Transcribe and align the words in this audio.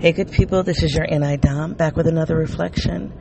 Hey, 0.00 0.12
good 0.12 0.32
people, 0.32 0.64
this 0.64 0.82
is 0.82 0.92
your 0.92 1.06
NI 1.06 1.36
Dom 1.36 1.74
back 1.74 1.96
with 1.96 2.06
another 2.08 2.36
reflection. 2.36 3.12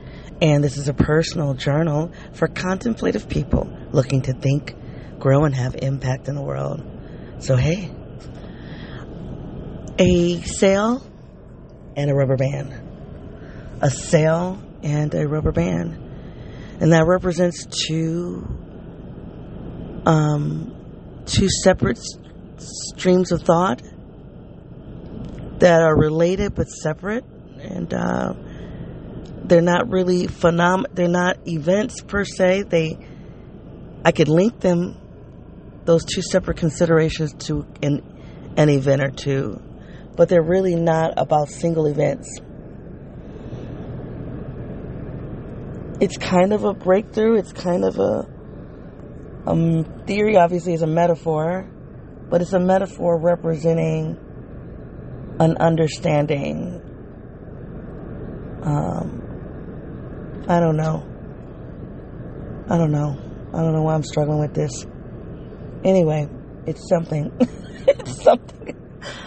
And 0.42 0.62
this 0.64 0.76
is 0.76 0.90
a 0.90 0.94
personal 0.94 1.54
journal 1.54 2.12
for 2.34 2.48
contemplative 2.48 3.30
people 3.30 3.70
looking 3.92 4.24
to 4.24 4.34
think, 4.34 4.76
grow, 5.20 5.46
and 5.46 5.56
have 5.56 5.76
impact 5.82 6.28
in 6.28 6.36
the 6.36 6.42
world. 6.42 6.84
So, 7.40 7.56
hey, 7.56 7.90
a 10.00 10.42
sail 10.42 11.06
and 11.96 12.10
a 12.10 12.14
rubber 12.14 12.38
band. 12.38 12.74
A 13.82 13.90
sail 13.92 14.62
and 14.82 15.14
a 15.14 15.28
rubber 15.28 15.52
band. 15.52 15.94
And 16.82 16.92
that 16.92 17.06
represents 17.06 17.66
two, 17.88 18.46
um, 20.06 21.24
two 21.26 21.48
separate 21.50 22.00
streams 22.58 23.32
of 23.32 23.44
thought 23.44 23.82
that 25.64 25.82
are 25.82 25.98
related 25.98 26.54
but 26.54 26.66
separate, 26.66 27.24
and 27.62 27.94
uh, 27.94 28.34
they're 29.46 29.62
not 29.62 29.88
really 29.88 30.28
phenom. 30.28 30.84
They're 30.94 31.08
not 31.08 31.38
events 31.48 32.02
per 32.02 32.26
se. 32.26 32.64
They, 32.64 32.98
I 34.04 34.12
could 34.12 34.28
link 34.28 34.60
them, 34.60 34.98
those 35.86 36.04
two 36.04 36.22
separate 36.22 36.58
considerations 36.58 37.34
to 37.48 37.66
an 37.82 38.04
an 38.58 38.68
event 38.68 39.02
or 39.04 39.12
two, 39.12 39.62
but 40.18 40.28
they're 40.28 40.44
really 40.44 40.76
not 40.76 41.14
about 41.16 41.48
single 41.48 41.86
events. 41.86 42.28
It's 46.02 46.18
kind 46.18 46.52
of 46.52 46.66
a 46.66 46.74
breakthrough. 46.74 47.38
It's 47.38 47.54
kind 47.54 47.86
of 47.86 48.00
a 48.00 48.28
um, 49.48 49.86
theory. 50.08 50.36
Obviously, 50.36 50.74
is 50.74 50.82
a 50.82 50.88
metaphor, 50.88 51.66
but 52.30 52.42
it's 52.42 52.52
a 52.52 52.60
metaphor 52.60 53.18
representing 53.18 54.20
an 55.40 55.58
understanding. 55.58 56.82
Um, 58.64 60.46
I 60.48 60.60
don't 60.60 60.78
know. 60.78 61.08
I 62.70 62.78
don't 62.78 62.92
know. 62.92 63.18
I 63.54 63.58
don't 63.58 63.74
know 63.74 63.84
why 63.84 63.94
I'm 63.94 64.04
struggling 64.04 64.40
with 64.40 64.54
this. 64.54 64.86
Anyway, 65.84 66.28
it's 66.66 66.88
something. 66.90 67.32
it's 67.88 68.24
something. 68.24 68.80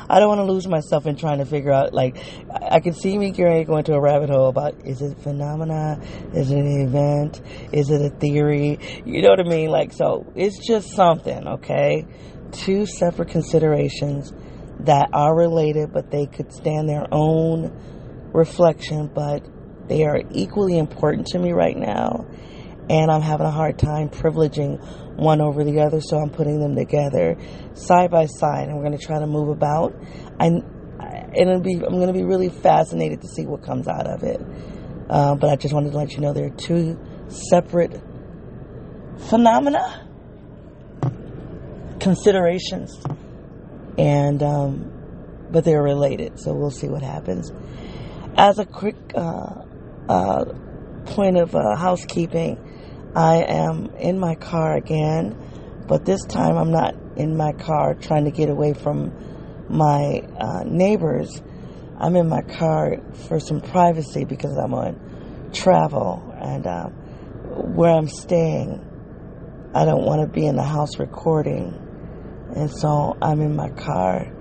I 0.08 0.20
don't 0.20 0.28
want 0.28 0.38
to 0.38 0.52
lose 0.52 0.66
myself 0.66 1.06
in 1.06 1.16
trying 1.16 1.38
to 1.38 1.44
figure 1.44 1.72
out. 1.72 1.92
Like, 1.92 2.16
I 2.50 2.80
can 2.80 2.94
see 2.94 3.18
me 3.18 3.30
going 3.30 3.66
into 3.68 3.94
a 3.94 4.00
rabbit 4.00 4.30
hole 4.30 4.48
about 4.48 4.86
is 4.86 5.02
it 5.02 5.18
phenomena? 5.18 6.00
Is 6.32 6.50
it 6.50 6.58
an 6.58 6.86
event? 6.86 7.42
Is 7.72 7.90
it 7.90 8.00
a 8.00 8.10
theory? 8.10 8.78
You 9.04 9.22
know 9.22 9.30
what 9.30 9.40
I 9.40 9.44
mean? 9.48 9.70
Like, 9.70 9.92
so 9.92 10.32
it's 10.34 10.66
just 10.66 10.90
something, 10.94 11.46
okay? 11.46 12.06
Two 12.52 12.86
separate 12.86 13.28
considerations 13.28 14.32
that 14.80 15.10
are 15.12 15.34
related, 15.34 15.92
but 15.92 16.10
they 16.10 16.26
could 16.26 16.52
stand 16.52 16.88
their 16.88 17.06
own 17.10 17.72
reflection, 18.32 19.08
but 19.08 19.44
they 19.88 20.04
are 20.04 20.20
equally 20.32 20.78
important 20.78 21.26
to 21.28 21.38
me 21.38 21.52
right 21.52 21.76
now. 21.76 22.26
And 22.88 23.10
I'm 23.10 23.22
having 23.22 23.46
a 23.46 23.50
hard 23.50 23.78
time 23.78 24.08
privileging 24.08 24.78
one 25.16 25.40
over 25.40 25.64
the 25.64 25.80
other, 25.80 26.00
so 26.00 26.18
I'm 26.18 26.30
putting 26.30 26.60
them 26.60 26.76
together 26.76 27.36
side 27.74 28.10
by 28.10 28.26
side, 28.26 28.68
and 28.68 28.76
we're 28.76 28.84
going 28.84 28.96
to 28.96 29.04
try 29.04 29.18
to 29.18 29.26
move 29.26 29.48
about. 29.48 29.94
And 30.38 30.62
it'll 31.34 31.60
be, 31.60 31.74
I'm 31.74 31.96
going 31.96 32.06
to 32.06 32.12
be 32.12 32.22
really 32.22 32.48
fascinated 32.48 33.22
to 33.22 33.28
see 33.28 33.46
what 33.46 33.62
comes 33.62 33.88
out 33.88 34.06
of 34.06 34.22
it. 34.22 34.40
Uh, 35.08 35.34
but 35.34 35.50
I 35.50 35.56
just 35.56 35.74
wanted 35.74 35.92
to 35.92 35.96
let 35.96 36.12
you 36.12 36.20
know 36.20 36.32
there 36.32 36.46
are 36.46 36.50
two 36.50 36.98
separate 37.28 38.00
phenomena, 39.28 40.06
considerations 41.98 42.94
and 43.98 44.42
um, 44.42 44.92
but 45.50 45.64
they're 45.64 45.82
related. 45.82 46.38
So 46.40 46.54
we'll 46.54 46.70
see 46.70 46.88
what 46.88 47.02
happens. 47.02 47.52
As 48.36 48.58
a 48.58 48.66
quick 48.66 48.96
uh, 49.14 49.62
uh, 50.08 50.44
point 51.06 51.38
of 51.38 51.54
uh, 51.54 51.76
housekeeping, 51.76 53.12
I 53.14 53.44
am 53.44 53.94
in 53.96 54.18
my 54.18 54.34
car 54.34 54.76
again, 54.76 55.36
but 55.86 56.04
this 56.04 56.24
time 56.24 56.56
I'm 56.56 56.70
not 56.70 56.94
in 57.16 57.36
my 57.36 57.52
car 57.52 57.94
trying 57.94 58.24
to 58.26 58.30
get 58.30 58.50
away 58.50 58.74
from 58.74 59.12
my 59.68 60.22
uh, 60.38 60.64
neighbors. 60.64 61.42
I'm 61.98 62.14
in 62.16 62.28
my 62.28 62.42
car 62.42 62.98
for 63.28 63.40
some 63.40 63.60
privacy 63.62 64.24
because 64.24 64.56
I'm 64.58 64.74
on 64.74 65.50
travel 65.54 66.34
and 66.38 66.66
uh, 66.66 66.88
where 66.88 67.90
I'm 67.90 68.08
staying. 68.08 68.82
I 69.74 69.84
don't 69.84 70.04
want 70.04 70.20
to 70.20 70.26
be 70.26 70.46
in 70.46 70.56
the 70.56 70.62
house 70.62 70.98
recording 70.98 71.85
and 72.54 72.70
so 72.70 73.16
I'm 73.20 73.40
in 73.40 73.56
my 73.56 73.70
car 73.70 74.32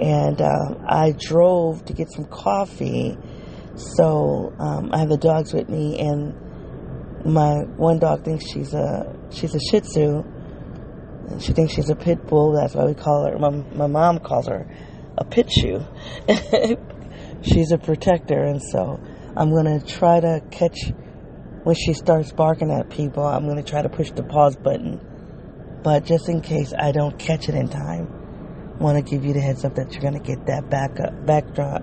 and 0.00 0.40
uh, 0.40 0.74
I 0.86 1.14
drove 1.18 1.84
to 1.84 1.92
get 1.92 2.10
some 2.10 2.24
coffee. 2.24 3.18
So 3.76 4.52
um, 4.58 4.90
I 4.92 4.98
have 4.98 5.10
the 5.10 5.18
dogs 5.18 5.52
with 5.52 5.68
me, 5.68 5.98
and 5.98 6.34
my 7.24 7.64
one 7.76 7.98
dog 7.98 8.24
thinks 8.24 8.50
she's 8.50 8.72
a 8.72 9.14
she's 9.30 9.54
a 9.54 9.60
Shih 9.60 9.80
Tzu, 9.80 10.24
and 11.28 11.42
she 11.42 11.52
thinks 11.52 11.74
she's 11.74 11.90
a 11.90 11.96
pit 11.96 12.26
bull. 12.26 12.52
That's 12.52 12.74
why 12.74 12.86
we 12.86 12.94
call 12.94 13.26
her. 13.26 13.38
My 13.38 13.50
my 13.50 13.86
mom 13.86 14.18
calls 14.20 14.48
her 14.48 14.66
a 15.18 15.24
pit 15.24 15.50
shoe. 15.50 15.84
she's 17.42 17.70
a 17.70 17.78
protector, 17.78 18.42
and 18.42 18.60
so 18.72 18.98
I'm 19.36 19.54
gonna 19.54 19.80
try 19.80 20.20
to 20.20 20.42
catch 20.50 20.92
when 21.62 21.74
she 21.74 21.92
starts 21.92 22.32
barking 22.32 22.70
at 22.70 22.88
people. 22.90 23.24
I'm 23.24 23.46
gonna 23.46 23.62
try 23.62 23.82
to 23.82 23.90
push 23.90 24.10
the 24.10 24.22
pause 24.22 24.56
button 24.56 24.98
but 25.82 26.04
just 26.04 26.28
in 26.28 26.40
case 26.40 26.72
I 26.78 26.92
don't 26.92 27.18
catch 27.18 27.48
it 27.48 27.54
in 27.54 27.68
time, 27.68 28.08
want 28.78 28.96
to 28.96 29.02
give 29.02 29.24
you 29.24 29.32
the 29.32 29.40
heads 29.40 29.64
up 29.64 29.74
that 29.76 29.92
you're 29.92 30.02
going 30.02 30.14
to 30.14 30.20
get 30.20 30.46
that 30.46 30.68
back 30.68 30.98
up, 31.00 31.26
backdrop. 31.26 31.82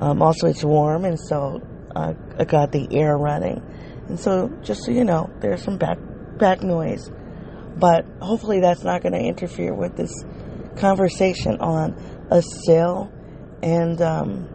Um, 0.00 0.20
also, 0.20 0.48
it's 0.48 0.64
warm, 0.64 1.04
and 1.04 1.18
so 1.18 1.60
uh, 1.94 2.14
I 2.38 2.44
got 2.44 2.72
the 2.72 2.88
air 2.90 3.16
running, 3.16 3.62
and 4.08 4.18
so 4.18 4.48
just 4.62 4.84
so 4.84 4.90
you 4.90 5.04
know, 5.04 5.30
there's 5.40 5.62
some 5.62 5.78
back 5.78 5.98
back 6.38 6.62
noise, 6.62 7.10
but 7.76 8.04
hopefully 8.20 8.60
that's 8.60 8.82
not 8.82 9.02
going 9.02 9.12
to 9.12 9.20
interfere 9.20 9.74
with 9.74 9.96
this 9.96 10.12
conversation 10.76 11.60
on 11.60 11.94
a 12.30 12.42
sale 12.66 13.12
and 13.62 14.00
um, 14.00 14.48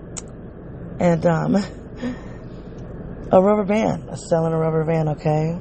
and 0.99 1.25
um, 1.25 1.55
a 3.31 3.41
rubber 3.41 3.63
band, 3.63 4.09
a 4.09 4.17
and 4.35 4.53
a 4.53 4.57
rubber 4.57 4.83
band. 4.83 5.09
Okay. 5.09 5.57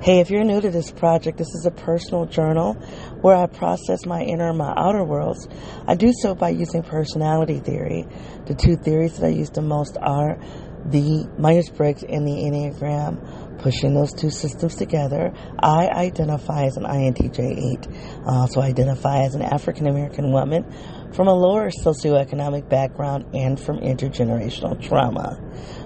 Hey, 0.00 0.20
if 0.20 0.30
you're 0.30 0.44
new 0.44 0.60
to 0.60 0.70
this 0.70 0.90
project, 0.90 1.38
this 1.38 1.48
is 1.54 1.66
a 1.66 1.70
personal 1.70 2.26
journal 2.26 2.74
where 3.20 3.36
I 3.36 3.46
process 3.46 4.06
my 4.06 4.22
inner 4.22 4.48
and 4.48 4.58
my 4.58 4.72
outer 4.76 5.04
worlds. 5.04 5.48
I 5.86 5.94
do 5.96 6.12
so 6.22 6.34
by 6.34 6.50
using 6.50 6.82
personality 6.82 7.58
theory. 7.58 8.06
The 8.46 8.54
two 8.54 8.76
theories 8.76 9.18
that 9.18 9.26
I 9.26 9.30
use 9.30 9.50
the 9.50 9.62
most 9.62 9.96
are 10.00 10.38
the 10.86 11.28
Myers 11.38 11.68
Briggs 11.68 12.02
and 12.02 12.26
the 12.26 12.32
Enneagram. 12.32 13.58
Pushing 13.58 13.92
those 13.92 14.12
two 14.12 14.30
systems 14.30 14.76
together, 14.76 15.32
I 15.58 15.88
identify 15.88 16.66
as 16.66 16.76
an 16.76 16.84
INTJ 16.84 17.80
8. 17.80 17.88
I 18.24 18.36
also 18.36 18.60
identify 18.60 19.24
as 19.24 19.34
an 19.34 19.42
African 19.42 19.88
American 19.88 20.32
woman 20.32 20.64
from 21.12 21.26
a 21.26 21.34
lower 21.34 21.70
socioeconomic 21.70 22.68
background 22.68 23.34
and 23.34 23.58
from 23.58 23.80
intergenerational 23.80 24.80
trauma. 24.80 25.40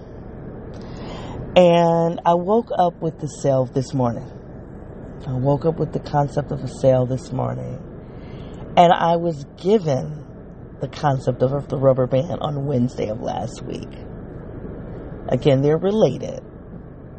And 1.57 2.21
I 2.25 2.35
woke 2.35 2.71
up 2.77 3.01
with 3.01 3.21
the 3.21 3.27
sale 3.27 3.67
this 3.67 3.95
morning. 3.95 4.31
I 5.27 5.33
woke 5.33 5.65
up 5.65 5.79
with 5.79 5.93
the 5.93 6.01
concept 6.01 6.53
of 6.53 6.61
a 6.61 6.69
sale 6.69 7.07
this 7.07 7.33
morning. 7.33 7.81
And 8.77 8.93
I 8.93 9.17
was 9.17 9.45
given 9.63 10.25
the 10.81 10.89
concept 10.89 11.43
of 11.43 11.69
the 11.69 11.79
rubber 11.79 12.07
band 12.07 12.41
on 12.41 12.67
Wednesday 12.67 13.09
of 13.09 13.21
last 13.21 13.63
week. 13.63 13.89
Again, 15.35 15.63
they're 15.63 15.79
related. 15.79 16.41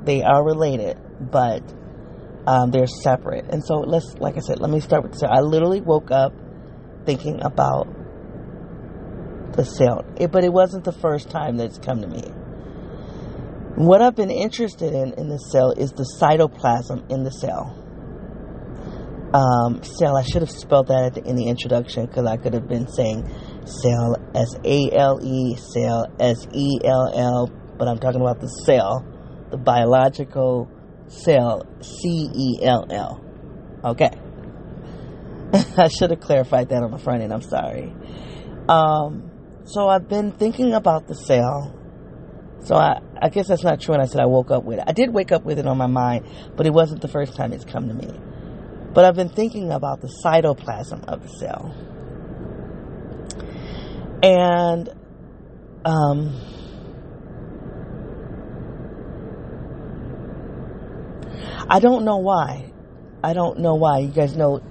They 0.06 0.24
are 0.24 0.42
related, 0.42 0.98
but 1.20 1.62
um, 2.48 2.72
they're 2.72 2.88
separate. 2.88 3.46
And 3.50 3.62
so 3.62 3.80
let's, 3.80 4.16
like 4.20 4.38
I 4.38 4.40
said, 4.40 4.62
let 4.62 4.70
me 4.70 4.80
start 4.80 5.04
with 5.04 5.12
this. 5.12 5.24
I 5.24 5.42
literally 5.42 5.82
woke 5.82 6.12
up 6.12 6.34
thinking 7.06 7.42
about 7.42 7.88
the 9.52 9.66
cell, 9.66 10.06
it, 10.18 10.32
but 10.32 10.46
it 10.46 10.54
wasn't 10.54 10.86
the 10.86 10.94
first 10.94 11.30
time 11.30 11.58
that's 11.58 11.78
come 11.78 12.02
to 12.02 12.08
me. 12.08 12.22
What 13.76 14.02
I've 14.02 14.16
been 14.16 14.32
interested 14.32 14.94
in 14.94 15.14
in 15.16 15.28
the 15.28 15.38
cell 15.38 15.72
is 15.72 15.92
the 15.92 16.08
cytoplasm 16.18 17.12
in 17.12 17.24
the 17.24 17.32
cell. 17.32 17.82
Um, 19.34 19.84
cell, 19.84 20.16
I 20.16 20.24
should 20.24 20.42
have 20.42 20.52
spelled 20.52 20.88
that 20.88 21.18
in 21.18 21.36
the 21.36 21.50
introduction 21.50 22.06
because 22.06 22.26
I 22.26 22.38
could 22.38 22.54
have 22.54 22.70
been 22.70 22.88
saying 22.88 23.28
cell 23.66 24.16
S 24.34 24.56
A 24.64 24.90
L 24.96 25.20
E, 25.22 25.58
cell 25.58 26.08
S 26.22 26.48
E 26.54 26.80
L 26.86 27.12
L, 27.14 27.52
but 27.78 27.88
I'm 27.88 28.00
talking 28.00 28.22
about 28.22 28.40
the 28.40 28.48
cell, 28.48 29.06
the 29.50 29.58
biological 29.58 30.70
cell, 31.08 31.66
C 31.82 32.30
E 32.34 32.60
L 32.64 32.88
L. 32.90 33.24
Okay. 33.84 34.12
I 35.78 35.88
should 35.88 36.10
have 36.10 36.20
clarified 36.20 36.70
that 36.70 36.84
on 36.84 36.92
the 36.92 36.98
front 36.98 37.22
end. 37.22 37.34
I'm 37.34 37.42
sorry. 37.42 37.94
Um, 38.68 39.32
so 39.66 39.88
I've 39.88 40.08
been 40.08 40.32
thinking 40.32 40.74
about 40.74 41.08
the 41.08 41.16
cell. 41.16 41.74
So 42.64 42.76
I, 42.76 43.00
I 43.22 43.30
guess 43.30 43.48
that's 43.48 43.64
not 43.64 43.80
true 43.80 43.94
when 43.94 44.02
I 44.02 44.06
said 44.06 44.22
I 44.22 44.26
woke 44.26 44.50
up 44.50 44.64
with 44.64 44.80
it. 44.80 44.86
I 44.88 44.92
did 44.92 45.14
wake 45.14 45.32
up 45.32 45.44
with 45.44 45.60
it 45.60 45.68
on 45.68 45.78
my 45.78 45.88
mind, 45.88 46.28
but 46.56 46.66
it 46.66 46.74
wasn't 46.74 47.02
the 47.02 47.08
first 47.08 47.36
time 47.36 47.54
it's 47.54 47.66
come 47.66 47.88
to 47.88 47.94
me. 47.94 48.10
But 48.94 49.06
I've 49.06 49.16
been 49.16 49.30
thinking 49.30 49.72
about 49.72 50.02
the 50.02 50.08
cytoplasm 50.26 51.06
of 51.06 51.22
the 51.22 51.30
cell. 51.30 51.76
And 54.24 54.90
um, 55.86 56.40
I 61.70 61.80
don't 61.80 62.06
know 62.06 62.18
why. 62.18 62.72
I 63.24 63.34
don't 63.34 63.60
know 63.60 63.76
why. 63.76 64.00
You 64.00 64.10
guys 64.10 64.36
know 64.36 64.62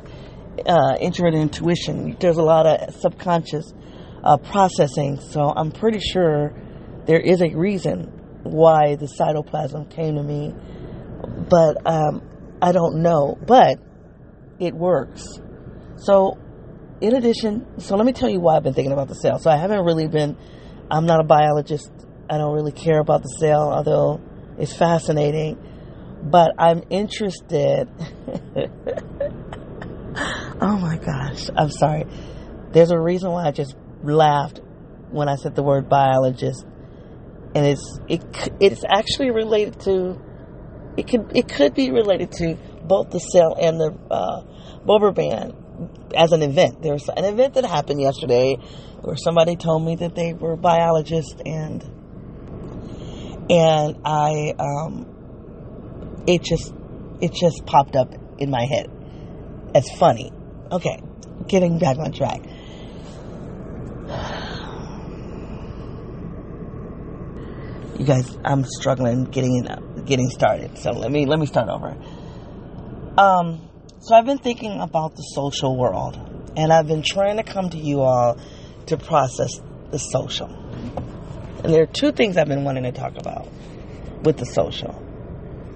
uh, 0.67 0.97
intuition. 1.01 2.17
There's 2.21 2.37
a 2.37 2.43
lot 2.43 2.67
of 2.67 2.95
subconscious 2.95 3.73
uh, 4.23 4.37
processing, 4.37 5.19
so 5.21 5.53
I'm 5.55 5.73
pretty 5.73 5.99
sure 5.99 6.55
there 7.07 7.21
is 7.21 7.43
a 7.43 7.55
reason 7.55 8.05
why 8.45 8.97
the 8.97 9.07
cytoplasm 9.07 9.91
came 9.91 10.15
to 10.15 10.23
me, 10.23 10.55
but 11.49 11.79
um, 11.87 12.23
I 12.63 12.73
don't 12.73 13.03
know. 13.03 13.37
But 13.45 13.79
it 14.61 14.75
works. 14.75 15.27
So, 15.97 16.39
in 17.01 17.17
addition, 17.17 17.81
so 17.81 17.97
let 17.97 18.07
me 18.07 18.13
tell 18.13 18.31
you 18.31 18.41
why 18.41 18.57
I've 18.57 18.63
been 18.63 18.75
thinking 18.75 18.93
about 18.93 19.09
the 19.09 19.15
cell. 19.15 19.39
So 19.39 19.51
I 19.51 19.57
haven't 19.57 19.85
really 19.85 20.07
been. 20.07 20.37
I'm 20.91 21.07
not 21.07 21.21
a 21.21 21.25
biologist. 21.25 21.91
I 22.31 22.39
don't 22.39 22.55
really 22.55 22.73
care 22.73 23.01
about 23.01 23.23
the 23.23 23.37
cell, 23.41 23.73
although 23.73 24.21
it's 24.59 24.75
fascinating. 24.77 25.59
But 26.25 26.55
I'm 26.59 26.83
interested. 26.91 27.89
oh 30.61 30.79
my 30.79 30.97
gosh. 30.99 31.51
I'm 31.57 31.71
sorry. 31.71 32.07
There's 32.73 32.91
a 32.91 32.99
reason 32.99 33.31
why 33.31 33.47
I 33.47 33.51
just 33.51 33.77
laughed 34.03 34.61
when 35.11 35.29
I 35.29 35.37
said 35.37 35.55
the 35.55 35.63
word 35.63 35.89
biologist. 35.89 36.65
And 37.55 37.67
it's 37.67 38.01
it 38.09 38.25
it's 38.59 38.85
actually 38.85 39.31
related 39.31 39.79
to 39.81 40.21
it 40.97 41.07
could 41.07 41.37
it 41.37 41.49
could 41.49 41.75
be 41.75 41.91
related 41.91 42.33
to 42.33 42.57
both 42.85 43.11
the 43.11 43.21
cell 43.21 43.57
and 43.61 43.81
the 43.81 43.97
uh, 44.11 45.13
band 45.13 45.55
as 46.17 46.33
an 46.33 46.43
event. 46.43 46.83
There 46.83 46.93
was 46.93 47.09
an 47.09 47.25
event 47.25 47.55
that 47.55 47.65
happened 47.65 48.01
yesterday 48.01 48.57
where 49.01 49.17
somebody 49.17 49.57
told 49.57 49.85
me 49.85 49.97
that 49.97 50.15
they 50.15 50.33
were 50.33 50.57
biologists 50.57 51.35
and 51.45 51.83
and 53.51 53.99
I 54.05 54.55
um, 54.59 55.14
it 56.27 56.43
just 56.43 56.73
it 57.21 57.33
just 57.33 57.65
popped 57.67 57.97
up 57.97 58.13
in 58.39 58.51
my 58.51 58.65
head 58.65 58.91
as 59.75 59.91
funny. 59.99 60.33
Okay, 60.71 61.01
getting 61.49 61.79
back 61.79 61.99
on 61.99 62.13
track. 62.13 62.41
You 67.99 68.05
guys, 68.05 68.37
I'm 68.45 68.65
struggling 68.65 69.25
getting 69.25 69.57
in, 69.57 70.05
getting 70.05 70.29
started. 70.29 70.79
So 70.79 70.91
let 70.91 71.11
me 71.11 71.27
let 71.27 71.39
me 71.39 71.47
start 71.47 71.69
over. 71.69 71.97
Um, 73.17 73.69
so 74.01 74.15
I've 74.15 74.27
been 74.27 74.39
thinking 74.39 74.81
about 74.81 75.15
the 75.15 75.23
social 75.23 75.77
world, 75.77 76.19
and 76.57 76.73
I've 76.73 76.89
been 76.89 77.03
trying 77.03 77.37
to 77.37 77.45
come 77.45 77.71
to 77.71 77.79
you 77.79 78.01
all 78.01 78.39
to 78.87 78.97
process 78.97 79.61
the 79.91 79.99
social. 79.99 80.49
And 81.63 81.73
there 81.73 81.85
are 81.85 81.87
two 81.87 82.13
things 82.13 82.37
I've 82.37 82.49
been 82.49 82.65
wanting 82.65 82.83
to 82.83 82.93
talk 82.93 83.17
about 83.17 83.49
with 84.23 84.39
the 84.39 84.45
social. 84.45 85.04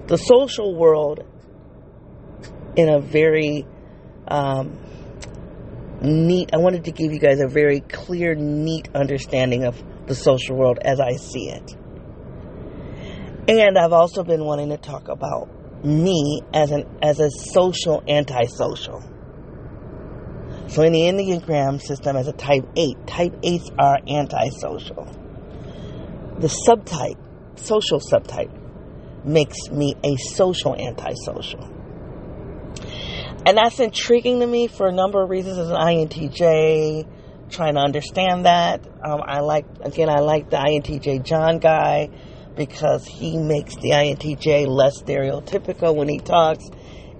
The 0.09 0.17
social 0.17 0.75
world 0.75 1.23
in 2.75 2.89
a 2.89 2.99
very 2.99 3.63
um, 4.27 4.79
neat, 6.01 6.49
I 6.51 6.57
wanted 6.57 6.85
to 6.85 6.91
give 6.91 7.13
you 7.13 7.19
guys 7.19 7.39
a 7.39 7.47
very 7.47 7.81
clear, 7.81 8.33
neat 8.33 8.89
understanding 8.95 9.65
of 9.65 9.79
the 10.07 10.15
social 10.15 10.55
world 10.55 10.79
as 10.81 10.99
I 10.99 11.11
see 11.11 11.49
it. 11.49 11.75
And 13.47 13.77
I've 13.77 13.93
also 13.93 14.23
been 14.23 14.43
wanting 14.45 14.69
to 14.69 14.77
talk 14.77 15.09
about 15.09 15.47
me 15.85 16.41
as 16.55 16.71
an 16.71 16.85
as 17.03 17.19
a 17.19 17.29
social 17.29 18.03
antisocial. 18.07 19.03
So 20.69 20.81
in 20.81 20.91
the 20.91 21.01
Enneagram 21.01 21.79
system 21.79 22.15
as 22.15 22.27
a 22.27 22.33
type 22.33 22.65
8, 22.75 23.05
type 23.05 23.33
8s 23.43 23.75
are 23.77 23.99
antisocial. 24.07 25.05
The 26.39 26.47
subtype, 26.67 27.19
social 27.59 27.99
subtype, 27.99 28.58
makes 29.25 29.69
me 29.69 29.95
a 30.03 30.15
social 30.17 30.75
antisocial. 30.75 31.63
And 33.45 33.57
that's 33.57 33.79
intriguing 33.79 34.41
to 34.41 34.47
me 34.47 34.67
for 34.67 34.87
a 34.87 34.91
number 34.91 35.23
of 35.23 35.29
reasons 35.29 35.57
as 35.57 35.69
an 35.69 35.75
INTJ, 35.75 37.07
trying 37.49 37.75
to 37.75 37.79
understand 37.79 38.45
that. 38.45 38.85
Um, 39.03 39.21
I 39.25 39.39
like, 39.39 39.65
again, 39.81 40.09
I 40.09 40.19
like 40.19 40.49
the 40.49 40.57
INTJ 40.57 41.23
John 41.23 41.59
guy 41.59 42.09
because 42.55 43.07
he 43.07 43.37
makes 43.37 43.75
the 43.77 43.91
INTJ 43.91 44.67
less 44.67 45.01
stereotypical 45.01 45.95
when 45.95 46.09
he 46.09 46.19
talks. 46.19 46.65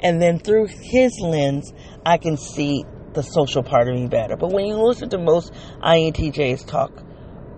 And 0.01 0.21
then 0.21 0.39
through 0.39 0.67
his 0.67 1.17
lens, 1.21 1.73
I 2.05 2.17
can 2.17 2.37
see 2.37 2.85
the 3.13 3.23
social 3.23 3.63
part 3.63 3.87
of 3.87 3.95
me 3.95 4.07
better. 4.07 4.35
But 4.35 4.51
when 4.51 4.65
you 4.65 4.75
listen 4.75 5.09
to 5.09 5.17
most 5.17 5.53
INTJs 5.81 6.65
talk 6.67 6.91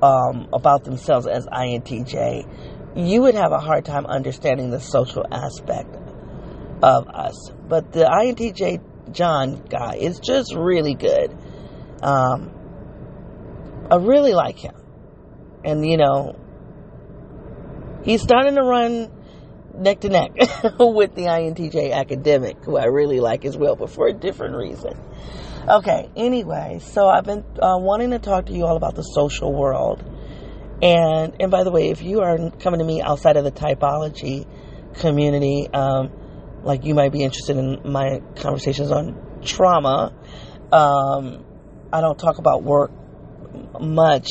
um, 0.02 0.50
about 0.54 0.84
themselves 0.84 1.28
as 1.28 1.46
INTJ, 1.48 2.71
you 2.96 3.22
would 3.22 3.36
have 3.36 3.52
a 3.52 3.60
hard 3.60 3.86
time 3.86 4.06
understanding 4.06 4.70
the 4.70 4.80
social 4.80 5.26
aspect 5.32 5.96
of 6.84 7.08
us. 7.08 7.52
But 7.68 7.92
the 7.92 8.06
INTJ 8.06 9.14
John 9.14 9.64
guy 9.70 9.96
is 9.96 10.20
just 10.20 10.56
really 10.56 10.94
good. 10.94 11.36
Um, 12.02 12.52
I 13.90 13.96
really 13.96 14.34
like 14.34 14.58
him. 14.58 14.76
And, 15.64 15.86
you 15.86 15.98
know, 15.98 16.36
he's 18.04 18.22
starting 18.22 18.56
to 18.56 18.64
run 18.64 19.12
neck 19.76 20.02
to 20.02 20.10
neck 20.10 20.32
with 20.80 21.16
the 21.16 21.24
INTJ 21.24 21.94
academic, 21.94 22.64
who 22.64 22.78
I 22.78 22.86
really 22.86 23.20
like 23.20 23.46
as 23.46 23.58
well, 23.58 23.76
but 23.76 23.90
for 23.90 24.08
a 24.08 24.14
different 24.14 24.56
reason. 24.56 25.00
Okay, 25.68 26.10
anyway, 26.16 26.80
so 26.82 27.08
I've 27.08 27.26
been 27.26 27.46
uh, 27.62 27.78
wanting 27.78 28.12
to 28.12 28.20
talk 28.20 28.48
to 28.48 28.54
you 28.54 28.66
all 28.66 28.78
about 28.78 28.96
the 28.96 29.04
social 29.04 29.54
world. 29.54 30.04
And 30.82 31.36
and 31.40 31.52
by 31.52 31.64
the 31.64 31.72
way, 31.72 31.90
if 31.90 32.02
you 32.02 32.22
are 32.22 32.50
coming 32.60 32.80
to 32.80 32.86
me 32.86 33.02
outside 33.02 33.38
of 33.38 33.44
the 33.44 33.52
typology 33.52 34.48
community, 35.00 35.68
um, 35.74 36.12
like 36.64 36.86
you 36.86 36.96
might 36.96 37.12
be 37.12 37.24
interested 37.24 37.58
in 37.58 37.92
my 37.92 38.22
conversations 38.36 38.92
on 38.92 39.42
trauma, 39.44 40.14
um, 40.72 41.46
I 41.94 42.02
don't 42.02 42.18
talk 42.18 42.40
about 42.40 42.64
work 42.64 42.92
much, 43.80 44.30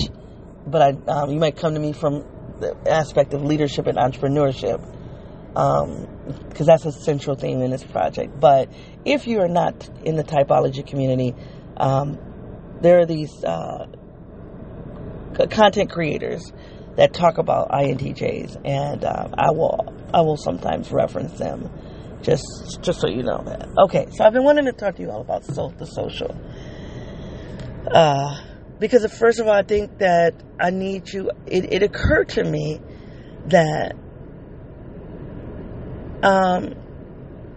but 0.66 0.83
I 0.83 1.11
um, 1.11 1.30
you 1.30 1.38
might 1.38 1.57
come 1.57 1.75
to 1.75 1.80
me 1.80 1.92
from 1.92 2.25
the 2.59 2.76
aspect 2.87 3.33
of 3.33 3.42
leadership 3.42 3.87
and 3.87 3.97
entrepreneurship 3.97 4.80
because 5.52 6.61
um, 6.61 6.66
that's 6.66 6.85
a 6.85 6.92
central 6.92 7.37
theme 7.37 7.61
in 7.62 7.71
this 7.71 7.85
project. 7.85 8.38
But 8.38 8.71
if 9.04 9.26
you 9.26 9.40
are 9.40 9.49
not 9.49 9.88
in 10.04 10.16
the 10.16 10.25
typology 10.25 10.87
community, 10.87 11.35
um, 11.76 12.19
there 12.80 13.00
are 13.00 13.07
these 13.07 13.45
uh, 13.45 13.87
content 15.51 15.91
creators 15.91 16.53
that 16.97 17.13
talk 17.13 17.39
about 17.39 17.71
INTJs, 17.71 18.61
and 18.65 19.05
uh, 19.05 19.29
I 19.35 19.51
will 19.51 19.95
I 20.13 20.21
will 20.21 20.37
sometimes 20.37 20.91
reference 20.91 21.39
them, 21.39 21.71
just 22.23 22.45
just 22.83 23.01
so 23.01 23.09
you 23.09 23.23
know 23.23 23.43
that. 23.45 23.69
Okay, 23.85 24.07
so 24.13 24.25
I've 24.25 24.33
been 24.33 24.45
wanting 24.45 24.67
to 24.67 24.73
talk 24.73 24.97
to 24.97 25.03
you 25.03 25.11
all 25.11 25.21
about 25.21 25.45
so, 25.45 25.73
the 25.79 25.87
social. 25.87 26.37
Uh, 27.93 28.41
because 28.79 29.07
first 29.13 29.41
of 29.41 29.47
all, 29.47 29.53
I 29.53 29.63
think 29.63 29.99
that 29.99 30.35
I 30.59 30.71
need 30.71 31.13
you. 31.13 31.31
It, 31.47 31.73
it 31.73 31.83
occurred 31.83 32.31
to 32.31 32.45
me 32.45 32.81
that 33.47 33.95
um, 36.23 36.75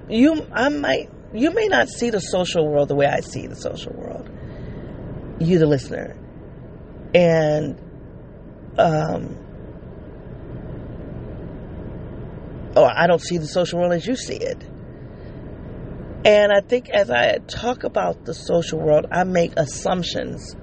you, 0.09 0.45
I 0.51 0.69
might, 0.69 1.09
you 1.33 1.53
may 1.53 1.67
not 1.67 1.89
see 1.89 2.09
the 2.09 2.19
social 2.19 2.67
world 2.67 2.89
the 2.89 2.95
way 2.95 3.05
I 3.05 3.21
see 3.21 3.47
the 3.47 3.55
social 3.55 3.93
world. 3.93 4.29
You, 5.39 5.59
the 5.59 5.65
listener, 5.65 6.15
and 7.13 7.77
um, 8.77 9.37
or 12.75 12.91
I 12.91 13.07
don't 13.07 13.21
see 13.21 13.37
the 13.37 13.47
social 13.47 13.79
world 13.79 13.93
as 13.93 14.05
you 14.05 14.15
see 14.15 14.37
it. 14.37 14.61
And 16.25 16.51
I 16.53 16.61
think 16.61 16.89
as 16.89 17.11
I 17.11 17.37
talk 17.39 17.83
about 17.83 18.25
the 18.25 18.33
social 18.33 18.79
world, 18.79 19.07
I 19.11 19.25
make 19.25 19.53
assumptions 19.57 20.55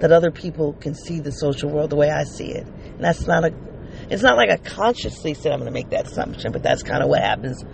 that 0.00 0.12
other 0.12 0.30
people 0.30 0.74
can 0.74 0.94
see 0.94 1.20
the 1.20 1.32
social 1.32 1.70
world 1.70 1.90
the 1.90 1.96
way 1.96 2.10
I 2.10 2.24
see 2.24 2.50
it. 2.50 2.66
And 2.66 3.02
that's 3.02 3.26
not 3.26 3.44
a, 3.44 3.54
it's 4.10 4.22
not 4.22 4.36
like 4.36 4.50
I 4.50 4.56
consciously 4.56 5.34
said 5.34 5.52
I'm 5.52 5.60
going 5.60 5.72
to 5.72 5.74
make 5.74 5.90
that 5.90 6.06
assumption, 6.06 6.52
but 6.52 6.62
that's 6.62 6.82
kind 6.82 7.02
of 7.02 7.08
what 7.08 7.22
happens 7.22 7.64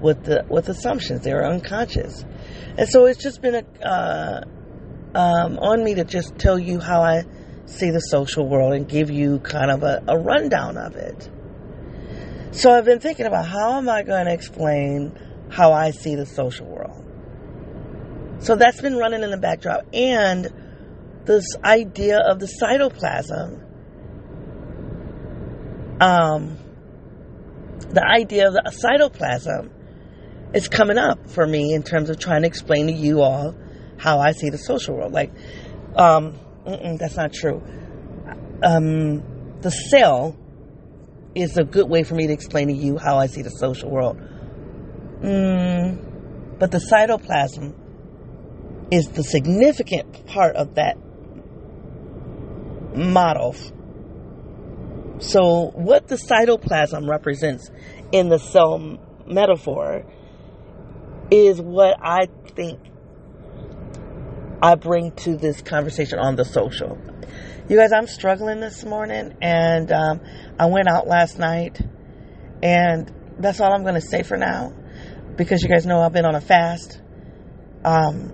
with 0.00 0.24
the 0.24 0.44
with 0.48 0.68
assumptions. 0.68 1.22
They're 1.22 1.46
unconscious, 1.46 2.24
and 2.76 2.88
so 2.88 3.06
it's 3.06 3.22
just 3.22 3.40
been 3.40 3.54
a 3.54 3.86
uh, 3.86 4.44
um, 5.14 5.58
on 5.58 5.82
me 5.82 5.94
to 5.94 6.04
just 6.04 6.36
tell 6.38 6.58
you 6.58 6.78
how 6.78 7.02
I 7.02 7.24
see 7.66 7.90
the 7.90 8.00
social 8.00 8.48
world 8.48 8.72
and 8.72 8.88
give 8.88 9.10
you 9.10 9.38
kind 9.40 9.70
of 9.70 9.82
a, 9.82 10.02
a 10.08 10.18
rundown 10.18 10.76
of 10.76 10.96
it. 10.96 11.30
So 12.52 12.70
I've 12.70 12.84
been 12.84 13.00
thinking 13.00 13.26
about 13.26 13.46
how 13.46 13.76
am 13.76 13.88
I 13.88 14.02
going 14.02 14.26
to 14.26 14.32
explain 14.32 15.12
how 15.50 15.72
I 15.72 15.90
see 15.90 16.14
the 16.14 16.26
social 16.26 16.66
world. 16.66 17.04
So 18.38 18.56
that's 18.56 18.80
been 18.80 18.96
running 18.96 19.22
in 19.22 19.30
the 19.30 19.36
backdrop, 19.38 19.86
and 19.92 20.52
this 21.24 21.56
idea 21.64 22.18
of 22.18 22.38
the 22.38 22.46
cytoplasm. 22.46 23.62
Um, 26.00 26.58
the 27.90 28.04
idea 28.04 28.48
of 28.48 28.54
the 28.54 28.72
cytoplasm 28.84 29.70
is 30.54 30.68
coming 30.68 30.98
up 30.98 31.28
for 31.30 31.46
me 31.46 31.74
in 31.74 31.82
terms 31.82 32.10
of 32.10 32.18
trying 32.18 32.42
to 32.42 32.48
explain 32.48 32.86
to 32.86 32.92
you 32.92 33.22
all 33.22 33.54
how 33.98 34.18
I 34.18 34.32
see 34.32 34.50
the 34.50 34.58
social 34.58 34.96
world. 34.96 35.12
Like, 35.12 35.32
um, 35.96 36.38
that's 36.66 37.16
not 37.16 37.32
true. 37.32 37.62
Um, 38.62 39.22
the 39.60 39.70
cell 39.70 40.36
is 41.34 41.56
a 41.56 41.64
good 41.64 41.88
way 41.88 42.02
for 42.02 42.14
me 42.14 42.26
to 42.26 42.32
explain 42.32 42.68
to 42.68 42.74
you 42.74 42.98
how 42.98 43.18
I 43.18 43.26
see 43.26 43.42
the 43.42 43.50
social 43.50 43.90
world. 43.90 44.18
Mm, 45.20 46.58
but 46.58 46.70
the 46.70 46.78
cytoplasm 46.78 47.74
is 48.90 49.08
the 49.08 49.22
significant 49.22 50.26
part 50.26 50.56
of 50.56 50.74
that 50.76 50.96
model. 52.96 53.54
So, 55.18 55.70
what 55.74 56.08
the 56.08 56.16
cytoplasm 56.16 57.08
represents 57.08 57.70
in 58.12 58.28
the 58.28 58.38
cell 58.38 58.98
metaphor 59.26 60.04
is 61.30 61.60
what 61.60 61.96
I 62.00 62.28
think 62.54 62.80
I 64.62 64.74
bring 64.74 65.12
to 65.12 65.36
this 65.36 65.60
conversation 65.60 66.18
on 66.18 66.36
the 66.36 66.44
social. 66.44 66.98
You 67.68 67.76
guys, 67.76 67.92
I'm 67.92 68.06
struggling 68.06 68.60
this 68.60 68.84
morning, 68.84 69.36
and 69.42 69.90
um, 69.92 70.20
I 70.58 70.66
went 70.66 70.88
out 70.88 71.06
last 71.06 71.38
night, 71.38 71.80
and 72.62 73.12
that's 73.38 73.60
all 73.60 73.72
I'm 73.72 73.82
going 73.82 73.94
to 73.94 74.00
say 74.00 74.22
for 74.22 74.36
now, 74.36 74.72
because 75.36 75.62
you 75.62 75.68
guys 75.68 75.84
know 75.84 76.00
I've 76.00 76.12
been 76.12 76.24
on 76.24 76.34
a 76.34 76.40
fast. 76.40 77.00
Um, 77.84 78.32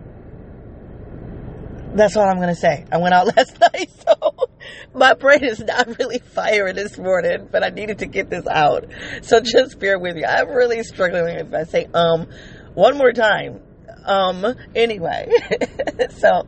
that's 1.94 2.16
all 2.16 2.28
I'm 2.28 2.36
going 2.36 2.48
to 2.48 2.54
say. 2.54 2.84
I 2.92 2.98
went 2.98 3.14
out 3.14 3.26
last 3.36 3.58
night, 3.58 3.90
so 4.06 4.48
my 4.94 5.14
brain 5.14 5.44
is 5.44 5.60
not 5.60 5.98
really 5.98 6.18
firing 6.18 6.76
this 6.76 6.98
morning, 6.98 7.48
but 7.50 7.64
I 7.64 7.70
needed 7.70 7.98
to 7.98 8.06
get 8.06 8.30
this 8.30 8.46
out. 8.46 8.84
So 9.22 9.40
just 9.40 9.78
bear 9.78 9.98
with 9.98 10.14
me. 10.14 10.24
I'm 10.24 10.48
really 10.48 10.82
struggling 10.84 11.36
if 11.36 11.52
I 11.52 11.64
say 11.64 11.88
um 11.92 12.28
one 12.74 12.96
more 12.96 13.12
time. 13.12 13.60
Um, 14.04 14.44
anyway. 14.74 15.30
so, 16.10 16.46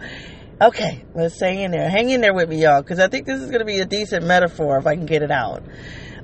okay, 0.61 1.05
let's 1.15 1.41
hang 1.41 1.61
in 1.61 1.71
there. 1.71 1.89
Hang 1.89 2.11
in 2.11 2.21
there 2.21 2.35
with 2.35 2.49
me, 2.49 2.63
y'all, 2.63 2.83
because 2.83 2.99
I 2.99 3.09
think 3.09 3.27
this 3.27 3.41
is 3.41 3.47
going 3.47 3.61
to 3.61 3.67
be 3.67 3.81
a 3.81 3.87
decent 3.87 4.27
metaphor 4.27 4.79
if 4.79 4.87
I 4.87 4.95
can 4.97 5.07
get 5.07 5.23
it 5.23 5.31
out. 5.31 5.63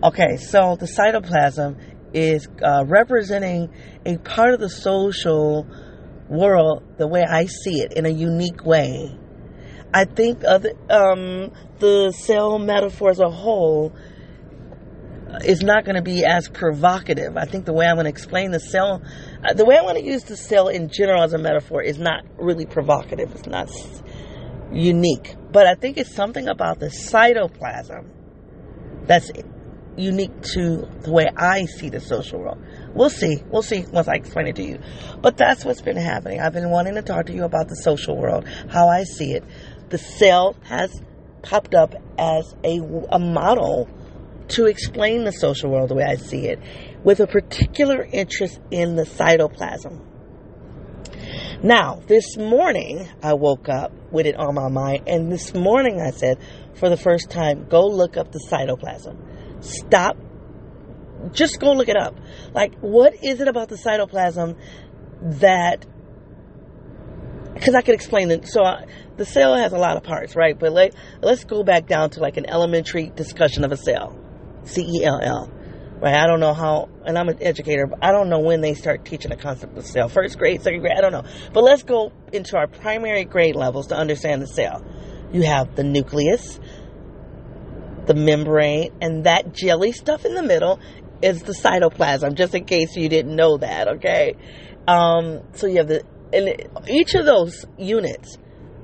Okay, 0.03 0.37
so 0.37 0.77
the 0.77 0.87
cytoplasm 0.87 1.77
is 2.13 2.49
uh, 2.63 2.85
representing 2.87 3.71
a 4.05 4.17
part 4.19 4.55
of 4.55 4.61
the 4.61 4.69
social 4.69 5.67
world 6.29 6.83
the 6.97 7.07
way 7.07 7.23
I 7.23 7.47
see 7.47 7.81
it 7.81 7.93
in 7.93 8.07
a 8.07 8.11
unique 8.11 8.65
way. 8.65 9.17
I 9.93 10.05
think 10.05 10.45
of 10.45 10.65
um, 10.89 11.53
the 11.81 12.13
cell 12.17 12.59
metaphor 12.59 13.11
as 13.11 13.19
a 13.19 13.29
whole 13.29 13.93
is 15.45 15.63
not 15.63 15.85
going 15.85 15.97
to 15.97 16.03
be 16.03 16.25
as 16.25 16.49
provocative. 16.49 17.37
I 17.37 17.45
think 17.45 17.65
the 17.65 17.73
way 17.73 17.87
I'm 17.87 17.97
going 17.97 18.05
to 18.05 18.11
explain 18.11 18.51
the 18.51 18.61
cell, 18.61 19.03
uh, 19.45 19.55
the 19.55 19.65
way 19.65 19.77
I 19.77 19.83
want 19.83 19.99
to 19.99 20.05
use 20.05 20.25
the 20.25 20.37
cell 20.37 20.69
in 20.69 20.89
general 20.89 21.23
as 21.23 21.33
a 21.33 21.39
metaphor 21.39 21.83
is 21.83 21.99
not 21.99 22.25
really 22.39 22.67
provocative. 22.67 23.35
It's 23.35 23.47
not 23.47 23.71
unique. 24.73 25.35
But 25.51 25.67
I 25.67 25.75
think 25.75 25.97
it's 25.97 26.15
something 26.15 26.49
about 26.49 26.79
the 26.79 26.87
cytoplasm 26.87 28.09
that's 29.07 29.31
unique 29.97 30.43
to 30.55 30.89
the 31.03 31.11
way 31.11 31.29
I 31.37 31.65
see 31.65 31.89
the 31.89 32.01
social 32.01 32.41
world. 32.41 32.63
We'll 32.95 33.11
see. 33.11 33.43
We'll 33.51 33.63
see 33.63 33.85
once 33.93 34.09
I 34.09 34.15
explain 34.15 34.47
it 34.47 34.57
to 34.57 34.63
you. 34.63 34.79
But 35.21 35.37
that's 35.37 35.65
what's 35.65 35.83
been 35.83 35.97
happening. 35.97 36.41
I've 36.41 36.53
been 36.53 36.71
wanting 36.71 36.95
to 36.95 37.03
talk 37.03 37.27
to 37.27 37.33
you 37.33 37.45
about 37.45 37.69
the 37.69 37.77
social 37.77 38.17
world, 38.17 38.47
how 38.69 38.89
I 38.89 39.05
see 39.05 39.33
it. 39.33 39.45
The 39.89 39.99
cell 39.99 40.57
has 40.65 41.03
popped 41.43 41.75
up 41.75 41.95
as 42.19 42.55
a, 42.65 42.81
a 43.11 43.19
model 43.19 43.89
to 44.49 44.67
explain 44.67 45.25
the 45.25 45.33
social 45.33 45.71
world 45.71 45.91
the 45.91 45.95
way 45.95 46.05
I 46.05 46.17
see 46.17 46.47
it, 46.47 46.59
with 47.03 47.21
a 47.21 47.27
particular 47.27 48.07
interest 48.11 48.61
in 48.71 48.97
the 48.97 49.05
cytoplasm. 49.05 50.07
Now, 51.63 52.01
this 52.07 52.37
morning 52.37 53.09
I 53.23 53.35
woke 53.35 53.69
up 53.69 53.93
with 54.11 54.27
it 54.27 54.37
on 54.37 54.55
my 54.55 54.69
mind, 54.69 55.05
and 55.07 55.31
this 55.31 55.55
morning 55.55 56.01
I 56.01 56.11
said, 56.11 56.39
for 56.75 56.89
the 56.89 56.97
first 56.97 57.31
time, 57.31 57.67
go 57.69 57.87
look 57.87 58.17
up 58.17 58.33
the 58.33 58.41
cytoplasm. 58.51 59.63
Stop. 59.63 60.17
Just 61.33 61.61
go 61.61 61.73
look 61.73 61.89
it 61.89 61.97
up. 61.97 62.17
Like, 62.55 62.79
what 62.81 63.23
is 63.23 63.41
it 63.41 63.49
about 63.49 63.69
the 63.69 63.77
cytoplasm 63.77 64.57
that 65.41 65.85
because 67.55 67.75
I 67.75 67.83
could 67.83 67.95
explain 67.95 68.31
it. 68.31 68.49
So 68.49 68.63
I, 68.65 68.87
the 69.17 69.25
cell 69.25 69.55
has 69.55 69.73
a 69.73 69.79
lot 69.79 69.97
of 69.97 70.03
parts, 70.03 70.35
right? 70.35 70.59
But 70.59 70.73
let, 70.73 70.95
let's 71.21 71.45
go 71.45 71.63
back 71.63 71.87
down 71.87 72.11
to 72.11 72.21
like 72.21 72.37
an 72.37 72.49
elementary 72.49 73.11
discussion 73.15 73.65
of 73.65 73.73
a 73.73 73.77
cell. 73.77 74.19
C 74.65 74.83
E 74.83 75.05
L 75.05 75.21
L. 75.23 75.53
Right? 76.01 76.15
I 76.15 76.27
don't 76.27 76.41
know 76.41 76.55
how, 76.55 76.89
and 77.05 77.19
I'm 77.19 77.29
an 77.29 77.43
educator, 77.43 77.87
but 77.87 77.99
I 78.03 78.11
don't 78.11 78.31
know 78.31 78.39
when 78.39 78.63
they 78.63 78.73
start 78.75 79.05
teaching 79.05 79.31
the 79.31 79.37
concept 79.37 79.77
of 79.77 79.85
cell. 79.85 80.09
First 80.09 80.39
grade, 80.39 80.63
second 80.63 80.81
grade, 80.81 80.95
I 80.97 81.03
don't 81.03 81.13
know. 81.13 81.25
But 81.53 81.63
let's 81.63 81.83
go 81.83 82.13
into 82.33 82.57
our 82.57 82.67
primary 82.67 83.25
grade 83.25 83.55
levels 83.55 83.89
to 83.89 83.97
understand 83.97 84.41
the 84.41 84.47
cell. 84.47 84.83
You 85.31 85.43
have 85.43 85.77
the 85.77 85.85
nucleus, 85.85 86.59
the 88.07 88.15
membrane, 88.15 88.93
and 89.03 89.25
that 89.25 89.53
jelly 89.53 89.93
stuff 89.93 90.25
in 90.25 90.35
the 90.35 90.43
middle 90.43 90.81
is 91.21 91.43
the 91.43 91.53
cytoplasm, 91.53 92.35
just 92.35 92.55
in 92.55 92.65
case 92.65 92.97
you 92.97 93.11
didn't 93.11 93.37
know 93.37 93.59
that, 93.59 93.89
okay? 93.97 94.37
Um, 94.89 95.43
so 95.53 95.67
you 95.67 95.77
have 95.77 95.89
the, 95.89 96.03
and 96.33 96.89
each 96.89 97.15
of 97.15 97.27
those 97.27 97.67
units 97.77 98.39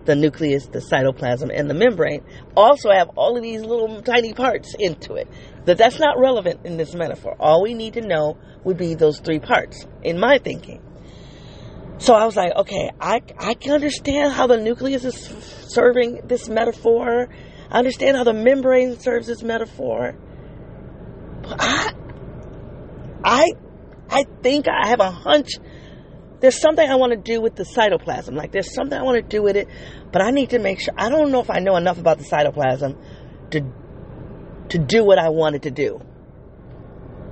the 0.07 0.15
nucleus, 0.15 0.67
the 0.67 0.79
cytoplasm, 0.79 1.51
and 1.53 1.69
the 1.69 1.75
membrane 1.75 2.25
also 2.57 2.91
have 2.91 3.11
all 3.17 3.37
of 3.37 3.43
these 3.43 3.61
little 3.61 4.01
tiny 4.03 4.33
parts 4.33 4.75
into 4.79 5.15
it. 5.15 5.29
That 5.67 5.79
that's 5.79 5.99
not 5.99 6.19
relevant 6.19 6.65
in 6.65 6.77
this 6.77 6.95
metaphor. 6.95 7.37
All 7.39 7.63
we 7.63 7.75
need 7.75 7.95
to 7.95 8.01
know 8.01 8.39
would 8.65 8.77
be 8.77 8.95
those 8.95 9.21
three 9.21 9.41
parts, 9.41 9.85
in 10.03 10.19
my 10.19 10.39
thinking. 10.39 10.83
So 11.99 12.15
I 12.15 12.25
was 12.25 12.37
like, 12.37 12.55
okay, 12.55 12.91
I, 13.01 13.21
I 13.39 13.55
can 13.55 13.73
understand 13.73 14.33
how 14.33 14.47
the 14.47 14.59
nucleus 14.59 15.05
is 15.05 15.17
serving 15.69 16.23
this 16.27 16.49
metaphor. 16.49 17.29
I 17.71 17.79
understand 17.79 18.17
how 18.17 18.25
the 18.25 18.35
membrane 18.35 18.99
serves 19.01 19.27
this 19.27 19.43
metaphor. 19.43 20.17
But 21.43 21.57
I, 21.59 21.93
I, 23.25 23.53
I 24.09 24.25
think 24.43 24.67
I 24.69 24.89
have 24.89 25.01
a 25.01 25.11
hunch 25.11 25.49
there's 26.41 26.61
something 26.61 26.89
I 26.89 26.97
want 26.97 27.13
to 27.13 27.17
do 27.17 27.41
with 27.41 27.57
the 27.57 27.65
cytoplasm. 27.65 28.35
Like 28.35 28.53
there's 28.53 28.75
something 28.75 28.99
I 28.99 29.03
want 29.03 29.17
to 29.17 29.23
do 29.23 29.43
with 29.43 29.57
it, 29.57 29.69
but 30.13 30.23
I 30.23 30.31
need 30.31 30.51
to 30.51 30.59
make 30.59 30.81
sure. 30.81 30.95
I 30.97 31.09
don't 31.09 31.33
know 31.33 31.41
if 31.41 31.51
I 31.51 31.61
know 31.61 31.77
enough 31.77 31.99
about 31.99 32.19
the 32.19 32.25
cytoplasm 32.25 32.97
to 33.53 33.61
to 34.71 34.79
do 34.79 35.05
what 35.05 35.19
I 35.19 35.29
wanted 35.29 35.63
to 35.63 35.71
do. 35.71 36.01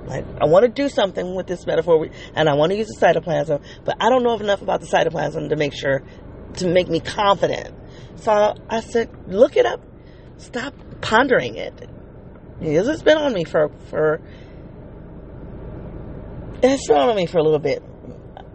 Like 0.05 0.25
I 0.39 0.45
want 0.45 0.63
to 0.65 0.69
do 0.69 0.87
something 0.87 1.35
with 1.35 1.47
this 1.47 1.65
metaphor, 1.65 2.07
and 2.35 2.47
I 2.47 2.53
want 2.53 2.71
to 2.71 2.77
use 2.77 2.87
the 2.87 3.05
cytoplasm, 3.05 3.63
but 3.83 3.97
I 3.99 4.09
don't 4.09 4.23
know 4.23 4.37
enough 4.37 4.61
about 4.61 4.81
the 4.81 4.87
cytoplasm 4.87 5.49
to 5.49 5.55
make 5.55 5.73
sure 5.73 6.03
to 6.55 6.67
make 6.67 6.87
me 6.87 6.99
confident. 6.99 7.73
So 8.17 8.55
I 8.69 8.81
said, 8.81 9.09
look 9.27 9.57
it 9.57 9.65
up. 9.65 9.81
Stop 10.37 10.73
pondering 11.01 11.55
it. 11.55 11.73
Because 12.59 12.87
it's 12.87 13.01
been 13.01 13.17
on 13.17 13.33
me 13.33 13.43
for 13.43 13.69
for 13.89 14.21
it's 16.61 16.87
been 16.87 16.97
on 16.97 17.15
me 17.15 17.25
for 17.25 17.39
a 17.39 17.43
little 17.43 17.59
bit 17.59 17.83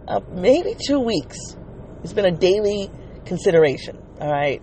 uh, 0.07 0.21
maybe 0.31 0.75
two 0.87 0.99
weeks. 0.99 1.37
It's 2.03 2.13
been 2.13 2.25
a 2.25 2.31
daily 2.31 2.89
consideration. 3.25 3.97
All 4.19 4.31
right. 4.31 4.61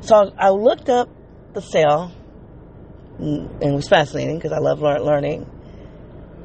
So 0.00 0.32
I 0.38 0.50
looked 0.50 0.88
up 0.88 1.08
the 1.52 1.60
cell, 1.60 2.12
and 3.18 3.62
it 3.62 3.72
was 3.72 3.88
fascinating 3.88 4.36
because 4.36 4.52
I 4.52 4.58
love 4.58 4.80
learning. 4.80 5.50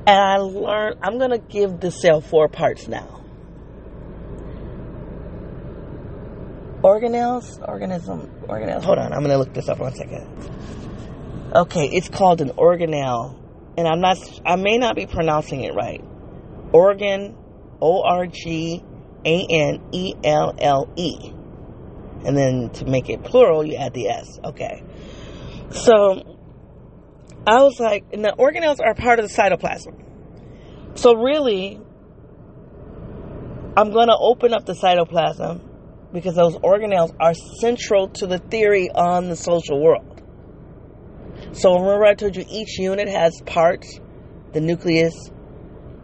And 0.08 0.20
I 0.20 0.38
learned, 0.38 1.00
I'm 1.02 1.18
going 1.18 1.32
to 1.32 1.38
give 1.38 1.80
the 1.80 1.92
cell 1.92 2.22
four 2.22 2.48
parts 2.48 2.88
now. 2.88 3.22
Organelles, 6.82 7.68
organism, 7.68 8.32
organelle. 8.48 8.84
Hold 8.84 9.00
on, 9.00 9.12
I'm 9.12 9.20
going 9.20 9.32
to 9.32 9.38
look 9.38 9.54
this 9.54 9.68
up 9.68 9.80
one 9.80 9.94
second. 9.94 10.28
Okay, 11.54 11.88
it's 11.88 12.08
called 12.08 12.42
an 12.42 12.50
organelle, 12.52 13.38
and 13.78 13.88
I'm 13.88 14.00
not, 14.00 14.18
I 14.46 14.56
may 14.56 14.78
not 14.78 14.96
be 14.96 15.06
pronouncing 15.06 15.64
it 15.64 15.74
right. 15.76 16.04
Organ 16.72 17.36
O 17.82 18.04
R 18.04 18.28
G 18.28 18.84
A 19.26 19.48
N 19.50 19.82
E 19.92 20.14
L 20.24 20.56
L 20.58 20.90
E. 20.96 21.32
And 22.26 22.38
then 22.38 22.70
to 22.72 22.86
make 22.86 23.10
it 23.10 23.24
plural, 23.24 23.66
you 23.66 23.76
add 23.76 23.94
the 23.94 24.10
S. 24.10 24.40
Okay. 24.44 24.84
So 25.72 26.39
I 27.50 27.64
was 27.64 27.80
like, 27.80 28.06
and 28.14 28.24
the 28.24 28.36
organelles 28.38 28.78
are 28.80 28.94
part 28.94 29.18
of 29.18 29.28
the 29.28 29.34
cytoplasm. 29.34 30.98
So 31.00 31.16
really, 31.16 31.82
I'm 33.76 33.92
going 33.92 34.08
to 34.08 34.18
open 34.20 34.54
up 34.54 34.68
the 34.68 34.74
cytoplasm 34.74 35.60
because 36.14 36.36
those 36.36 36.56
organelles 36.58 37.16
are 37.20 37.34
central 37.34 38.10
to 38.10 38.28
the 38.28 38.38
theory 38.38 38.92
on 38.92 39.30
the 39.30 39.36
social 39.36 39.82
world. 39.82 40.22
So 41.54 41.74
remember 41.74 42.06
I 42.06 42.14
told 42.14 42.36
you 42.36 42.46
each 42.48 42.78
unit 42.78 43.10
has 43.10 43.42
parts, 43.48 44.00
the 44.54 44.62
nucleus. 44.62 45.32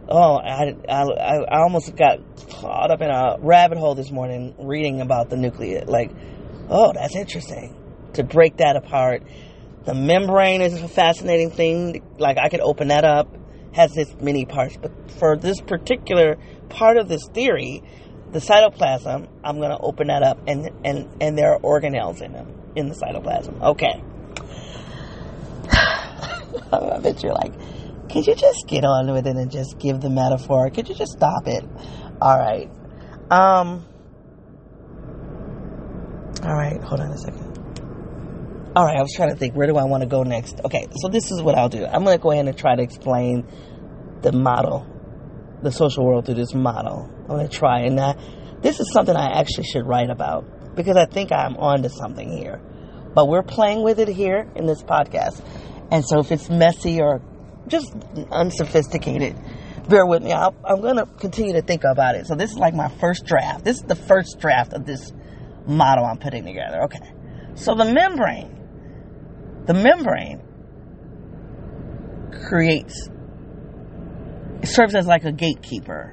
Oh, 0.08 0.38
I, 0.38 0.74
I, 0.88 1.02
I 1.02 1.62
almost 1.62 1.94
got 1.94 2.18
caught 2.50 2.90
up 2.90 3.00
in 3.02 3.10
a 3.10 3.36
rabbit 3.38 3.78
hole 3.78 3.94
this 3.94 4.10
morning 4.10 4.56
reading 4.58 5.00
about 5.00 5.30
the 5.30 5.36
nucleus. 5.36 5.88
Like, 5.88 6.10
oh, 6.68 6.92
that's 6.92 7.14
interesting 7.14 7.76
to 8.14 8.24
break 8.24 8.56
that 8.56 8.74
apart. 8.74 9.22
The 9.86 9.94
membrane 9.94 10.62
is 10.62 10.82
a 10.82 10.88
fascinating 10.88 11.52
thing. 11.52 12.02
Like 12.18 12.38
I 12.38 12.48
could 12.48 12.60
open 12.60 12.88
that 12.88 13.04
up, 13.04 13.28
has 13.72 13.96
its 13.96 14.14
many 14.20 14.44
parts. 14.44 14.76
But 14.76 15.10
for 15.12 15.36
this 15.36 15.60
particular 15.60 16.36
part 16.68 16.96
of 16.96 17.08
this 17.08 17.22
theory, 17.32 17.84
the 18.32 18.40
cytoplasm, 18.40 19.28
I'm 19.44 19.58
going 19.58 19.70
to 19.70 19.78
open 19.78 20.08
that 20.08 20.24
up, 20.24 20.40
and 20.48 20.70
and 20.84 21.08
and 21.20 21.38
there 21.38 21.52
are 21.52 21.60
organelles 21.60 22.20
in 22.20 22.32
them 22.32 22.52
in 22.74 22.88
the 22.88 22.96
cytoplasm. 22.96 23.62
Okay. 23.62 24.02
I 26.72 26.98
bet 26.98 27.22
you're 27.22 27.32
like, 27.32 27.54
could 28.10 28.26
you 28.26 28.34
just 28.34 28.66
get 28.66 28.84
on 28.84 29.12
with 29.12 29.28
it 29.28 29.36
and 29.36 29.50
just 29.52 29.78
give 29.78 30.00
the 30.00 30.10
metaphor? 30.10 30.68
Could 30.70 30.88
you 30.88 30.96
just 30.96 31.12
stop 31.12 31.46
it? 31.46 31.64
All 32.20 32.36
right. 32.36 32.68
Um. 33.30 33.86
All 36.42 36.54
right. 36.56 36.82
Hold 36.82 37.00
on 37.00 37.12
a 37.12 37.18
second. 37.18 37.45
All 38.76 38.84
right. 38.84 38.98
I 38.98 39.00
was 39.00 39.14
trying 39.16 39.30
to 39.30 39.36
think. 39.36 39.54
Where 39.54 39.66
do 39.66 39.78
I 39.78 39.84
want 39.84 40.02
to 40.02 40.06
go 40.06 40.22
next? 40.22 40.60
Okay. 40.62 40.86
So 40.96 41.08
this 41.08 41.30
is 41.30 41.40
what 41.40 41.56
I'll 41.56 41.70
do. 41.70 41.86
I'm 41.86 42.04
going 42.04 42.16
to 42.16 42.22
go 42.22 42.30
ahead 42.30 42.46
and 42.46 42.56
try 42.56 42.76
to 42.76 42.82
explain 42.82 43.46
the 44.20 44.32
model, 44.32 44.86
the 45.62 45.72
social 45.72 46.04
world 46.04 46.26
through 46.26 46.34
this 46.34 46.52
model. 46.52 47.10
I'm 47.22 47.26
going 47.26 47.48
to 47.48 47.56
try. 47.56 47.80
And 47.84 47.98
this 48.62 48.78
is 48.78 48.92
something 48.92 49.16
I 49.16 49.40
actually 49.40 49.64
should 49.64 49.86
write 49.86 50.10
about 50.10 50.76
because 50.76 50.98
I 50.98 51.06
think 51.06 51.32
I'm 51.32 51.56
onto 51.56 51.88
something 51.88 52.30
here. 52.30 52.60
But 53.14 53.28
we're 53.28 53.42
playing 53.42 53.82
with 53.82 53.98
it 53.98 54.08
here 54.08 54.46
in 54.54 54.66
this 54.66 54.82
podcast. 54.82 55.42
And 55.90 56.04
so 56.04 56.20
if 56.20 56.30
it's 56.30 56.50
messy 56.50 57.00
or 57.00 57.22
just 57.68 57.94
unsophisticated, 58.30 59.38
bear 59.88 60.04
with 60.04 60.22
me. 60.22 60.34
i 60.34 60.48
am 60.68 60.82
going 60.82 60.96
to 60.96 61.06
continue 61.06 61.54
to 61.54 61.62
think 61.62 61.84
about 61.84 62.14
it. 62.14 62.26
So 62.26 62.34
this 62.34 62.50
is 62.50 62.58
like 62.58 62.74
my 62.74 62.88
first 63.00 63.24
draft. 63.24 63.64
This 63.64 63.76
is 63.78 63.84
the 63.84 63.96
first 63.96 64.38
draft 64.38 64.74
of 64.74 64.84
this 64.84 65.14
model 65.66 66.04
I'm 66.04 66.18
putting 66.18 66.44
together. 66.44 66.82
Okay. 66.82 67.00
So 67.54 67.74
the 67.74 67.86
membrane, 67.86 68.55
the 69.66 69.74
membrane 69.74 70.40
creates, 72.48 73.08
it 74.62 74.66
serves 74.66 74.94
as 74.94 75.06
like 75.06 75.24
a 75.24 75.32
gatekeeper. 75.32 76.12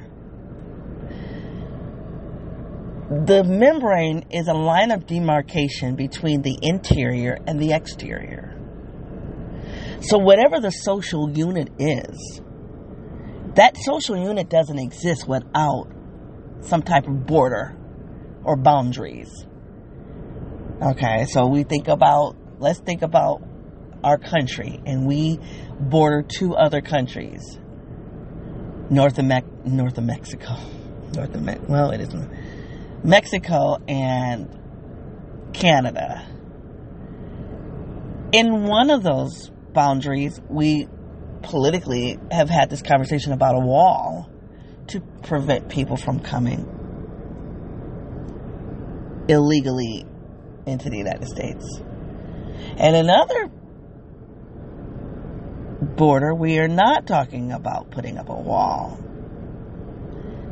The 3.25 3.43
membrane 3.43 4.25
is 4.31 4.47
a 4.47 4.53
line 4.53 4.91
of 4.91 5.05
demarcation 5.05 5.95
between 5.95 6.41
the 6.41 6.57
interior 6.61 7.37
and 7.45 7.59
the 7.59 7.73
exterior. 7.73 8.49
So, 10.01 10.17
whatever 10.17 10.59
the 10.59 10.71
social 10.71 11.29
unit 11.29 11.69
is, 11.77 12.41
that 13.55 13.77
social 13.77 14.17
unit 14.17 14.49
doesn't 14.49 14.79
exist 14.79 15.27
without 15.27 15.87
some 16.61 16.81
type 16.81 17.07
of 17.07 17.25
border 17.25 17.77
or 18.43 18.57
boundaries. 18.57 19.45
Okay, 20.81 21.25
so 21.25 21.47
we 21.47 21.63
think 21.63 21.87
about, 21.87 22.35
let's 22.63 22.79
think 22.79 23.01
about 23.01 23.43
our 24.03 24.17
country, 24.17 24.81
and 24.85 25.05
we 25.05 25.39
border 25.79 26.23
two 26.23 26.55
other 26.55 26.81
countries 26.81 27.59
north 28.89 29.19
of, 29.19 29.25
Me- 29.25 29.41
north 29.65 29.97
of 29.97 30.05
Mexico. 30.05 30.55
North 31.13 31.35
of 31.35 31.43
Me- 31.43 31.57
well, 31.67 31.91
it 31.91 32.01
isn't. 32.01 32.31
Mexico 33.03 33.77
and 33.87 34.49
Canada. 35.53 36.25
In 38.31 38.63
one 38.63 38.89
of 38.89 39.03
those 39.03 39.51
boundaries, 39.73 40.39
we 40.49 40.87
politically 41.43 42.17
have 42.31 42.49
had 42.49 42.69
this 42.69 42.81
conversation 42.81 43.33
about 43.33 43.55
a 43.55 43.59
wall 43.59 44.29
to 44.87 45.01
prevent 45.21 45.69
people 45.69 45.97
from 45.97 46.19
coming 46.19 46.65
illegally 49.27 50.05
into 50.65 50.89
the 50.89 50.97
United 50.97 51.27
States. 51.27 51.81
And 52.77 52.95
another 52.95 53.49
border, 55.95 56.33
we 56.33 56.59
are 56.59 56.67
not 56.67 57.07
talking 57.07 57.51
about 57.51 57.91
putting 57.91 58.17
up 58.17 58.29
a 58.29 58.35
wall. 58.35 58.99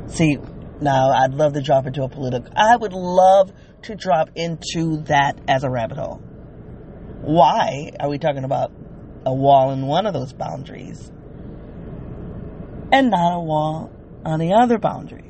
See, 0.07 0.37
now 0.81 1.11
I'd 1.11 1.33
love 1.33 1.53
to 1.53 1.61
drop 1.61 1.87
into 1.87 2.03
a 2.03 2.09
political, 2.09 2.51
I 2.55 2.75
would 2.75 2.93
love 2.93 3.51
to 3.83 3.95
drop 3.95 4.29
into 4.35 5.03
that 5.07 5.39
as 5.47 5.63
a 5.63 5.69
rabbit 5.69 5.97
hole. 5.97 6.21
Why 7.21 7.91
are 7.99 8.09
we 8.09 8.17
talking 8.17 8.43
about 8.43 8.71
a 9.25 9.33
wall 9.33 9.71
in 9.71 9.85
one 9.85 10.05
of 10.05 10.13
those 10.13 10.33
boundaries 10.33 11.11
and 12.91 13.09
not 13.09 13.35
a 13.35 13.39
wall 13.39 13.91
on 14.25 14.39
the 14.39 14.53
other 14.53 14.77
boundary. 14.77 15.25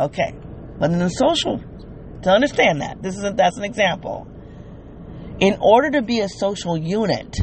Okay. 0.00 0.34
But 0.78 0.90
in 0.90 0.98
the 0.98 1.08
social, 1.08 1.62
to 2.22 2.30
understand 2.30 2.80
that, 2.80 3.02
this 3.02 3.16
is 3.16 3.24
a, 3.24 3.30
that's 3.30 3.56
an 3.56 3.64
example. 3.64 4.26
In 5.42 5.56
order 5.60 5.90
to 5.90 6.02
be 6.02 6.20
a 6.20 6.28
social 6.28 6.76
unit, 6.76 7.36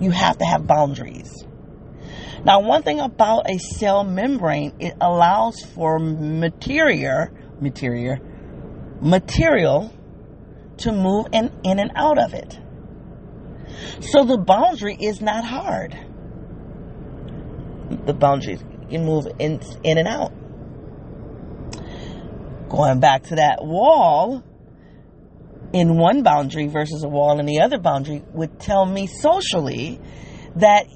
you 0.00 0.10
have 0.10 0.36
to 0.36 0.44
have 0.44 0.66
boundaries. 0.66 1.32
Now, 2.44 2.60
one 2.60 2.82
thing 2.82 3.00
about 3.00 3.48
a 3.48 3.56
cell 3.56 4.04
membrane, 4.04 4.74
it 4.78 4.92
allows 5.00 5.64
for 5.64 5.98
material, 5.98 7.28
material, 7.58 8.18
material 9.00 9.90
to 10.76 10.92
move 10.92 11.28
in, 11.32 11.58
in 11.64 11.78
and 11.78 11.90
out 11.96 12.18
of 12.18 12.34
it. 12.34 12.58
So 14.00 14.24
the 14.24 14.36
boundary 14.36 14.94
is 14.94 15.22
not 15.22 15.46
hard. 15.46 15.98
The 18.04 18.12
boundaries 18.12 18.62
you 18.90 18.98
move 18.98 19.26
in, 19.38 19.62
in 19.84 19.96
and 19.96 20.06
out. 20.06 20.32
Going 22.68 23.00
back 23.00 23.22
to 23.28 23.36
that 23.36 23.64
wall 23.64 24.44
in 25.72 25.98
one 25.98 26.22
boundary 26.22 26.66
versus 26.66 27.02
a 27.04 27.08
wall 27.08 27.38
in 27.38 27.46
the 27.46 27.60
other 27.60 27.78
boundary 27.78 28.22
would 28.32 28.58
tell 28.58 28.86
me 28.86 29.06
socially 29.06 30.00
that 30.56 30.86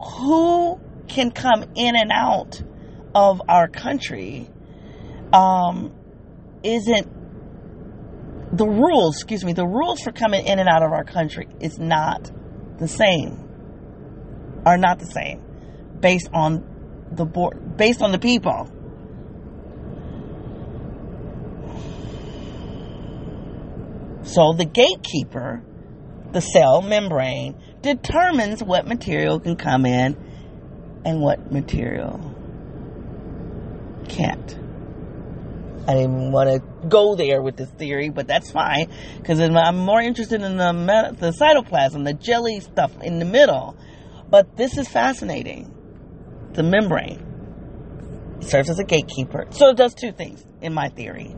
who 0.00 0.80
can 1.08 1.30
come 1.30 1.64
in 1.74 1.96
and 1.96 2.10
out 2.12 2.62
of 3.14 3.42
our 3.48 3.68
country 3.68 4.48
um, 5.32 5.92
isn't 6.62 8.56
the 8.56 8.66
rules, 8.66 9.16
excuse 9.16 9.44
me, 9.44 9.52
the 9.52 9.66
rules 9.66 10.00
for 10.00 10.12
coming 10.12 10.46
in 10.46 10.58
and 10.58 10.68
out 10.68 10.82
of 10.82 10.92
our 10.92 11.04
country 11.04 11.48
is 11.60 11.78
not 11.78 12.30
the 12.78 12.88
same. 12.88 13.48
Are 14.64 14.78
not 14.78 14.98
the 14.98 15.06
same 15.06 15.42
based 16.00 16.28
on 16.32 17.08
the 17.12 17.24
board, 17.24 17.76
based 17.76 18.02
on 18.02 18.12
the 18.12 18.18
people. 18.18 18.70
So 24.24 24.52
the 24.52 24.64
gatekeeper, 24.64 25.62
the 26.32 26.40
cell 26.40 26.82
membrane, 26.82 27.60
determines 27.82 28.62
what 28.62 28.86
material 28.86 29.40
can 29.40 29.56
come 29.56 29.84
in 29.84 30.16
and 31.04 31.20
what 31.20 31.52
material 31.52 32.34
can't. 34.08 34.58
I 35.88 35.94
didn't 35.94 36.30
want 36.30 36.48
to 36.48 36.88
go 36.88 37.16
there 37.16 37.42
with 37.42 37.56
this 37.56 37.70
theory, 37.70 38.08
but 38.08 38.28
that's 38.28 38.52
fine 38.52 38.88
because 39.16 39.40
I'm 39.40 39.76
more 39.76 40.00
interested 40.00 40.40
in 40.40 40.56
the, 40.56 41.16
the 41.18 41.32
cytoplasm, 41.32 42.04
the 42.04 42.14
jelly 42.14 42.60
stuff 42.60 42.92
in 43.02 43.18
the 43.18 43.24
middle. 43.24 43.76
But 44.30 44.56
this 44.56 44.78
is 44.78 44.88
fascinating. 44.88 45.74
The 46.52 46.62
membrane 46.62 48.40
serves 48.40 48.70
as 48.70 48.78
a 48.78 48.84
gatekeeper. 48.84 49.46
So 49.50 49.70
it 49.70 49.76
does 49.76 49.94
two 49.94 50.12
things 50.12 50.44
in 50.60 50.72
my 50.72 50.88
theory. 50.88 51.34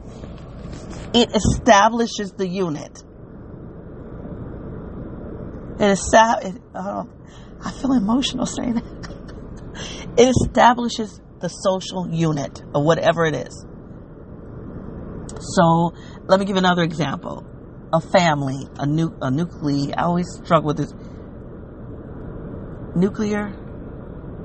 It 1.14 1.31
establishes 1.35 2.33
the 2.37 2.46
unit. 2.46 3.03
It 5.79 5.90
establishes. 5.90 6.61
Oh, 6.74 6.79
uh, 6.79 7.05
I 7.64 7.70
feel 7.70 7.92
emotional 7.92 8.46
saying 8.46 8.74
that. 8.74 8.85
it 10.18 10.29
establishes 10.29 11.20
the 11.40 11.48
social 11.48 12.09
unit 12.11 12.62
or 12.74 12.85
whatever 12.85 13.24
it 13.24 13.35
is. 13.35 13.64
So 15.38 15.92
let 16.27 16.40
me 16.40 16.46
give 16.46 16.57
another 16.57 16.83
example. 16.83 17.46
A 17.92 18.00
family, 18.00 18.66
a, 18.77 18.87
nu- 18.87 19.16
a 19.20 19.31
nuclear, 19.31 19.94
I 19.96 20.03
always 20.03 20.27
struggle 20.42 20.66
with 20.68 20.79
this. 20.79 20.92
Nuclear? 22.96 23.55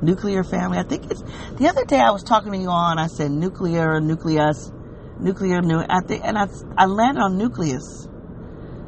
Nuclear 0.03 0.43
family. 0.43 0.77
I 0.77 0.83
think 0.83 1.09
it's, 1.09 1.21
the 1.57 1.67
other 1.67 1.83
day 1.85 1.99
I 1.99 2.11
was 2.11 2.23
talking 2.23 2.51
to 2.51 2.57
you 2.57 2.69
on, 2.69 2.99
I 2.99 3.07
said 3.07 3.31
nuclear, 3.31 3.99
nucleus. 3.99 4.71
Nuclear 5.19 5.61
new 5.61 5.79
at 5.79 6.07
the 6.07 6.21
and 6.23 6.37
I 6.37 6.47
I 6.77 6.85
landed 6.85 7.21
on 7.21 7.37
nucleus. 7.37 8.07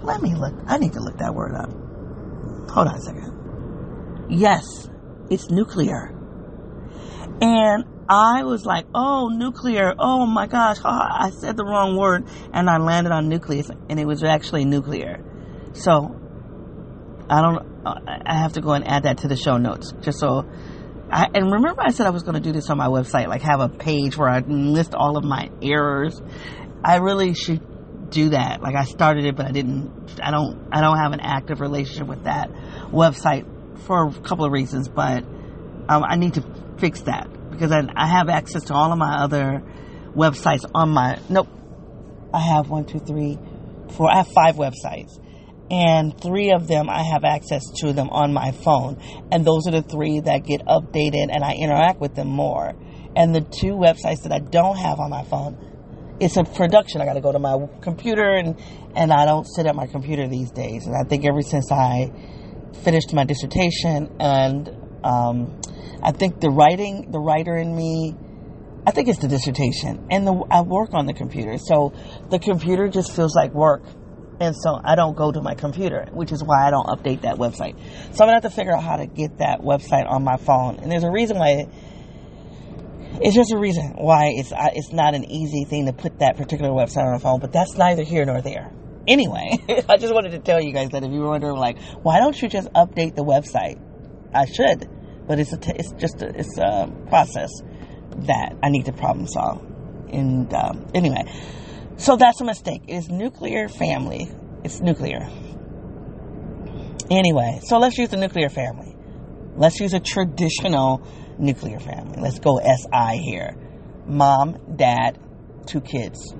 Let 0.01 0.21
me 0.21 0.33
look. 0.35 0.53
I 0.67 0.77
need 0.77 0.93
to 0.93 0.99
look 0.99 1.17
that 1.17 1.35
word 1.35 1.53
up. 1.53 1.69
Hold 2.71 2.87
on 2.87 2.95
a 2.95 3.01
second. 3.01 4.27
Yes, 4.29 4.89
it's 5.29 5.49
nuclear. 5.49 6.15
And 7.41 7.85
I 8.07 8.43
was 8.43 8.65
like, 8.65 8.85
oh, 8.93 9.29
nuclear. 9.29 9.93
Oh 9.97 10.25
my 10.25 10.47
gosh. 10.47 10.77
Oh, 10.83 10.89
I 10.89 11.31
said 11.31 11.57
the 11.57 11.63
wrong 11.63 11.97
word 11.97 12.25
and 12.53 12.69
I 12.69 12.77
landed 12.77 13.11
on 13.11 13.29
nucleus 13.29 13.69
and 13.89 13.99
it 13.99 14.05
was 14.05 14.23
actually 14.23 14.65
nuclear. 14.65 15.23
So 15.73 16.19
I 17.29 17.41
don't, 17.41 17.85
I 17.85 18.37
have 18.37 18.53
to 18.53 18.61
go 18.61 18.73
and 18.73 18.87
add 18.87 19.03
that 19.03 19.19
to 19.19 19.27
the 19.27 19.37
show 19.37 19.57
notes 19.57 19.93
just 20.01 20.19
so 20.19 20.45
I, 21.11 21.27
and 21.33 21.51
remember 21.51 21.81
I 21.81 21.91
said 21.91 22.07
I 22.07 22.11
was 22.11 22.23
going 22.23 22.35
to 22.35 22.39
do 22.41 22.53
this 22.53 22.69
on 22.69 22.77
my 22.77 22.87
website, 22.87 23.27
like 23.27 23.41
have 23.41 23.59
a 23.59 23.67
page 23.67 24.15
where 24.15 24.29
I 24.29 24.39
list 24.39 24.95
all 24.95 25.17
of 25.17 25.25
my 25.25 25.49
errors. 25.61 26.21
I 26.83 26.97
really 26.97 27.33
should 27.33 28.09
do 28.09 28.29
that. 28.29 28.61
Like 28.61 28.75
I 28.75 28.85
started 28.85 29.25
it, 29.25 29.35
but 29.35 29.45
I 29.45 29.51
didn't, 29.51 30.19
I 30.23 30.31
don't, 30.31 30.69
I 30.71 30.79
don't 30.79 30.97
have 30.97 31.11
an 31.11 31.19
active 31.19 31.59
relationship 31.59 32.07
with 32.07 32.23
that 32.23 32.49
website 32.91 33.45
for 33.85 34.07
a 34.07 34.11
couple 34.21 34.45
of 34.45 34.53
reasons, 34.53 34.87
but 34.87 35.23
um, 35.89 36.03
I 36.07 36.15
need 36.15 36.35
to 36.35 36.43
fix 36.77 37.01
that 37.01 37.27
because 37.51 37.71
I, 37.73 37.81
I 37.95 38.07
have 38.07 38.29
access 38.29 38.63
to 38.65 38.73
all 38.73 38.91
of 38.91 38.97
my 38.97 39.23
other 39.23 39.61
websites 40.15 40.69
on 40.73 40.89
my, 40.89 41.19
nope. 41.29 41.49
I 42.33 42.39
have 42.39 42.69
one, 42.69 42.85
two, 42.85 42.99
three, 42.99 43.37
four, 43.89 44.09
I 44.09 44.17
have 44.17 44.27
five 44.29 44.55
websites 44.55 45.19
and 45.71 46.19
three 46.21 46.51
of 46.51 46.67
them 46.67 46.89
I 46.89 47.01
have 47.01 47.23
access 47.23 47.63
to 47.77 47.93
them 47.93 48.09
on 48.09 48.33
my 48.33 48.51
phone. 48.51 49.01
And 49.31 49.45
those 49.45 49.67
are 49.67 49.71
the 49.71 49.81
three 49.81 50.19
that 50.19 50.43
get 50.43 50.65
updated 50.65 51.29
and 51.31 51.43
I 51.43 51.53
interact 51.53 52.01
with 52.01 52.13
them 52.13 52.27
more. 52.27 52.75
And 53.15 53.33
the 53.33 53.39
two 53.39 53.75
websites 53.75 54.23
that 54.23 54.33
I 54.33 54.39
don't 54.39 54.77
have 54.77 54.99
on 54.99 55.09
my 55.09 55.23
phone, 55.23 56.17
it's 56.19 56.35
a 56.35 56.43
production. 56.43 57.01
I 57.01 57.05
got 57.05 57.13
to 57.13 57.21
go 57.21 57.31
to 57.31 57.39
my 57.39 57.55
computer 57.81 58.35
and, 58.35 58.61
and 58.95 59.13
I 59.13 59.25
don't 59.25 59.45
sit 59.45 59.65
at 59.65 59.73
my 59.73 59.87
computer 59.87 60.27
these 60.27 60.51
days. 60.51 60.87
And 60.87 60.95
I 60.95 61.07
think 61.07 61.25
ever 61.25 61.41
since 61.41 61.71
I 61.71 62.11
finished 62.83 63.13
my 63.13 63.23
dissertation 63.23 64.17
and, 64.19 64.69
um, 65.05 65.61
I 66.03 66.11
think 66.11 66.41
the 66.41 66.49
writing, 66.49 67.11
the 67.11 67.19
writer 67.19 67.55
in 67.55 67.73
me, 67.75 68.13
I 68.85 68.91
think 68.91 69.07
it's 69.07 69.19
the 69.19 69.27
dissertation 69.27 70.07
and 70.11 70.27
the, 70.27 70.33
I 70.51 70.61
work 70.61 70.93
on 70.93 71.05
the 71.05 71.13
computer. 71.13 71.57
So 71.57 71.93
the 72.29 72.39
computer 72.39 72.89
just 72.89 73.15
feels 73.15 73.35
like 73.35 73.53
work 73.53 73.83
and 74.41 74.55
so 74.55 74.79
I 74.83 74.95
don't 74.95 75.15
go 75.15 75.31
to 75.31 75.41
my 75.41 75.53
computer, 75.53 76.07
which 76.11 76.31
is 76.31 76.43
why 76.43 76.67
I 76.67 76.71
don't 76.71 76.87
update 76.87 77.21
that 77.21 77.35
website. 77.35 77.77
So 78.15 78.23
I'm 78.23 78.27
gonna 78.27 78.33
have 78.33 78.43
to 78.43 78.49
figure 78.49 78.75
out 78.75 78.83
how 78.83 78.97
to 78.97 79.05
get 79.05 79.37
that 79.37 79.61
website 79.61 80.09
on 80.09 80.23
my 80.23 80.37
phone. 80.37 80.79
And 80.79 80.91
there's 80.91 81.03
a 81.03 81.11
reason 81.11 81.37
why. 81.37 81.67
It's 83.23 83.35
just 83.35 83.51
a 83.51 83.57
reason 83.57 83.93
why 83.97 84.31
it's 84.33 84.51
it's 84.55 84.91
not 84.91 85.13
an 85.13 85.25
easy 85.25 85.65
thing 85.65 85.85
to 85.85 85.93
put 85.93 86.19
that 86.19 86.37
particular 86.37 86.71
website 86.71 87.05
on 87.05 87.13
a 87.13 87.19
phone. 87.19 87.39
But 87.39 87.53
that's 87.53 87.75
neither 87.77 88.03
here 88.03 88.25
nor 88.25 88.41
there. 88.41 88.71
Anyway, 89.07 89.57
I 89.89 89.97
just 89.97 90.13
wanted 90.13 90.31
to 90.31 90.39
tell 90.39 90.59
you 90.59 90.73
guys 90.73 90.89
that 90.89 91.03
if 91.03 91.11
you 91.11 91.19
were 91.19 91.29
wondering, 91.29 91.57
like, 91.57 91.77
why 92.01 92.19
don't 92.19 92.39
you 92.41 92.49
just 92.49 92.71
update 92.73 93.15
the 93.15 93.23
website? 93.23 93.79
I 94.33 94.45
should, 94.45 94.89
but 95.27 95.39
it's 95.39 95.53
a 95.53 95.57
t- 95.57 95.73
it's 95.75 95.91
just 95.93 96.21
a, 96.23 96.29
it's 96.29 96.57
a 96.57 96.91
process 97.09 97.51
that 98.27 98.57
I 98.63 98.69
need 98.69 98.85
to 98.85 98.93
problem 98.93 99.27
solve. 99.27 99.61
And 100.11 100.51
um, 100.53 100.87
anyway, 100.95 101.23
so 102.01 102.15
that's 102.15 102.41
a 102.41 102.43
mistake. 102.43 102.81
It 102.87 102.95
is 102.95 103.09
nuclear 103.09 103.69
family. 103.69 104.27
It's 104.63 104.79
nuclear. 104.79 105.29
Anyway, 107.11 107.59
so 107.63 107.77
let's 107.77 107.95
use 107.95 108.09
the 108.09 108.17
nuclear 108.17 108.49
family. 108.49 108.95
Let's 109.55 109.79
use 109.79 109.93
a 109.93 109.99
traditional 109.99 111.05
nuclear 111.37 111.79
family. 111.79 112.19
Let's 112.19 112.39
go 112.39 112.59
SI 112.59 113.17
here. 113.17 113.55
Mom, 114.07 114.57
dad, 114.75 115.19
two 115.67 115.79
kids. 115.79 116.33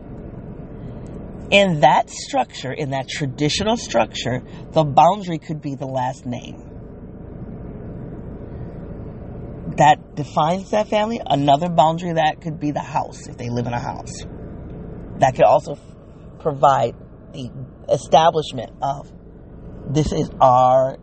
In 1.52 1.82
that 1.82 2.10
structure, 2.10 2.72
in 2.72 2.90
that 2.90 3.08
traditional 3.08 3.78
structure, 3.78 4.42
the 4.72 4.84
boundary 4.84 5.38
could 5.38 5.62
be 5.62 5.76
the 5.76 5.86
last 5.86 6.26
name. 6.26 6.56
That 9.78 10.16
defines 10.16 10.72
that 10.72 10.88
family. 10.88 11.22
Another 11.24 11.70
boundary 11.70 12.14
that 12.14 12.42
could 12.42 12.60
be 12.60 12.72
the 12.72 12.80
house, 12.80 13.28
if 13.28 13.38
they 13.38 13.52
live 13.52 13.68
in 13.68 13.74
a 13.74 13.80
house 13.80 14.26
that 15.22 15.36
could 15.36 15.46
also 15.46 15.78
provide 16.40 16.96
the 17.34 17.50
establishment 17.90 18.72
of 18.82 19.12
this 19.88 20.12
is 20.12 20.30
our 20.42 20.98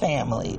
family. 0.00 0.58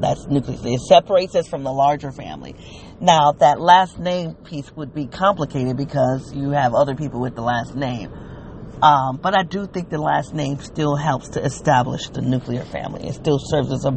That's 0.00 0.26
nucleus. 0.26 0.60
It 0.64 0.80
separates 0.80 1.34
us 1.34 1.48
from 1.48 1.62
the 1.62 1.72
larger 1.72 2.12
family. 2.12 2.56
Now, 3.00 3.32
that 3.32 3.60
last 3.60 3.98
name 3.98 4.34
piece 4.34 4.74
would 4.74 4.94
be 4.94 5.06
complicated 5.06 5.76
because 5.76 6.34
you 6.34 6.50
have 6.50 6.74
other 6.74 6.94
people 6.94 7.20
with 7.20 7.34
the 7.34 7.42
last 7.42 7.74
name. 7.74 8.10
Um, 8.82 9.18
but 9.18 9.36
I 9.36 9.44
do 9.44 9.66
think 9.66 9.88
the 9.88 10.00
last 10.00 10.34
name 10.34 10.58
still 10.58 10.96
helps 10.96 11.30
to 11.30 11.44
establish 11.44 12.08
the 12.08 12.22
nuclear 12.22 12.64
family. 12.64 13.06
It 13.08 13.14
still 13.14 13.38
serves 13.38 13.72
as 13.72 13.84
a, 13.84 13.94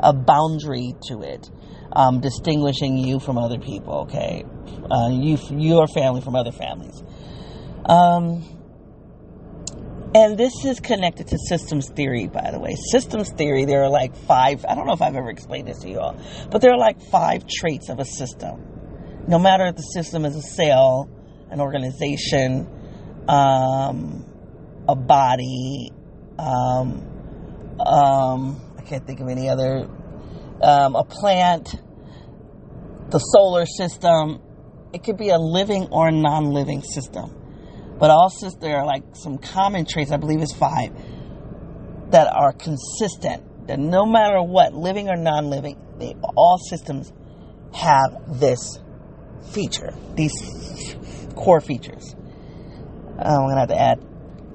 a 0.00 0.12
boundary 0.12 0.94
to 1.08 1.22
it, 1.22 1.50
um, 1.92 2.20
distinguishing 2.20 2.98
you 2.98 3.18
from 3.18 3.38
other 3.38 3.58
people. 3.58 4.02
Okay, 4.02 4.44
uh, 4.90 5.08
you 5.10 5.38
your 5.50 5.86
family 5.88 6.20
from 6.20 6.36
other 6.36 6.52
families. 6.52 7.02
Um, 7.90 8.44
and 10.14 10.38
this 10.38 10.64
is 10.64 10.78
connected 10.78 11.26
to 11.28 11.38
systems 11.48 11.90
theory, 11.90 12.28
by 12.28 12.52
the 12.52 12.60
way. 12.60 12.76
Systems 12.92 13.32
theory, 13.32 13.64
there 13.64 13.82
are 13.82 13.88
like 13.88 14.14
five, 14.14 14.64
I 14.64 14.76
don't 14.76 14.86
know 14.86 14.92
if 14.92 15.02
I've 15.02 15.16
ever 15.16 15.28
explained 15.28 15.66
this 15.66 15.80
to 15.80 15.88
you 15.88 15.98
all, 15.98 16.16
but 16.52 16.60
there 16.60 16.70
are 16.70 16.78
like 16.78 17.02
five 17.02 17.48
traits 17.48 17.88
of 17.88 17.98
a 17.98 18.04
system. 18.04 19.24
No 19.26 19.40
matter 19.40 19.66
if 19.66 19.74
the 19.74 19.82
system 19.82 20.24
is 20.24 20.36
a 20.36 20.42
cell, 20.42 21.10
an 21.50 21.60
organization, 21.60 22.68
um, 23.28 24.24
a 24.88 24.94
body, 24.94 25.90
um, 26.38 27.76
um, 27.84 28.74
I 28.78 28.82
can't 28.82 29.04
think 29.04 29.18
of 29.18 29.28
any 29.28 29.48
other, 29.48 29.88
um, 30.62 30.94
a 30.94 31.02
plant, 31.02 31.74
the 33.10 33.18
solar 33.18 33.66
system. 33.66 34.40
It 34.92 35.02
could 35.02 35.16
be 35.16 35.30
a 35.30 35.38
living 35.38 35.88
or 35.90 36.12
non 36.12 36.50
living 36.50 36.82
system. 36.82 37.39
But 38.00 38.10
also 38.10 38.48
there 38.50 38.78
are 38.78 38.86
like 38.86 39.04
some 39.12 39.38
common 39.38 39.84
traits, 39.84 40.10
I 40.10 40.16
believe 40.16 40.40
it's 40.40 40.54
five, 40.54 40.90
that 42.10 42.26
are 42.26 42.52
consistent. 42.52 43.68
That 43.68 43.78
no 43.78 44.06
matter 44.06 44.42
what, 44.42 44.72
living 44.72 45.08
or 45.08 45.16
non-living, 45.16 45.78
they, 45.98 46.16
all 46.34 46.58
systems 46.58 47.12
have 47.74 48.40
this 48.40 48.80
feature, 49.52 49.92
these 50.14 50.32
core 51.36 51.60
features. 51.60 52.16
Uh, 53.18 53.22
I'm 53.22 53.48
gonna 53.48 53.60
have 53.60 53.68
to 53.68 53.78
add 53.78 54.00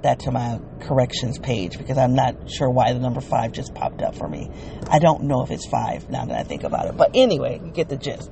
that 0.01 0.19
to 0.21 0.31
my 0.31 0.59
corrections 0.81 1.39
page 1.39 1.77
because 1.77 1.97
I'm 1.97 2.15
not 2.15 2.49
sure 2.49 2.69
why 2.69 2.93
the 2.93 2.99
number 2.99 3.21
five 3.21 3.51
just 3.51 3.73
popped 3.73 4.01
up 4.01 4.15
for 4.15 4.27
me. 4.27 4.49
I 4.89 4.99
don't 4.99 5.23
know 5.23 5.43
if 5.43 5.51
it's 5.51 5.67
five 5.67 6.09
now 6.09 6.25
that 6.25 6.37
I 6.37 6.43
think 6.43 6.63
about 6.63 6.87
it. 6.87 6.97
But 6.97 7.11
anyway, 7.13 7.61
you 7.63 7.71
get 7.71 7.89
the 7.89 7.97
gist. 7.97 8.31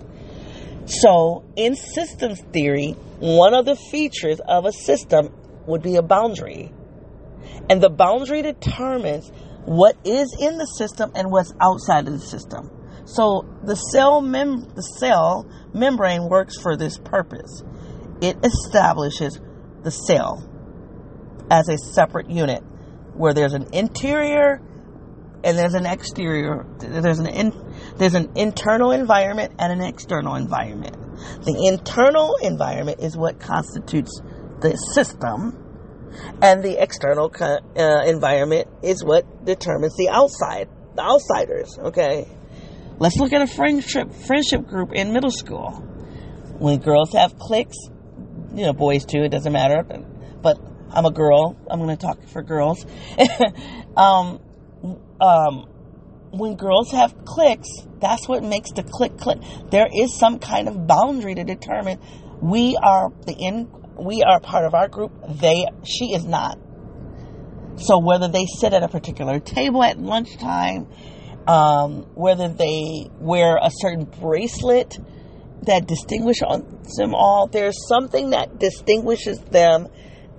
So, 0.86 1.44
in 1.56 1.76
systems 1.76 2.42
theory, 2.52 2.92
one 3.20 3.54
of 3.54 3.66
the 3.66 3.76
features 3.76 4.40
of 4.46 4.66
a 4.66 4.72
system 4.72 5.34
would 5.66 5.82
be 5.82 5.96
a 5.96 6.02
boundary. 6.02 6.74
And 7.70 7.82
the 7.82 7.90
boundary 7.90 8.42
determines 8.42 9.32
what 9.66 9.96
is 10.04 10.36
in 10.40 10.58
the 10.58 10.66
system 10.66 11.12
and 11.16 11.32
what's 11.32 11.54
outside 11.62 12.08
of 12.08 12.14
the 12.14 12.20
system. 12.20 12.70
So 13.06 13.46
the 13.64 13.76
cell 13.76 14.22
mem- 14.22 14.74
the 14.76 14.82
cell 14.82 15.50
membrane 15.74 16.30
works 16.30 16.58
for 16.58 16.78
this 16.78 16.98
purpose. 16.98 17.64
It 18.22 18.38
establishes 18.44 19.40
the 19.84 19.92
cell 19.92 20.50
as 21.52 21.68
a 21.70 21.78
separate 21.78 22.30
unit 22.30 22.64
where 23.14 23.34
there's 23.34 23.54
an 23.54 23.68
interior 23.74 24.62
and 25.44 25.58
there's 25.58 25.74
an 25.74 25.86
exterior 25.86 26.66
there's 26.80 27.20
an 27.20 27.28
in, 27.28 27.52
there's 27.98 28.16
an 28.16 28.32
internal 28.36 28.92
environment 28.92 29.54
and 29.60 29.72
an 29.72 29.82
external 29.82 30.36
environment. 30.36 30.96
The 31.44 31.68
internal 31.68 32.36
environment 32.42 33.00
is 33.02 33.16
what 33.16 33.40
constitutes 33.40 34.22
the 34.62 34.76
system 34.76 35.60
and 36.42 36.64
the 36.64 36.82
external 36.82 37.32
uh, 37.40 38.04
environment 38.06 38.68
is 38.82 39.04
what 39.04 39.46
determines 39.46 39.96
the 39.98 40.10
outside 40.10 40.70
the 40.96 41.02
outsiders 41.02 41.78
okay? 41.80 42.28
Let's 43.00 43.18
look 43.18 43.34
at 43.34 43.42
a 43.42 43.48
friendship 43.48 44.14
friendship 44.14 44.68
group 44.68 44.94
in 44.94 45.12
middle 45.12 45.32
school. 45.32 45.72
When 46.60 46.80
girls 46.80 47.14
have 47.14 47.38
cliques 47.38 47.78
you 48.54 48.66
know 48.66 48.74
boys 48.74 49.06
too 49.06 49.24
it 49.24 49.30
doesn't 49.30 49.52
matter 49.52 49.84
but 50.44 50.60
i'm 50.92 51.06
a 51.06 51.12
girl 51.12 51.58
i'm 51.70 51.80
going 51.80 51.96
to 51.96 52.06
talk 52.06 52.24
for 52.28 52.42
girls. 52.42 52.86
Um, 53.96 54.40
um, 55.22 55.68
when 56.34 56.56
girls 56.56 56.92
have 56.92 57.14
cliques, 57.26 57.70
that's 58.00 58.28
what 58.28 58.44
makes 58.44 58.72
the 58.72 58.82
clique 58.82 59.18
click. 59.18 59.38
There 59.70 59.88
is 59.94 60.18
some 60.18 60.40
kind 60.40 60.68
of 60.68 60.88
boundary 60.88 61.36
to 61.36 61.44
determine 61.44 62.00
we 62.42 62.76
are 62.82 63.12
the 63.26 63.34
in 63.34 63.70
we 63.98 64.24
are 64.24 64.40
part 64.40 64.66
of 64.66 64.74
our 64.74 64.88
group. 64.88 65.12
They 65.30 65.68
she 65.86 66.14
is 66.14 66.26
not. 66.26 66.58
So 67.78 68.00
whether 68.00 68.28
they 68.28 68.46
sit 68.46 68.74
at 68.74 68.82
a 68.82 68.88
particular 68.88 69.40
table 69.40 69.84
at 69.84 70.00
lunchtime, 70.00 70.88
um, 71.46 72.08
whether 72.16 72.48
they 72.48 73.10
wear 73.20 73.58
a 73.62 73.70
certain 73.72 74.06
bracelet 74.06 74.98
that 75.64 75.88
distinguishes 75.88 76.48
them 76.98 77.14
all. 77.14 77.48
There's 77.48 77.88
something 77.88 78.32
that 78.32 78.58
distinguishes 78.60 79.40
them 79.40 79.88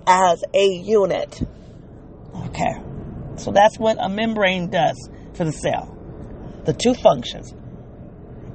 as 0.09 0.43
a 0.53 0.67
unit. 0.67 1.41
Okay. 2.49 2.75
So 3.37 3.53
that's 3.53 3.79
what 3.79 3.97
a 4.01 4.09
membrane 4.09 4.71
does 4.71 5.09
for 5.35 5.45
the 5.45 5.53
cell. 5.53 5.97
The 6.65 6.73
two 6.73 6.95
functions. 6.95 7.53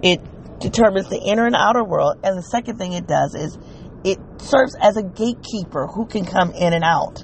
It 0.02 0.22
determines 0.60 1.10
the 1.10 1.20
inner 1.20 1.46
and 1.46 1.56
outer 1.56 1.84
world, 1.84 2.20
and 2.24 2.38
the 2.38 2.44
second 2.44 2.78
thing 2.78 2.94
it 2.94 3.08
does 3.08 3.36
is 3.36 3.58
it 4.04 4.20
serves 4.42 4.76
as 4.80 4.98
a 4.98 5.04
gatekeeper 5.04 5.88
who 5.88 6.06
can 6.06 6.26
come 6.26 6.52
in 6.52 6.74
and 6.74 6.84
out. 6.84 7.24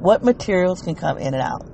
What 0.00 0.24
materials 0.24 0.82
can 0.82 0.94
come 0.94 1.18
in 1.18 1.34
and 1.34 1.42
out? 1.42 1.66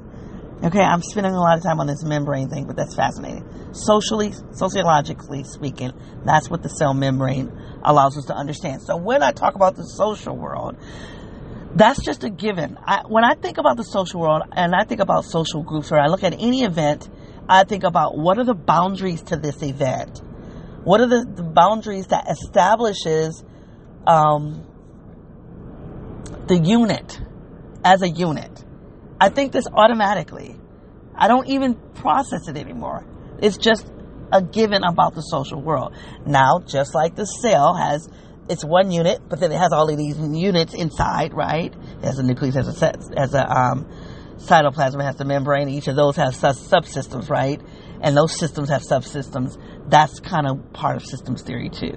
Okay, 0.63 0.81
I'm 0.81 1.01
spending 1.01 1.33
a 1.33 1.41
lot 1.41 1.57
of 1.57 1.65
time 1.65 1.81
on 1.81 1.87
this 1.87 2.05
membrane 2.05 2.51
thing, 2.51 2.67
but 2.67 2.77
that's 2.77 2.95
fascinating. 2.95 3.49
Socially, 3.73 4.33
sociologically 4.53 5.43
speaking, 5.45 5.93
that's 6.25 6.51
what 6.51 6.63
the 6.63 6.69
cell 6.69 6.93
membrane 6.93 7.51
allows 7.83 8.19
us 8.19 8.27
to 8.27 8.35
understand. 8.35 8.83
So 8.83 8.97
when 8.97 9.23
I 9.23 9.33
talk 9.33 9.55
about 9.55 9.77
the 9.77 9.85
social 9.85 10.37
world, 10.37 10.77
that's 11.75 12.05
just 12.05 12.25
a 12.25 12.31
given. 12.31 12.77
I, 12.85 13.03
when 13.07 13.25
I 13.25 13.35
think 13.35 13.59
about 13.59 13.77
the 13.77 13.85
social 13.85 14.21
world 14.21 14.43
and 14.53 14.75
I 14.75 14.85
think 14.85 15.01
about 15.01 15.25
social 15.25 15.63
groups, 15.63 15.93
or 15.93 15.99
I 15.99 16.07
look 16.09 16.25
at 16.25 16.33
any 16.35 16.65
event, 16.65 17.09
I 17.49 17.65
think 17.65 17.85
about 17.85 18.17
what 18.17 18.39
are 18.39 18.45
the 18.45 18.55
boundaries 18.55 19.23
to 19.25 19.37
this 19.37 19.63
event? 19.63 20.21
What 20.85 21.01
are 21.01 21.07
the, 21.07 21.25
the 21.25 21.43
boundaries 21.43 22.09
that 22.09 22.27
establishes 22.29 23.45
um, 24.07 24.67
the 26.47 26.59
unit 26.59 27.21
as 27.85 28.03
a 28.03 28.09
unit? 28.09 28.65
I 29.21 29.29
think 29.29 29.53
this 29.53 29.67
automatically. 29.73 30.57
I 31.15 31.29
don't 31.29 31.49
even 31.49 31.75
process 31.75 32.49
it 32.49 32.57
anymore. 32.57 33.05
It's 33.43 33.59
just 33.59 33.87
a 34.33 34.43
given 34.43 34.83
about 34.85 35.15
the 35.15 35.21
social 35.21 35.61
world. 35.61 35.95
Now, 36.25 36.61
just 36.61 36.95
like 36.95 37.15
the 37.15 37.27
cell 37.27 37.75
has 37.75 38.09
it's 38.51 38.65
one 38.65 38.91
unit, 38.91 39.21
but 39.29 39.41
then 39.41 39.53
it 39.53 39.59
has 39.59 39.73
all 39.73 39.89
of 39.89 39.97
these 39.97 40.19
units 40.19 40.75
inside, 40.75 41.33
right? 41.33 41.73
It 41.73 42.05
has 42.05 42.19
a 42.19 42.23
nucleus, 42.23 42.57
has 42.57 42.83
a 42.83 42.87
has 43.17 43.35
a 43.35 43.49
um, 43.49 43.89
cytoplasm, 44.37 45.03
has 45.03 45.17
the 45.17 45.25
membrane. 45.25 45.69
Each 45.69 45.87
of 45.87 45.97
those 45.97 46.17
has 46.17 46.37
subsystems, 46.41 47.31
right? 47.31 47.61
And 48.03 48.17
those 48.17 48.37
systems 48.37 48.69
have 48.71 48.83
subsystems. 48.83 49.57
That's 49.89 50.19
kind 50.21 50.47
of 50.49 50.73
part 50.73 50.97
of 50.97 51.05
systems 51.05 51.43
theory 51.43 51.71
too. 51.71 51.95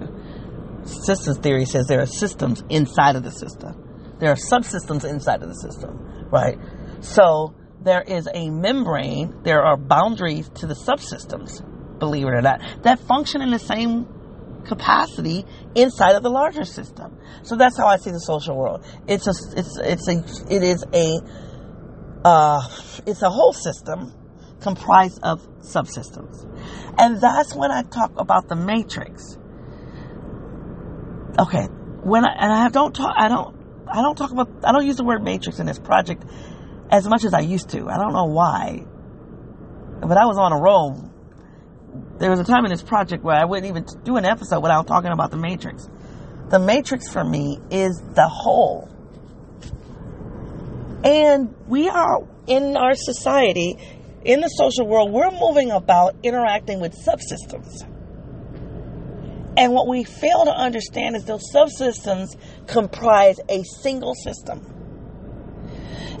Systems 0.84 1.38
theory 1.38 1.64
says 1.64 1.86
there 1.86 2.00
are 2.00 2.06
systems 2.06 2.62
inside 2.68 3.16
of 3.16 3.24
the 3.24 3.32
system. 3.32 4.16
There 4.20 4.30
are 4.30 4.36
subsystems 4.36 5.04
inside 5.04 5.42
of 5.42 5.48
the 5.48 5.54
system, 5.54 6.28
right? 6.30 6.58
So 7.00 7.54
there 7.82 8.02
is 8.02 8.28
a 8.32 8.50
membrane, 8.50 9.42
there 9.42 9.62
are 9.62 9.76
boundaries 9.76 10.48
to 10.56 10.66
the 10.66 10.74
subsystems, 10.74 11.62
believe 11.98 12.26
it 12.26 12.30
or 12.30 12.42
not, 12.42 12.60
that 12.82 13.00
function 13.00 13.42
in 13.42 13.50
the 13.50 13.58
same 13.58 14.06
capacity 14.64 15.44
inside 15.74 16.16
of 16.16 16.22
the 16.22 16.30
larger 16.30 16.64
system. 16.64 17.18
So 17.42 17.56
that's 17.56 17.76
how 17.76 17.86
I 17.86 17.96
see 17.96 18.10
the 18.10 18.18
social 18.18 18.56
world. 18.56 18.84
It's 19.06 19.26
a, 19.26 19.34
it's, 19.56 19.78
it's 19.78 20.08
a, 20.08 20.54
it 20.54 20.62
is 20.62 20.84
a, 20.92 21.20
uh, 22.24 22.62
it's 23.06 23.22
a 23.22 23.30
whole 23.30 23.52
system 23.52 24.12
comprised 24.60 25.20
of 25.22 25.46
subsystems. 25.60 26.44
And 26.98 27.20
that's 27.20 27.54
when 27.54 27.70
I 27.70 27.82
talk 27.82 28.12
about 28.18 28.48
the 28.48 28.56
matrix. 28.56 29.36
Okay. 31.38 31.66
When 32.02 32.24
I, 32.24 32.32
and 32.38 32.52
I 32.52 32.68
don't 32.68 32.94
talk, 32.94 33.14
I 33.16 33.28
don't, 33.28 33.56
I 33.88 34.02
don't 34.02 34.16
talk 34.16 34.30
about, 34.30 34.48
I 34.64 34.72
don't 34.72 34.86
use 34.86 34.96
the 34.96 35.04
word 35.04 35.22
matrix 35.22 35.58
in 35.58 35.66
this 35.66 35.78
project 35.78 36.24
as 36.90 37.06
much 37.06 37.24
as 37.24 37.34
I 37.34 37.40
used 37.40 37.70
to. 37.70 37.88
I 37.88 37.96
don't 37.98 38.12
know 38.12 38.24
why. 38.24 38.84
But 40.00 40.16
I 40.16 40.26
was 40.26 40.38
on 40.38 40.52
a 40.52 40.60
roll. 40.60 41.10
There 42.18 42.30
was 42.30 42.38
a 42.38 42.44
time 42.44 42.64
in 42.64 42.70
this 42.70 42.82
project 42.82 43.24
where 43.24 43.36
I 43.36 43.44
wouldn't 43.44 43.66
even 43.66 43.86
do 44.04 44.16
an 44.16 44.24
episode 44.24 44.60
without 44.60 44.86
talking 44.86 45.10
about 45.10 45.30
the 45.30 45.36
Matrix. 45.36 45.88
The 46.48 46.58
Matrix 46.58 47.08
for 47.08 47.24
me 47.24 47.58
is 47.70 48.00
the 48.14 48.28
whole. 48.28 48.88
And 51.02 51.54
we 51.66 51.88
are 51.88 52.26
in 52.46 52.76
our 52.76 52.94
society, 52.94 53.76
in 54.24 54.40
the 54.40 54.48
social 54.48 54.86
world, 54.86 55.12
we're 55.12 55.30
moving 55.32 55.70
about 55.70 56.16
interacting 56.22 56.80
with 56.80 56.94
subsystems. 57.04 57.82
And 59.56 59.72
what 59.72 59.88
we 59.88 60.04
fail 60.04 60.44
to 60.44 60.50
understand 60.50 61.16
is 61.16 61.24
those 61.24 61.52
subsystems 61.52 62.28
comprise 62.66 63.36
a 63.48 63.62
single 63.82 64.14
system. 64.14 64.70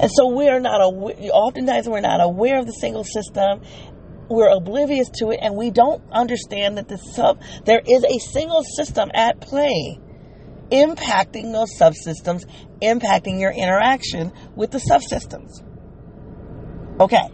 And 0.00 0.10
so 0.12 0.28
we 0.28 0.48
are 0.48 0.60
not 0.60 0.80
aware, 0.82 1.14
oftentimes 1.32 1.88
we're 1.88 2.00
not 2.00 2.20
aware 2.20 2.58
of 2.58 2.66
the 2.66 2.72
single 2.72 3.04
system. 3.04 3.62
We're 4.28 4.50
oblivious 4.50 5.10
to 5.18 5.30
it 5.30 5.40
and 5.42 5.56
we 5.56 5.70
don't 5.70 6.02
understand 6.10 6.78
that 6.78 6.88
the 6.88 6.96
sub, 6.96 7.40
there 7.64 7.82
is 7.86 8.04
a 8.04 8.18
single 8.18 8.62
system 8.62 9.10
at 9.14 9.40
play 9.40 10.00
impacting 10.70 11.52
those 11.52 11.76
subsystems, 11.78 12.46
impacting 12.80 13.40
your 13.40 13.52
interaction 13.52 14.32
with 14.56 14.70
the 14.70 14.78
subsystems. 14.78 15.62
Okay. 17.00 17.28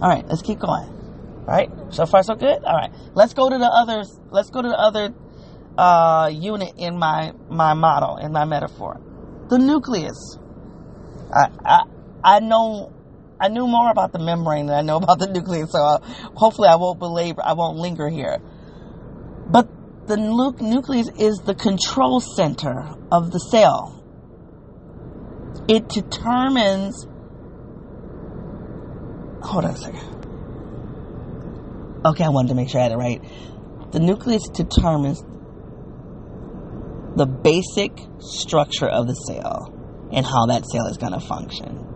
All 0.00 0.08
right, 0.08 0.26
let's 0.26 0.42
keep 0.42 0.58
going. 0.58 0.88
All 1.40 1.56
right, 1.56 1.70
so 1.90 2.06
far 2.06 2.22
so 2.22 2.34
good. 2.34 2.64
All 2.64 2.76
right, 2.76 2.90
let's 3.14 3.34
go 3.34 3.48
to 3.48 3.58
the 3.58 3.66
others. 3.66 4.18
Let's 4.30 4.50
go 4.50 4.62
to 4.62 4.68
the 4.68 4.78
other 4.78 5.14
uh, 5.76 6.30
unit 6.32 6.74
in 6.76 6.98
my 6.98 7.32
my 7.48 7.74
model 7.74 8.16
in 8.16 8.32
my 8.32 8.44
metaphor, 8.44 9.00
the 9.48 9.58
nucleus. 9.58 10.38
I, 11.32 11.48
I, 11.64 11.82
I 12.24 12.40
know, 12.40 12.92
I 13.40 13.48
knew 13.48 13.66
more 13.66 13.90
about 13.90 14.12
the 14.12 14.18
membrane 14.18 14.66
than 14.66 14.76
I 14.76 14.82
know 14.82 14.98
about 14.98 15.18
the 15.18 15.26
nucleus, 15.26 15.72
so 15.72 15.78
I, 15.78 15.94
uh, 15.94 15.98
hopefully 16.34 16.68
I 16.68 16.76
won't 16.76 16.98
belabor, 16.98 17.42
I 17.42 17.54
won't 17.54 17.78
linger 17.78 18.10
here. 18.10 18.38
But 19.50 19.66
the 20.06 20.18
nu- 20.18 20.56
nucleus 20.60 21.08
is 21.18 21.38
the 21.38 21.54
control 21.54 22.20
center 22.20 22.94
of 23.10 23.30
the 23.30 23.38
cell. 23.38 23.96
It 25.68 25.88
determines, 25.88 27.06
hold 29.42 29.64
on 29.64 29.70
a 29.70 29.76
second. 29.76 30.10
Okay, 32.04 32.24
I 32.24 32.28
wanted 32.28 32.48
to 32.48 32.54
make 32.54 32.68
sure 32.68 32.80
I 32.80 32.84
had 32.84 32.92
it 32.92 32.96
right. 32.96 33.22
The 33.92 34.00
nucleus 34.00 34.48
determines 34.48 35.22
the 37.16 37.26
basic 37.26 37.92
structure 38.18 38.88
of 38.88 39.06
the 39.06 39.14
cell 39.14 39.72
and 40.12 40.26
how 40.26 40.46
that 40.46 40.66
cell 40.66 40.86
is 40.86 40.98
going 40.98 41.12
to 41.12 41.20
function. 41.20 41.89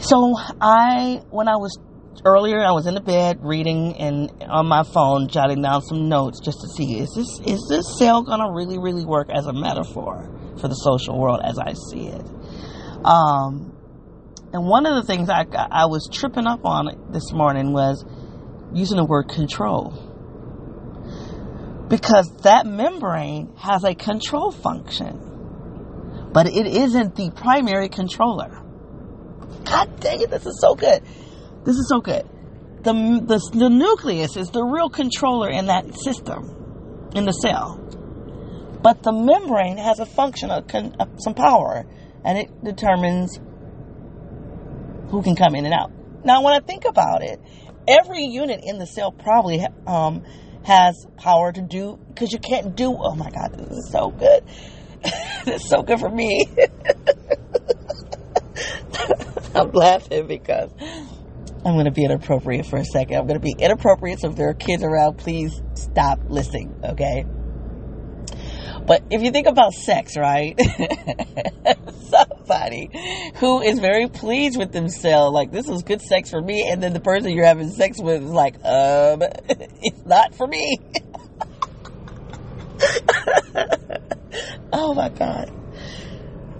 So 0.00 0.36
I, 0.60 1.22
when 1.30 1.48
I 1.48 1.56
was 1.56 1.76
earlier, 2.24 2.60
I 2.64 2.70
was 2.70 2.86
in 2.86 2.94
the 2.94 3.00
bed 3.00 3.40
reading 3.42 3.96
and 3.96 4.30
on 4.44 4.66
my 4.66 4.84
phone 4.84 5.28
jotting 5.28 5.60
down 5.62 5.82
some 5.82 6.08
notes 6.08 6.40
just 6.40 6.60
to 6.60 6.68
see 6.68 6.98
is 6.98 7.12
this 7.14 7.40
is 7.44 7.66
this 7.68 7.98
cell 7.98 8.22
going 8.22 8.40
to 8.40 8.50
really 8.52 8.78
really 8.78 9.04
work 9.04 9.28
as 9.30 9.46
a 9.46 9.52
metaphor 9.52 10.30
for 10.60 10.68
the 10.68 10.74
social 10.74 11.18
world 11.18 11.40
as 11.44 11.58
I 11.58 11.74
see 11.90 12.06
it. 12.06 12.22
Um, 13.04 13.74
and 14.52 14.66
one 14.66 14.86
of 14.86 14.94
the 14.94 15.02
things 15.02 15.28
I 15.28 15.44
I 15.52 15.86
was 15.86 16.08
tripping 16.12 16.46
up 16.46 16.64
on 16.64 17.10
this 17.12 17.32
morning 17.32 17.72
was 17.72 18.04
using 18.72 18.98
the 18.98 19.04
word 19.04 19.28
control 19.28 20.04
because 21.88 22.30
that 22.42 22.66
membrane 22.66 23.54
has 23.56 23.82
a 23.82 23.94
control 23.94 24.52
function, 24.52 26.30
but 26.32 26.46
it 26.46 26.66
isn't 26.66 27.16
the 27.16 27.30
primary 27.34 27.88
controller. 27.88 28.62
God 29.64 30.00
dang 30.00 30.20
it, 30.20 30.30
this 30.30 30.46
is 30.46 30.60
so 30.60 30.74
good. 30.74 31.02
This 31.64 31.76
is 31.76 31.88
so 31.88 32.00
good. 32.00 32.28
The, 32.82 32.92
the, 32.92 33.58
the 33.58 33.68
nucleus 33.68 34.36
is 34.36 34.50
the 34.50 34.62
real 34.62 34.88
controller 34.88 35.50
in 35.50 35.66
that 35.66 35.94
system, 35.94 37.10
in 37.14 37.24
the 37.24 37.32
cell. 37.32 37.76
But 38.82 39.02
the 39.02 39.12
membrane 39.12 39.78
has 39.78 39.98
a 39.98 40.06
function 40.06 40.50
of, 40.50 40.68
con, 40.68 40.94
some 41.18 41.34
power, 41.34 41.84
and 42.24 42.38
it 42.38 42.64
determines 42.64 43.38
who 45.10 45.22
can 45.22 45.34
come 45.34 45.54
in 45.54 45.64
and 45.64 45.74
out. 45.74 45.90
Now, 46.24 46.42
when 46.42 46.54
I 46.54 46.60
think 46.60 46.84
about 46.84 47.22
it, 47.22 47.40
every 47.88 48.24
unit 48.24 48.60
in 48.62 48.78
the 48.78 48.86
cell 48.86 49.10
probably 49.10 49.66
um, 49.86 50.22
has 50.64 51.06
power 51.16 51.50
to 51.50 51.62
do 51.62 51.98
because 52.08 52.32
you 52.32 52.38
can't 52.38 52.76
do 52.76 52.94
oh 52.98 53.14
my 53.14 53.30
god 53.30 53.54
this 53.56 53.70
is 53.70 53.90
so 53.90 54.10
good 54.10 54.44
this 55.44 55.62
is 55.62 55.68
so 55.68 55.82
good 55.82 55.98
for 55.98 56.10
me 56.10 56.46
i'm 59.58 59.70
laughing 59.72 60.26
because 60.26 60.70
i'm 61.64 61.74
going 61.74 61.84
to 61.84 61.90
be 61.90 62.04
inappropriate 62.04 62.66
for 62.66 62.78
a 62.78 62.84
second 62.84 63.16
i'm 63.16 63.26
going 63.26 63.40
to 63.40 63.44
be 63.44 63.54
inappropriate 63.58 64.20
so 64.20 64.30
if 64.30 64.36
there 64.36 64.48
are 64.48 64.54
kids 64.54 64.82
around 64.82 65.16
please 65.16 65.60
stop 65.74 66.18
listening 66.28 66.74
okay 66.84 67.24
but 68.88 69.04
if 69.10 69.22
you 69.22 69.30
think 69.30 69.46
about 69.46 69.74
sex, 69.74 70.16
right? 70.16 70.58
Somebody 72.08 72.88
who 73.36 73.60
is 73.60 73.78
very 73.80 74.08
pleased 74.08 74.58
with 74.58 74.72
themselves, 74.72 75.34
like 75.34 75.52
this 75.52 75.66
was 75.66 75.82
good 75.82 76.00
sex 76.00 76.30
for 76.30 76.40
me, 76.40 76.66
and 76.66 76.82
then 76.82 76.94
the 76.94 77.00
person 77.00 77.32
you're 77.32 77.44
having 77.44 77.68
sex 77.68 78.00
with 78.00 78.22
is 78.22 78.30
like, 78.30 78.54
um, 78.64 79.20
it's 79.82 80.06
not 80.06 80.34
for 80.34 80.46
me. 80.46 80.78
oh 84.72 84.94
my 84.94 85.10
god. 85.10 85.57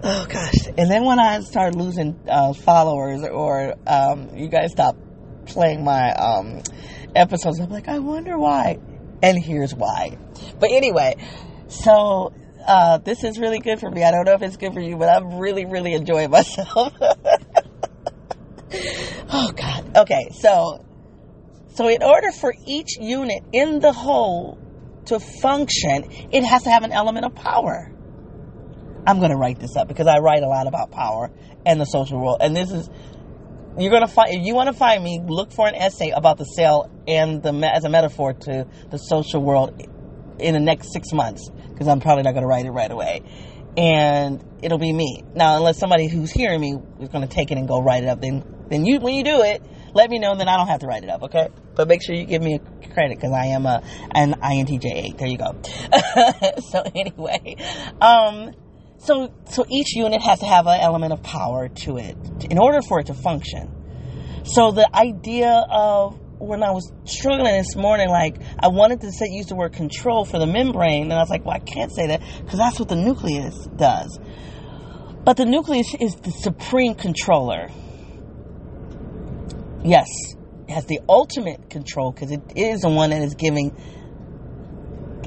Oh 0.03 0.27
gosh. 0.29 0.67
And 0.77 0.91
then 0.91 1.05
when 1.05 1.19
I 1.19 1.41
start 1.41 1.75
losing 1.75 2.19
uh, 2.29 2.53
followers 2.53 3.25
or 3.25 3.75
um, 3.87 4.37
you 4.37 4.49
guys 4.49 4.71
stop 4.73 4.97
playing 5.47 5.83
my 5.83 6.13
um, 6.13 6.63
episodes. 7.15 7.59
I'm 7.59 7.71
like, 7.71 7.89
I 7.89 7.99
wonder 7.99 8.39
why. 8.39 8.79
And 9.23 9.43
here's 9.43 9.75
why. 9.75 10.17
But 10.61 10.71
anyway, 10.71 11.17
so 11.69 12.33
uh, 12.67 12.99
this 12.99 13.25
is 13.25 13.39
really 13.39 13.59
good 13.59 13.81
for 13.81 13.91
me. 13.91 14.05
I 14.05 14.11
don't 14.11 14.25
know 14.25 14.35
if 14.35 14.43
it's 14.43 14.57
good 14.57 14.73
for 14.73 14.81
you, 14.81 14.97
but 14.97 15.09
I'm 15.09 15.39
really, 15.39 15.65
really 15.65 15.95
enjoying 15.95 16.31
myself. 16.39 16.93
oh 19.33 19.53
God. 19.53 19.97
Okay, 19.97 20.31
so 20.33 20.85
so 21.75 21.89
in 21.89 22.03
order 22.03 22.31
for 22.33 22.53
each 22.67 22.99
unit 23.01 23.43
in 23.53 23.81
the 23.81 23.93
whole 23.93 24.59
to 25.07 25.19
function, 25.19 26.11
it 26.31 26.45
has 26.45 26.65
to 26.65 26.71
have 26.71 26.83
an 26.85 26.93
element 26.93 27.25
of 27.25 27.35
power. 27.35 27.91
I'm 29.09 29.21
going 29.21 29.31
to 29.31 29.39
write 29.39 29.59
this 29.59 29.75
up 29.75 29.89
because 29.89 30.07
I 30.07 30.19
write 30.19 30.43
a 30.43 30.49
lot 30.49 30.67
about 30.67 30.91
power 30.91 31.31
and 31.65 31.81
the 31.81 31.87
social 31.87 32.21
world. 32.21 32.43
And 32.43 32.55
this 32.55 32.71
is 32.71 32.91
you're 33.79 33.91
going 33.91 34.07
to 34.07 34.13
find 34.13 34.35
if 34.35 34.45
you 34.45 34.55
want 34.55 34.67
to 34.67 34.75
find 34.75 35.03
me, 35.03 35.19
look 35.25 35.51
for 35.51 35.67
an 35.67 35.75
essay 35.75 36.11
about 36.11 36.37
the 36.37 36.45
cell 36.45 36.91
and 37.09 37.43
the 37.43 37.53
as 37.75 37.85
a 37.85 37.89
metaphor 37.89 38.35
to 38.35 38.67
the 38.91 38.99
social 38.99 39.43
world 39.43 39.81
in 40.39 40.53
the 40.53 40.61
next 40.61 40.93
six 40.93 41.11
months 41.15 41.49
because 41.71 41.89
I'm 41.89 42.01
probably 42.01 42.25
not 42.25 42.33
going 42.33 42.43
to 42.43 42.49
write 42.49 42.67
it 42.67 42.71
right 42.71 42.91
away. 42.91 43.23
And 43.79 44.45
it'll 44.61 44.77
be 44.77 44.93
me 44.93 45.25
now, 45.35 45.57
unless 45.57 45.79
somebody 45.79 46.07
who's 46.09 46.31
hearing 46.31 46.61
me 46.61 46.77
is 47.01 47.09
going 47.09 47.27
to 47.27 47.35
take 47.35 47.51
it 47.51 47.57
and 47.57 47.67
go 47.67 47.81
write 47.81 48.03
it 48.03 48.11
up. 48.11 48.21
Then, 48.21 48.45
then 48.69 48.85
you 48.85 49.01
when 49.01 49.15
you 49.15 49.25
do 49.25 49.41
it, 49.41 49.63
let 49.95 50.11
me 50.11 50.19
know. 50.19 50.37
Then 50.37 50.49
I 50.49 50.59
don't 50.59 50.69
have 50.69 50.81
to 50.81 50.87
write 50.87 51.03
it 51.03 51.09
up, 51.09 51.23
okay? 51.23 51.49
But 51.75 51.89
make 51.89 52.05
sure 52.05 52.15
you 52.15 52.27
give 52.27 52.43
me 52.43 52.57
a 52.57 52.89
credit 52.89 53.17
because 53.17 53.33
I 53.33 53.47
am 53.47 53.65
a 53.65 53.83
an 54.11 54.35
INTJ8. 54.35 55.17
There 55.17 55.29
you 55.29 55.39
go. 55.39 55.57
so 56.73 56.83
anyway, 56.95 57.57
um, 58.03 58.53
so 58.99 59.33
so 59.49 59.65
each 59.69 59.95
unit 59.95 60.21
has 60.23 60.41
to 60.41 60.47
have 60.47 60.67
an 60.67 60.81
element 60.81 61.13
of 61.13 61.23
power 61.23 61.69
to 61.69 61.97
it 61.97 62.17
in 62.51 62.59
order 62.59 62.83
for 62.83 63.01
it 63.01 63.07
to 63.07 63.15
function. 63.15 63.75
So 64.45 64.73
the 64.73 64.89
idea 64.95 65.65
of 65.71 66.19
when 66.39 66.63
I 66.63 66.71
was 66.71 66.93
struggling 67.05 67.55
this 67.55 67.77
morning, 67.77 68.09
like 68.09 68.37
I 68.59 68.69
wanted 68.69 69.01
to 69.03 69.13
say 69.13 69.27
use 69.29 69.47
the 69.47 69.57
word 69.57 69.73
control 69.73 70.25
for 70.25 70.39
the 70.39 70.47
membrane, 70.47 71.05
and 71.05 71.13
I 71.13 71.19
was 71.19 71.31
like, 71.31 71.45
well, 71.45 71.57
I 71.57 71.61
can't 71.61 71.93
say 71.93 72.09
that 72.09 72.21
because 72.43 72.59
that's 72.59 72.79
what 72.79 72.89
the 72.89 72.97
nucleus 72.97 73.67
does. 73.77 74.19
But 75.25 75.37
the 75.37 75.45
nucleus 75.45 75.95
is 76.01 76.15
the 76.17 76.31
supreme 76.31 76.95
controller. 76.95 77.69
Yes, 79.85 80.09
it 80.67 80.73
has 80.73 80.87
the 80.87 81.01
ultimate 81.09 81.71
control 81.71 82.13
because 82.13 82.31
it 82.31 82.43
is 82.57 82.81
the 82.81 82.89
one 82.89 83.11
that 83.11 83.23
is 83.23 83.35
giving 83.35 83.77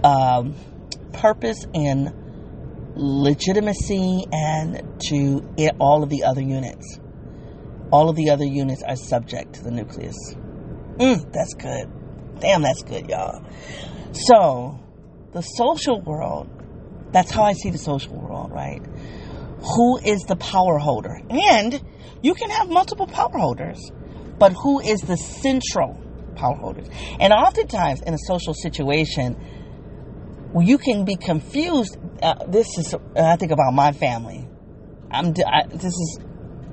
um, 0.03 0.55
purpose 1.13 1.65
and 1.73 2.20
legitimacy 3.01 4.25
and 4.31 5.01
to 5.09 5.41
it, 5.57 5.75
all 5.79 6.03
of 6.03 6.09
the 6.09 6.23
other 6.23 6.41
units. 6.41 6.99
All 7.91 8.09
of 8.09 8.15
the 8.15 8.29
other 8.29 8.45
units 8.45 8.83
are 8.83 8.95
subject 8.95 9.55
to 9.55 9.63
the 9.63 9.71
nucleus. 9.71 10.15
Mm, 10.97 11.33
that's 11.33 11.55
good. 11.55 11.89
Damn, 12.39 12.61
that's 12.61 12.83
good, 12.83 13.09
y'all. 13.09 13.43
So, 14.13 14.79
the 15.33 15.41
social 15.41 15.99
world, 16.01 16.49
that's 17.11 17.31
how 17.31 17.43
I 17.43 17.53
see 17.53 17.71
the 17.71 17.77
social 17.77 18.15
world, 18.15 18.51
right? 18.51 18.81
Who 19.75 19.97
is 19.97 20.21
the 20.21 20.35
power 20.35 20.77
holder? 20.77 21.19
And 21.29 21.81
you 22.21 22.35
can 22.35 22.49
have 22.51 22.69
multiple 22.69 23.07
power 23.07 23.37
holders, 23.37 23.91
but 24.37 24.53
who 24.53 24.79
is 24.79 25.01
the 25.01 25.17
central 25.17 25.99
power 26.35 26.55
holders? 26.55 26.87
And 27.19 27.33
oftentimes 27.33 28.01
in 28.01 28.13
a 28.13 28.19
social 28.27 28.53
situation, 28.53 29.35
you 30.59 30.77
can 30.77 31.05
be 31.05 31.15
confused. 31.15 31.97
Uh, 32.21 32.45
this 32.47 32.67
is, 32.77 32.95
I 33.15 33.35
think 33.37 33.51
about 33.51 33.73
my 33.73 33.91
family. 33.91 34.47
I'm, 35.11 35.33
I, 35.45 35.67
this 35.67 35.93
is 35.93 36.19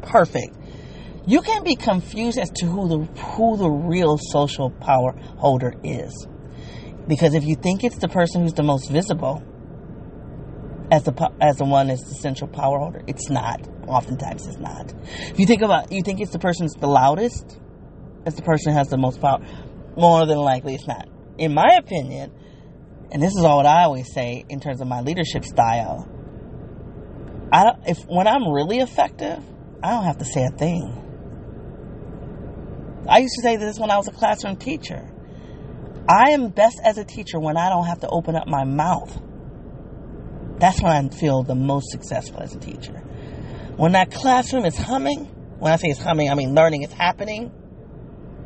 perfect 0.02 0.54
you 1.28 1.42
can 1.42 1.62
be 1.62 1.76
confused 1.76 2.38
as 2.38 2.48
to 2.52 2.64
who 2.64 2.88
the 2.88 3.20
who 3.20 3.58
the 3.58 3.68
real 3.68 4.16
social 4.16 4.70
power 4.70 5.12
holder 5.36 5.74
is. 5.84 6.26
Because 7.06 7.34
if 7.34 7.44
you 7.44 7.54
think 7.54 7.84
it's 7.84 7.98
the 7.98 8.08
person 8.08 8.42
who's 8.42 8.54
the 8.54 8.62
most 8.62 8.90
visible 8.90 9.42
as 10.90 11.04
the 11.04 11.30
as 11.42 11.56
the 11.56 11.66
one 11.66 11.88
that's 11.88 12.02
the 12.04 12.14
central 12.14 12.48
power 12.48 12.78
holder, 12.78 13.02
it's 13.06 13.28
not. 13.28 13.60
Oftentimes, 13.86 14.46
it's 14.46 14.56
not. 14.56 14.94
If 15.30 15.38
you 15.38 15.44
think 15.44 15.60
about, 15.60 15.92
you 15.92 16.02
think 16.02 16.20
it's 16.20 16.32
the 16.32 16.38
person 16.38 16.64
who's 16.64 16.80
the 16.80 16.86
loudest, 16.86 17.60
as 18.24 18.34
the 18.34 18.42
person 18.42 18.72
who 18.72 18.78
has 18.78 18.88
the 18.88 18.96
most 18.96 19.20
power. 19.20 19.40
More 19.98 20.24
than 20.24 20.38
likely, 20.38 20.76
it's 20.76 20.86
not. 20.86 21.08
In 21.36 21.52
my 21.52 21.76
opinion, 21.78 22.32
and 23.10 23.22
this 23.22 23.34
is 23.34 23.44
all 23.44 23.58
what 23.58 23.66
I 23.66 23.84
always 23.84 24.12
say 24.12 24.44
in 24.48 24.60
terms 24.60 24.80
of 24.80 24.86
my 24.86 25.00
leadership 25.00 25.44
style. 25.44 26.08
I 27.50 27.64
don't, 27.64 27.78
if 27.86 27.98
when 28.06 28.26
I'm 28.26 28.48
really 28.48 28.78
effective, 28.78 29.42
I 29.82 29.90
don't 29.90 30.04
have 30.04 30.18
to 30.18 30.24
say 30.24 30.44
a 30.44 30.50
thing. 30.50 31.04
I 33.08 33.18
used 33.18 33.34
to 33.36 33.42
say 33.42 33.56
this 33.56 33.78
when 33.78 33.90
I 33.90 33.96
was 33.96 34.08
a 34.08 34.12
classroom 34.12 34.56
teacher. 34.56 35.10
I 36.08 36.30
am 36.30 36.48
best 36.50 36.78
as 36.84 36.98
a 36.98 37.04
teacher 37.04 37.38
when 37.38 37.56
I 37.56 37.70
don't 37.70 37.86
have 37.86 38.00
to 38.00 38.08
open 38.08 38.36
up 38.36 38.46
my 38.46 38.64
mouth. 38.64 39.18
That's 40.58 40.82
when 40.82 40.92
I 40.92 41.08
feel 41.08 41.42
the 41.42 41.54
most 41.54 41.90
successful 41.90 42.40
as 42.40 42.54
a 42.54 42.58
teacher. 42.58 42.98
When 43.76 43.92
that 43.92 44.10
classroom 44.10 44.64
is 44.64 44.76
humming, 44.76 45.24
when 45.58 45.72
I 45.72 45.76
say 45.76 45.88
it's 45.88 46.00
humming, 46.00 46.30
I 46.30 46.34
mean 46.34 46.54
learning 46.54 46.82
is 46.82 46.92
happening. 46.92 47.52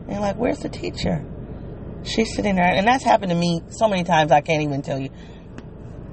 And 0.08 0.20
like, 0.20 0.36
where's 0.36 0.58
the 0.58 0.68
teacher? 0.68 1.24
She's 2.04 2.34
sitting 2.34 2.56
there, 2.56 2.64
and 2.64 2.86
that's 2.86 3.04
happened 3.04 3.30
to 3.30 3.36
me 3.36 3.62
so 3.70 3.88
many 3.88 4.04
times 4.04 4.32
I 4.32 4.40
can't 4.40 4.62
even 4.62 4.82
tell 4.82 4.98
you. 4.98 5.10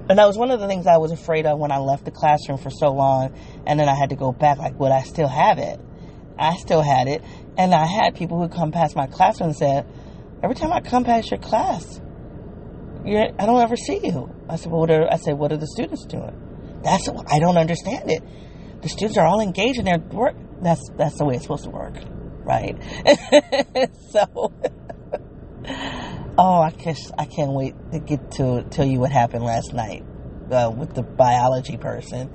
And 0.10 0.18
that 0.18 0.26
was 0.26 0.38
one 0.38 0.50
of 0.50 0.60
the 0.60 0.68
things 0.68 0.88
I 0.88 0.98
was 0.98 1.12
afraid 1.12 1.46
of 1.46 1.60
when 1.60 1.72
I 1.72 1.78
left 1.78 2.06
the 2.06 2.12
classroom 2.12 2.58
for 2.58 2.70
so 2.70 2.92
long, 2.92 3.36
and 3.66 3.80
then 3.80 3.88
I 3.88 3.96
had 3.96 4.10
to 4.10 4.16
go 4.16 4.32
back. 4.32 4.58
Like, 4.58 4.80
would 4.80 4.92
I 4.92 5.04
still 5.04 5.28
have 5.28 5.60
it? 5.60 5.80
I 6.38 6.56
still 6.56 6.82
had 6.82 7.08
it. 7.08 7.22
And 7.58 7.74
I 7.74 7.86
had 7.86 8.16
people 8.16 8.40
who 8.40 8.48
come 8.48 8.72
past 8.72 8.96
my 8.96 9.08
classroom 9.08 9.50
and 9.50 9.58
said, 9.58 9.86
every 10.42 10.56
time 10.56 10.72
I 10.72 10.82
come 10.82 11.04
past 11.04 11.30
your 11.30 11.40
class, 11.40 12.02
I 13.06 13.46
don't 13.46 13.62
ever 13.62 13.76
see 13.76 14.00
you. 14.04 14.34
I 14.50 14.56
said, 14.56 14.72
well, 14.72 14.82
what 14.82 14.92
are, 14.92 15.12
I 15.12 15.18
said, 15.18 15.38
what 15.38 15.52
are 15.52 15.58
the 15.58 15.68
students 15.68 16.06
doing? 16.06 16.80
That's, 16.84 17.08
I 17.28 17.40
don't 17.40 17.58
understand 17.58 18.10
it. 18.10 18.24
The 18.82 18.90
students 18.90 19.18
are 19.18 19.28
all 19.28 19.42
engaged 19.42 19.80
in 19.80 19.86
their 19.86 20.00
work. 20.00 20.36
That's, 20.62 20.90
that's 20.98 21.18
the 21.18 21.26
way 21.26 21.36
it's 21.36 21.44
supposed 21.44 21.66
to 21.66 21.70
work. 21.70 21.96
Right. 22.44 22.78
so, 24.12 24.54
oh, 26.38 26.62
I 26.62 26.72
guess 26.72 27.12
I 27.18 27.26
can't 27.26 27.52
wait 27.52 27.76
to 27.92 28.00
get 28.00 28.32
to 28.34 28.64
tell 28.70 28.86
you 28.86 29.00
what 29.00 29.12
happened 29.12 29.44
last 29.44 29.74
night 29.74 30.04
uh, 30.52 30.72
with 30.76 30.94
the 30.94 31.04
biology 31.04 31.78
person 31.78 32.32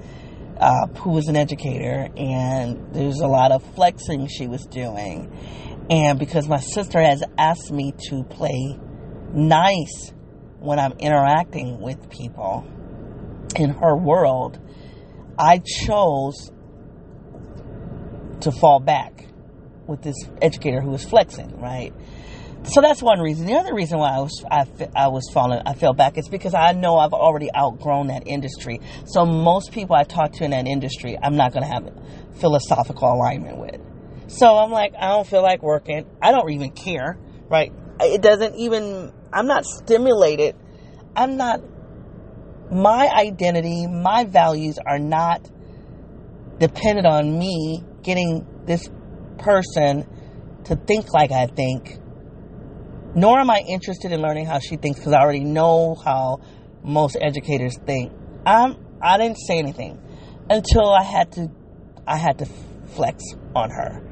uh, 0.58 0.86
who 0.98 1.10
was 1.10 1.28
an 1.28 1.36
educator, 1.36 2.08
and 2.16 2.94
there's 2.94 3.20
a 3.20 3.26
lot 3.26 3.52
of 3.52 3.62
flexing 3.74 4.28
she 4.28 4.46
was 4.46 4.66
doing. 4.66 5.30
And 5.90 6.18
because 6.18 6.48
my 6.48 6.60
sister 6.60 7.00
has 7.00 7.22
asked 7.36 7.70
me 7.70 7.92
to 8.08 8.24
play 8.24 8.78
nice 9.32 10.12
when 10.58 10.78
I'm 10.78 10.92
interacting 10.92 11.80
with 11.80 12.08
people 12.08 12.66
in 13.56 13.70
her 13.70 13.96
world, 13.96 14.58
I 15.38 15.58
chose 15.58 16.50
to 18.40 18.52
fall 18.52 18.80
back 18.80 19.26
with 19.86 20.02
this 20.02 20.16
educator 20.40 20.80
who 20.80 20.90
was 20.90 21.04
flexing, 21.04 21.60
right? 21.60 21.92
So 22.66 22.80
that's 22.80 23.02
one 23.02 23.20
reason. 23.20 23.46
The 23.46 23.54
other 23.54 23.74
reason 23.74 23.98
why 23.98 24.16
I 24.16 24.20
was 24.20 24.44
I, 24.50 24.66
I 24.96 25.08
was 25.08 25.28
falling 25.32 25.60
I 25.66 25.74
fell 25.74 25.92
back 25.92 26.16
is 26.16 26.28
because 26.28 26.54
I 26.54 26.72
know 26.72 26.96
I've 26.96 27.12
already 27.12 27.50
outgrown 27.54 28.06
that 28.08 28.26
industry. 28.26 28.80
So 29.06 29.26
most 29.26 29.72
people 29.72 29.96
I 29.96 30.04
talk 30.04 30.32
to 30.34 30.44
in 30.44 30.52
that 30.52 30.66
industry, 30.66 31.18
I'm 31.22 31.36
not 31.36 31.52
going 31.52 31.64
to 31.64 31.68
have 31.68 31.92
philosophical 32.40 33.12
alignment 33.12 33.58
with. 33.58 33.80
So 34.28 34.56
I'm 34.56 34.70
like, 34.70 34.94
I 34.98 35.08
don't 35.08 35.26
feel 35.26 35.42
like 35.42 35.62
working. 35.62 36.06
I 36.22 36.30
don't 36.32 36.50
even 36.50 36.70
care, 36.70 37.18
right? 37.48 37.72
It 38.00 38.22
doesn't 38.22 38.56
even. 38.56 39.12
I'm 39.32 39.46
not 39.46 39.64
stimulated. 39.64 40.56
I'm 41.14 41.36
not. 41.36 41.60
My 42.70 43.08
identity, 43.08 43.86
my 43.86 44.24
values 44.24 44.78
are 44.84 44.98
not 44.98 45.48
dependent 46.58 47.06
on 47.06 47.38
me 47.38 47.82
getting 48.02 48.46
this 48.64 48.88
person 49.38 50.06
to 50.64 50.76
think 50.76 51.12
like 51.12 51.30
I 51.30 51.46
think 51.46 51.98
nor 53.14 53.38
am 53.38 53.50
I 53.50 53.60
interested 53.68 54.12
in 54.12 54.20
learning 54.20 54.46
how 54.46 54.58
she 54.58 54.76
thinks 54.76 54.98
because 54.98 55.12
I 55.12 55.20
already 55.20 55.44
know 55.44 55.94
how 55.94 56.40
most 56.82 57.16
educators 57.20 57.78
think. 57.86 58.12
I'm, 58.44 58.76
I 59.00 59.18
didn't 59.18 59.38
say 59.38 59.58
anything 59.58 60.00
until 60.50 60.90
I 60.90 61.02
had 61.02 61.32
to, 61.32 61.50
I 62.06 62.16
had 62.16 62.38
to 62.38 62.46
flex 62.94 63.22
on 63.54 63.70
her 63.70 64.02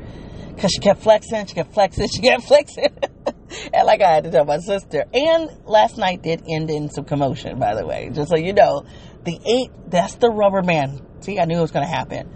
because 0.55 0.71
she 0.73 0.81
kept 0.81 1.03
flexing, 1.03 1.47
she 1.47 1.55
kept 1.55 1.75
flexing, 1.75 2.09
she 2.15 2.23
kept 2.23 2.45
flexing. 2.45 2.97
and 3.75 3.87
like 3.87 4.01
I 4.03 4.15
had 4.15 4.25
to 4.25 4.31
tell 4.31 4.45
my 4.45 4.59
sister. 4.59 5.05
And 5.13 5.51
last 5.67 5.99
night 5.99 6.23
did 6.23 6.43
end 6.49 6.71
in 6.71 6.89
some 6.89 7.05
commotion, 7.05 7.59
by 7.59 7.75
the 7.75 7.87
way, 7.87 8.11
just 8.13 8.31
so 8.31 8.37
you 8.37 8.53
know. 8.53 8.85
The 9.25 9.39
eight, 9.45 9.71
that's 9.89 10.17
the 10.17 10.31
rubber 10.31 10.63
band. 10.63 11.01
See, 11.21 11.39
I 11.39 11.45
knew 11.45 11.59
it 11.59 11.61
was 11.61 11.71
going 11.71 11.87
to 11.87 11.93
happen 11.93 12.29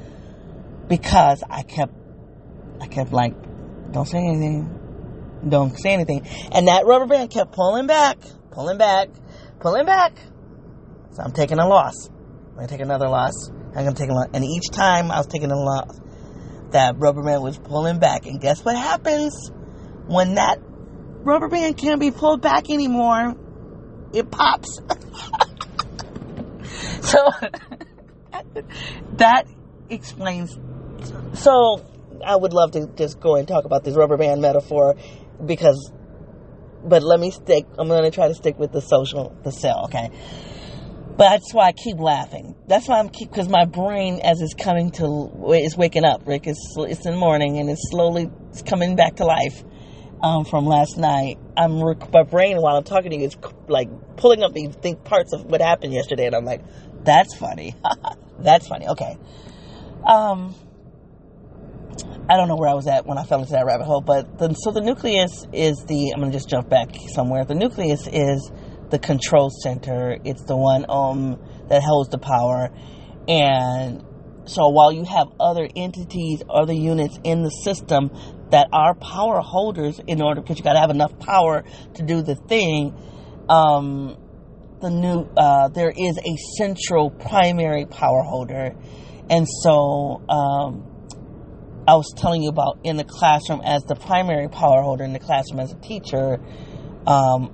because 0.89 1.43
I 1.49 1.63
kept, 1.63 1.95
I 2.81 2.87
kept 2.87 3.13
like, 3.13 3.35
don't 3.93 4.07
say 4.07 4.19
anything 4.19 4.86
don't 5.49 5.77
say 5.79 5.93
anything. 5.93 6.27
And 6.53 6.69
that 6.69 6.87
rubber 6.87 7.07
band 7.07 7.31
kept 7.31 7.53
pulling 7.53 7.87
back, 7.87 8.19
pulling 8.51 8.79
back, 8.79 9.09
pulling 9.61 9.87
back. 9.87 10.17
So 11.13 11.23
I'm 11.23 11.33
taking 11.33 11.59
a 11.59 11.67
loss. 11.67 12.09
I'm 12.09 12.57
gonna 12.57 12.69
take 12.69 12.81
another 12.81 13.09
loss. 13.09 13.51
I'm 13.51 13.85
gonna 13.85 13.95
take 13.95 14.11
a 14.11 14.15
loss. 14.15 14.29
And 14.33 14.45
each 14.45 14.71
time 14.71 15.11
I 15.11 15.19
was 15.19 15.27
taking 15.27 15.51
a 15.51 15.57
loss, 15.57 16.01
that 16.71 16.99
rubber 16.99 17.23
band 17.23 17.43
was 17.43 17.59
pulling 17.59 17.99
back. 17.99 18.27
And 18.27 18.41
guess 18.41 18.65
what 18.65 18.77
happens 18.77 19.51
when 20.07 20.35
that 20.35 20.59
rubber 20.61 21.49
band 21.49 21.77
can't 21.77 22.01
be 22.01 22.11
pulled 22.11 22.41
back 22.41 22.71
anymore. 22.71 23.35
It 24.13 24.31
pops. 24.31 24.81
so 27.03 27.19
that 29.17 29.47
explains. 29.91 30.59
So 31.35 31.85
I 32.25 32.37
would 32.37 32.53
love 32.53 32.73
to 32.73 32.87
just 32.97 33.21
go 33.21 33.37
and 33.37 33.47
talk 33.47 33.65
about 33.65 33.85
this 33.85 33.95
rubber 33.95 34.17
band 34.17 34.41
metaphor 34.41 34.97
because, 35.45 35.93
but 36.85 37.03
let 37.03 37.21
me 37.21 37.31
stick. 37.31 37.67
I'm 37.79 37.89
going 37.89 38.05
to 38.05 38.11
try 38.11 38.29
to 38.29 38.35
stick 38.35 38.59
with 38.59 38.73
the 38.73 38.81
social, 38.81 39.37
the 39.45 39.53
cell. 39.53 39.85
Okay. 39.87 40.11
But 41.17 41.31
that's 41.31 41.55
why 41.55 41.69
I 41.69 41.73
keep 41.73 41.99
laughing. 41.99 42.55
That's 42.67 42.89
why 42.89 42.99
I'm 42.99 43.09
keep 43.09 43.31
because 43.31 43.49
my 43.49 43.65
brain, 43.65 44.21
as 44.23 44.43
it's 44.43 44.53
coming 44.53 44.91
to, 44.93 45.55
is 45.55 45.77
waking 45.77 46.05
up. 46.05 46.27
Rick, 46.27 46.47
it's 46.47 46.75
it's 46.77 47.07
in 47.07 47.13
the 47.13 47.19
morning 47.19 47.59
and 47.59 47.71
it's 47.71 47.91
slowly 47.91 48.31
it's 48.51 48.61
coming 48.61 48.97
back 48.97 49.17
to 49.17 49.25
life 49.25 49.65
um, 50.23 50.45
from 50.45 50.67
last 50.67 50.99
night. 50.99 51.39
I'm 51.57 51.79
my 52.13 52.23
brain 52.23 52.61
while 52.61 52.77
I'm 52.77 52.85
talking 52.85 53.11
to 53.13 53.17
you 53.17 53.25
is 53.25 53.37
like 53.67 53.89
pulling 54.19 54.43
up 54.43 54.53
these 54.53 54.75
think 54.75 55.05
parts 55.05 55.33
of 55.33 55.47
what 55.47 55.63
happened 55.63 55.95
yesterday, 55.95 56.27
and 56.27 56.35
I'm 56.35 56.45
like, 56.45 56.63
that's 57.03 57.35
funny. 57.35 57.75
that's 58.39 58.69
funny. 58.69 58.87
Okay. 58.89 59.17
Um, 60.05 60.55
I 62.29 62.37
don't 62.37 62.49
know 62.49 62.57
where 62.57 62.69
I 62.69 62.75
was 62.75 62.87
at 62.87 63.07
when 63.07 63.19
I 63.19 63.25
fell 63.25 63.41
into 63.41 63.53
that 63.53 63.67
rabbit 63.67 63.85
hole, 63.85 64.01
but 64.01 64.39
the, 64.39 64.53
so 64.55 64.73
the 64.73 64.81
nucleus 64.81 65.47
is 65.53 65.85
the. 65.87 66.13
I'm 66.13 66.21
gonna 66.21 66.33
just 66.33 66.49
jump 66.49 66.69
back 66.69 66.89
somewhere. 67.15 67.45
The 67.45 67.55
nucleus 67.55 68.07
is 68.07 68.51
the 68.91 68.99
control 68.99 69.51
center. 69.51 70.17
It's 70.25 70.45
the 70.45 70.57
one 70.57 70.87
um, 70.89 71.39
that 71.69 71.83
holds 71.83 72.11
the 72.11 72.19
power. 72.19 72.71
And 73.29 74.05
so 74.47 74.69
while 74.69 74.93
you 74.93 75.05
have 75.05 75.29
other 75.41 75.69
entities, 75.75 76.43
other 76.49 76.73
units 76.73 77.19
in 77.25 77.43
the 77.43 77.51
system 77.51 78.11
that 78.51 78.69
are 78.73 78.95
power 78.95 79.41
holders 79.41 80.01
in 80.07 80.23
order, 80.23 80.41
because 80.41 80.59
you 80.59 80.65
got 80.65 80.75
to 80.75 80.81
have 80.81 80.91
enough 80.91 81.19
power 81.19 81.65
to 81.95 82.03
do 82.03 82.23
the 82.23 82.37
thing, 82.37 82.95
um, 83.49 84.17
the 84.81 84.91
new, 84.91 85.29
uh, 85.37 85.69
there 85.69 85.91
is 85.91 86.19
a 86.19 86.37
central 86.57 87.11
primary 87.11 87.87
power 87.87 88.23
holder. 88.23 88.77
And 89.29 89.49
so, 89.49 90.23
um, 90.29 90.96
I 91.89 91.95
was 91.95 92.13
telling 92.17 92.43
you 92.43 92.49
about 92.49 92.81
in 92.83 92.97
the 92.97 93.05
classroom 93.05 93.61
as 93.65 93.85
the 93.85 93.95
primary 93.95 94.49
power 94.49 94.83
holder 94.83 95.05
in 95.05 95.13
the 95.13 95.21
classroom 95.21 95.61
as 95.61 95.73
a 95.73 95.77
teacher, 95.77 96.41
um, 97.07 97.53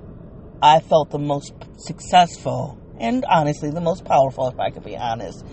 I 0.61 0.79
felt 0.79 1.11
the 1.11 1.19
most 1.19 1.53
successful 1.77 2.79
and 2.99 3.25
honestly 3.25 3.69
the 3.69 3.81
most 3.81 4.05
powerful, 4.05 4.47
if 4.47 4.59
I 4.59 4.71
could 4.71 4.83
be 4.83 4.97
honest, 4.97 5.45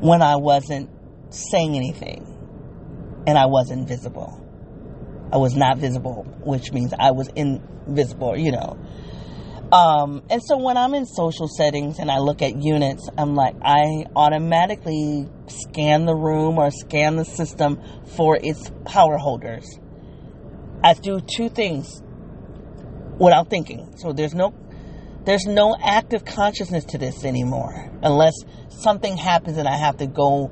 when 0.00 0.22
I 0.22 0.36
wasn't 0.36 0.90
saying 1.30 1.74
anything 1.74 2.24
and 3.26 3.36
I 3.36 3.46
wasn't 3.46 3.88
visible. 3.88 4.44
I 5.32 5.36
was 5.36 5.54
not 5.56 5.78
visible, 5.78 6.24
which 6.40 6.72
means 6.72 6.94
I 6.98 7.10
was 7.10 7.28
invisible, 7.34 8.36
you 8.38 8.52
know. 8.52 8.78
Um, 9.70 10.22
and 10.30 10.42
so 10.42 10.56
when 10.56 10.78
I'm 10.78 10.94
in 10.94 11.04
social 11.04 11.46
settings 11.46 11.98
and 11.98 12.10
I 12.10 12.18
look 12.18 12.40
at 12.40 12.56
units, 12.62 13.08
I'm 13.18 13.34
like, 13.34 13.54
I 13.62 14.06
automatically 14.16 15.28
scan 15.46 16.06
the 16.06 16.14
room 16.14 16.58
or 16.58 16.70
scan 16.70 17.16
the 17.16 17.24
system 17.24 17.80
for 18.16 18.38
its 18.42 18.70
power 18.86 19.18
holders. 19.18 19.78
I 20.82 20.94
do 20.94 21.20
two 21.20 21.50
things 21.50 22.02
without 23.18 23.50
thinking. 23.50 23.94
So 23.98 24.12
there's 24.12 24.34
no 24.34 24.54
there's 25.24 25.44
no 25.44 25.76
active 25.78 26.24
consciousness 26.24 26.84
to 26.86 26.98
this 26.98 27.24
anymore 27.24 27.90
unless 28.02 28.34
something 28.70 29.16
happens 29.16 29.58
and 29.58 29.68
I 29.68 29.76
have 29.76 29.98
to 29.98 30.06
go 30.06 30.50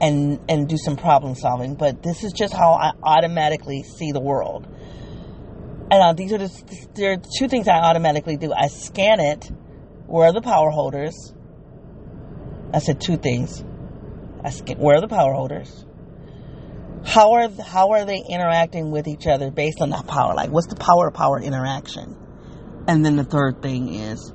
and 0.00 0.38
and 0.48 0.68
do 0.68 0.76
some 0.76 0.96
problem 0.96 1.34
solving. 1.34 1.74
But 1.74 2.02
this 2.02 2.22
is 2.22 2.32
just 2.32 2.54
how 2.54 2.74
I 2.74 2.92
automatically 3.02 3.82
see 3.82 4.12
the 4.12 4.20
world. 4.20 4.68
And 5.92 6.02
uh, 6.02 6.12
these 6.14 6.32
are 6.32 6.38
the 6.38 6.88
there 6.94 7.12
are 7.12 7.22
two 7.38 7.48
things 7.48 7.68
I 7.68 7.78
automatically 7.78 8.36
do. 8.36 8.52
I 8.52 8.68
scan 8.68 9.20
it. 9.20 9.50
Where 10.06 10.28
are 10.28 10.32
the 10.32 10.40
power 10.40 10.70
holders? 10.70 11.34
I 12.72 12.78
said 12.78 13.00
two 13.00 13.18
things. 13.18 13.62
I 14.42 14.50
scan 14.50 14.78
where 14.78 14.96
are 14.96 15.00
the 15.00 15.08
power 15.08 15.34
holders? 15.34 15.84
how 17.04 17.32
are 17.32 17.48
how 17.62 17.90
are 17.90 18.04
they 18.04 18.22
interacting 18.28 18.90
with 18.90 19.08
each 19.08 19.26
other 19.26 19.50
based 19.50 19.80
on 19.80 19.90
that 19.90 20.06
power? 20.06 20.34
Like, 20.34 20.50
what's 20.50 20.68
the 20.68 20.76
power 20.76 21.10
power 21.10 21.40
interaction? 21.40 22.16
And 22.86 23.04
then 23.04 23.16
the 23.16 23.24
third 23.24 23.62
thing 23.62 23.92
is, 23.94 24.32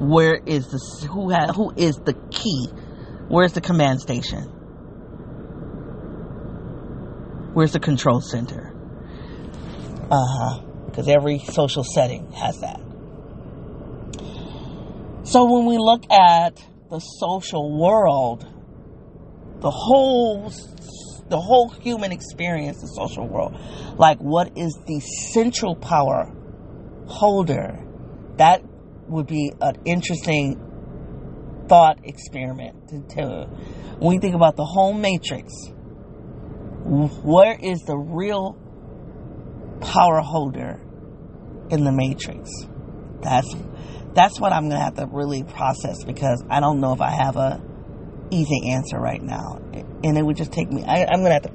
where 0.00 0.34
is 0.34 0.68
the 0.68 1.06
who 1.08 1.30
has 1.30 1.54
who 1.54 1.72
is 1.76 1.96
the 1.96 2.14
key? 2.30 2.68
Where's 3.28 3.52
the 3.52 3.60
command 3.60 4.00
station? 4.00 4.44
Where's 7.52 7.72
the 7.72 7.80
control 7.80 8.20
center? 8.20 8.67
Uh 10.10 10.24
huh. 10.26 10.60
Because 10.86 11.08
every 11.08 11.38
social 11.38 11.84
setting 11.84 12.32
has 12.32 12.60
that. 12.60 12.80
So 15.24 15.44
when 15.44 15.66
we 15.66 15.76
look 15.76 16.10
at 16.10 16.64
the 16.90 17.00
social 17.00 17.78
world, 17.78 18.46
the 19.60 19.70
whole 19.70 20.50
the 21.28 21.38
whole 21.38 21.68
human 21.68 22.12
experience, 22.12 22.80
the 22.80 22.86
social 22.86 23.28
world. 23.28 23.54
Like, 23.98 24.18
what 24.18 24.56
is 24.56 24.78
the 24.86 25.00
central 25.00 25.76
power 25.76 26.32
holder? 27.06 27.84
That 28.36 28.62
would 29.08 29.26
be 29.26 29.52
an 29.60 29.76
interesting 29.84 30.64
thought 31.68 31.98
experiment 32.04 32.88
to, 32.88 33.16
to 33.16 33.46
when 33.98 34.16
we 34.16 34.18
think 34.18 34.34
about 34.34 34.56
the 34.56 34.64
whole 34.64 34.94
matrix. 34.94 35.52
Where 36.84 37.58
is 37.60 37.80
the 37.82 37.98
real 37.98 38.56
power 39.80 40.20
holder 40.20 40.80
in 41.70 41.84
the 41.84 41.92
matrix? 41.92 42.50
That's 43.20 43.54
that's 44.14 44.40
what 44.40 44.52
I'm 44.52 44.68
gonna 44.68 44.82
have 44.82 44.94
to 44.94 45.06
really 45.10 45.44
process 45.44 46.02
because 46.04 46.42
I 46.50 46.60
don't 46.60 46.80
know 46.80 46.92
if 46.92 47.00
I 47.00 47.10
have 47.10 47.36
a 47.36 47.60
easy 48.30 48.70
answer 48.70 48.98
right 48.98 49.22
now, 49.22 49.60
and 50.02 50.18
it 50.18 50.22
would 50.24 50.36
just 50.36 50.52
take 50.52 50.70
me. 50.70 50.84
I, 50.84 51.02
am 51.02 51.22
gonna 51.22 51.34
have 51.34 51.42
to. 51.42 51.52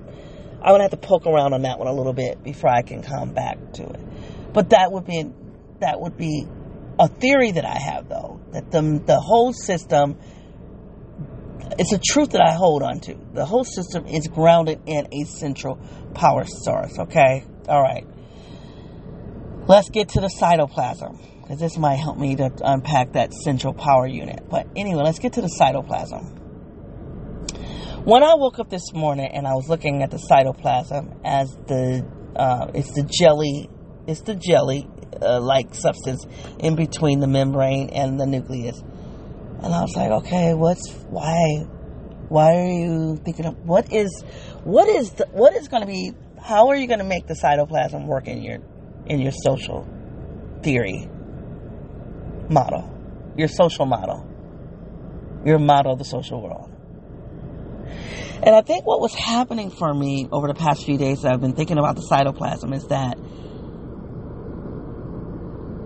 I'm 0.61 0.73
gonna 0.73 0.83
have 0.83 0.91
to 0.91 0.97
poke 0.97 1.25
around 1.25 1.53
on 1.53 1.63
that 1.63 1.77
one 1.77 1.87
a 1.87 1.93
little 1.93 2.13
bit 2.13 2.43
before 2.43 2.69
I 2.69 2.81
can 2.81 3.01
come 3.01 3.33
back 3.33 3.57
to 3.73 3.83
it. 3.83 4.53
But 4.53 4.69
that 4.69 4.91
would 4.91 5.05
be 5.05 5.25
that 5.79 5.99
would 5.99 6.17
be 6.17 6.47
a 6.99 7.07
theory 7.07 7.51
that 7.51 7.65
I 7.65 7.77
have, 7.77 8.07
though, 8.07 8.39
that 8.51 8.71
the 8.71 9.01
the 9.05 9.19
whole 9.19 9.53
system. 9.53 10.17
It's 11.79 11.91
a 11.91 11.97
truth 11.97 12.31
that 12.31 12.41
I 12.41 12.51
hold 12.51 12.83
on 12.83 12.99
to. 13.01 13.15
The 13.33 13.45
whole 13.45 13.63
system 13.63 14.05
is 14.05 14.27
grounded 14.27 14.81
in 14.85 15.07
a 15.11 15.23
central 15.25 15.79
power 16.13 16.43
source. 16.45 16.99
Okay, 16.99 17.45
all 17.67 17.81
right. 17.81 18.05
Let's 19.65 19.89
get 19.89 20.09
to 20.09 20.19
the 20.19 20.27
cytoplasm 20.27 21.41
because 21.41 21.57
this 21.57 21.77
might 21.77 21.95
help 21.95 22.17
me 22.17 22.35
to 22.35 22.51
unpack 22.65 23.13
that 23.13 23.33
central 23.33 23.73
power 23.73 24.05
unit. 24.05 24.43
But 24.49 24.67
anyway, 24.75 25.03
let's 25.03 25.19
get 25.19 25.33
to 25.33 25.41
the 25.41 25.47
cytoplasm. 25.47 26.39
When 28.03 28.23
I 28.23 28.33
woke 28.35 28.59
up 28.59 28.69
this 28.69 28.91
morning 28.93 29.29
and 29.33 29.47
I 29.47 29.53
was 29.53 29.69
looking 29.69 30.03
at 30.03 30.11
the 30.11 30.17
cytoplasm 30.17 31.21
as 31.23 31.55
the 31.67 32.05
uh, 32.35 32.71
it's 32.73 32.91
the 32.91 33.03
jelly, 33.03 33.69
it's 34.05 34.21
the 34.21 34.35
jelly 34.35 34.85
uh, 35.21 35.39
like 35.39 35.73
substance 35.73 36.25
in 36.59 36.75
between 36.75 37.21
the 37.21 37.27
membrane 37.27 37.89
and 37.91 38.19
the 38.19 38.25
nucleus, 38.25 38.81
and 38.81 39.73
I 39.73 39.81
was 39.81 39.95
like, 39.95 40.11
okay, 40.23 40.53
what's 40.53 40.91
why? 41.09 41.65
Why 42.27 42.57
are 42.57 42.69
you 42.69 43.21
thinking 43.23 43.45
of 43.45 43.57
what 43.65 43.93
is 43.93 44.23
what 44.65 44.89
is 44.89 45.11
the, 45.11 45.27
what 45.31 45.55
is 45.55 45.69
going 45.69 45.83
to 45.83 45.87
be? 45.87 46.11
How 46.41 46.67
are 46.67 46.75
you 46.75 46.87
going 46.87 46.99
to 46.99 47.05
make 47.05 47.27
the 47.27 47.35
cytoplasm 47.35 48.05
work 48.05 48.27
in 48.27 48.43
your 48.43 48.59
in 49.05 49.19
your 49.19 49.31
social 49.31 49.87
theory 50.63 51.09
model, 52.49 52.89
your 53.37 53.47
social 53.47 53.85
model, 53.85 54.25
your 55.45 55.59
model 55.59 55.93
of 55.93 55.99
the 55.99 56.05
social 56.05 56.41
world? 56.41 56.69
And 58.45 58.53
I 58.53 58.61
think 58.61 58.85
what 58.85 58.99
was 58.99 59.13
happening 59.15 59.69
for 59.71 59.93
me 59.93 60.27
over 60.31 60.47
the 60.47 60.53
past 60.53 60.85
few 60.85 60.97
days 60.97 61.21
that 61.21 61.31
I've 61.31 61.41
been 61.41 61.53
thinking 61.53 61.77
about 61.77 61.95
the 61.95 62.01
cytoplasm 62.01 62.75
is 62.75 62.85
that, 62.87 63.17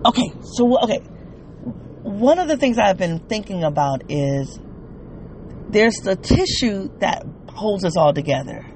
okay, 0.04 0.32
so, 0.42 0.82
okay, 0.82 0.98
one 2.02 2.38
of 2.38 2.48
the 2.48 2.56
things 2.56 2.78
I've 2.78 2.96
been 2.96 3.20
thinking 3.20 3.62
about 3.62 4.10
is 4.10 4.58
there's 5.68 5.96
the 5.96 6.16
tissue 6.16 6.88
that 6.98 7.24
holds 7.48 7.84
us 7.84 7.96
all 7.96 8.12
together. 8.12 8.66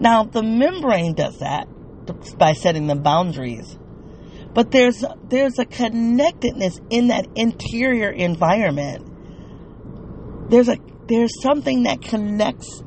Now, 0.00 0.24
the 0.24 0.42
membrane 0.42 1.14
does 1.14 1.38
that 1.38 1.68
by 2.36 2.52
setting 2.52 2.86
the 2.86 2.96
boundaries. 2.96 3.78
But 4.52 4.70
there's 4.70 5.04
there's 5.28 5.58
a 5.58 5.64
connectedness 5.64 6.80
in 6.90 7.08
that 7.08 7.26
interior 7.36 8.10
environment. 8.10 9.06
There's 10.50 10.68
a 10.68 10.76
there's 11.06 11.40
something 11.42 11.84
that 11.84 12.02
connects. 12.02 12.82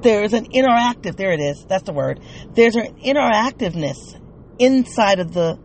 There's 0.00 0.32
an 0.32 0.46
interactive, 0.46 1.16
there 1.16 1.30
it 1.30 1.38
is, 1.38 1.64
that's 1.68 1.84
the 1.84 1.92
word. 1.92 2.20
There's 2.54 2.74
an 2.74 2.96
interactiveness 3.00 4.20
inside 4.58 5.20
of 5.20 5.32
the 5.32 5.60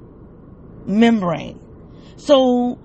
membrane. 0.86 1.60
So 2.18 2.80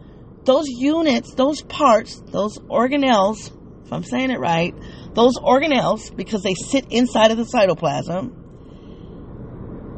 those 0.45 0.67
units, 0.69 1.35
those 1.35 1.63
parts, 1.63 2.21
those 2.27 2.59
organelles, 2.59 3.51
if 3.85 3.93
I'm 3.93 4.03
saying 4.03 4.31
it 4.31 4.41
right, 4.41 4.75
those 5.15 5.37
organelles, 5.37 6.15
because 6.15 6.43
they 6.43 6.55
sit 6.55 6.87
inside 6.91 7.31
of 7.31 7.37
the 7.37 7.45
cytoplasm. 7.45 8.42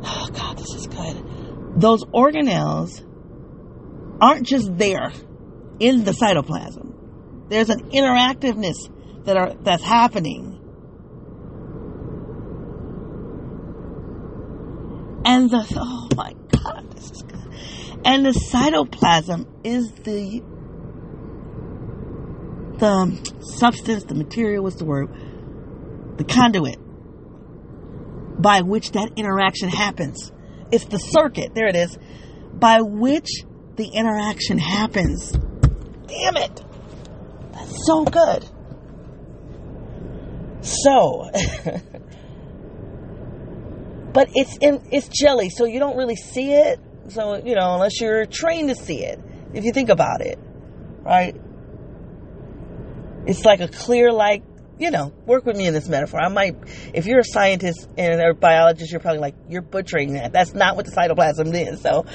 Oh 0.04 0.28
God, 0.32 0.58
this 0.58 0.74
is 0.74 0.86
good. 0.86 1.80
Those 1.80 2.04
organelles 2.04 3.02
aren't 4.20 4.46
just 4.46 4.76
there 4.76 5.12
in 5.80 6.04
the 6.04 6.12
cytoplasm. 6.12 7.48
There's 7.48 7.70
an 7.70 7.90
interactiveness 7.90 9.24
that 9.24 9.36
are 9.36 9.54
that's 9.54 9.82
happening. 9.82 10.60
And 15.24 15.50
the 15.50 15.66
oh 15.76 16.08
my 16.16 16.34
god, 16.62 16.90
this 16.92 17.10
is 17.10 17.22
good. 17.22 18.00
And 18.04 18.26
the 18.26 18.30
cytoplasm 18.30 19.46
is 19.64 19.90
the 19.92 20.42
the 22.78 23.34
substance, 23.40 24.04
the 24.04 24.14
material, 24.14 24.62
what's 24.62 24.76
the 24.76 24.84
word? 24.84 25.08
The 26.18 26.24
conduit 26.24 26.78
by 28.38 28.62
which 28.62 28.92
that 28.92 29.12
interaction 29.16 29.68
happens. 29.68 30.32
It's 30.70 30.86
the 30.86 30.98
circuit, 30.98 31.54
there 31.54 31.66
it 31.68 31.76
is, 31.76 31.96
by 32.52 32.80
which 32.80 33.28
the 33.76 33.86
interaction 33.86 34.58
happens. 34.58 35.32
Damn 36.06 36.36
it. 36.36 36.64
That's 37.52 37.86
so 37.86 38.04
good. 38.04 38.44
So, 40.62 41.30
but 44.12 44.30
it's 44.34 44.56
in 44.58 44.80
it's 44.90 45.08
jelly, 45.08 45.50
so 45.50 45.66
you 45.66 45.78
don't 45.78 45.96
really 45.96 46.16
see 46.16 46.52
it. 46.52 46.80
So, 47.08 47.36
you 47.44 47.54
know, 47.54 47.74
unless 47.74 48.00
you're 48.00 48.24
trained 48.24 48.70
to 48.70 48.74
see 48.74 49.04
it, 49.04 49.20
if 49.52 49.64
you 49.64 49.72
think 49.72 49.90
about 49.90 50.22
it, 50.22 50.38
right? 51.02 51.36
It's 53.26 53.44
like 53.44 53.60
a 53.60 53.68
clear, 53.68 54.10
like, 54.10 54.42
you 54.78 54.90
know, 54.90 55.12
work 55.26 55.46
with 55.46 55.56
me 55.56 55.66
in 55.66 55.74
this 55.74 55.88
metaphor. 55.88 56.20
I 56.20 56.28
might, 56.28 56.56
if 56.92 57.06
you're 57.06 57.20
a 57.20 57.24
scientist 57.24 57.88
and 57.96 58.20
a 58.20 58.34
biologist, 58.34 58.90
you're 58.90 59.00
probably 59.00 59.20
like, 59.20 59.34
you're 59.48 59.62
butchering 59.62 60.14
that. 60.14 60.32
That's 60.32 60.54
not 60.54 60.76
what 60.76 60.86
the 60.86 60.92
cytoplasm 60.92 61.54
is. 61.54 61.80
So 61.80 62.06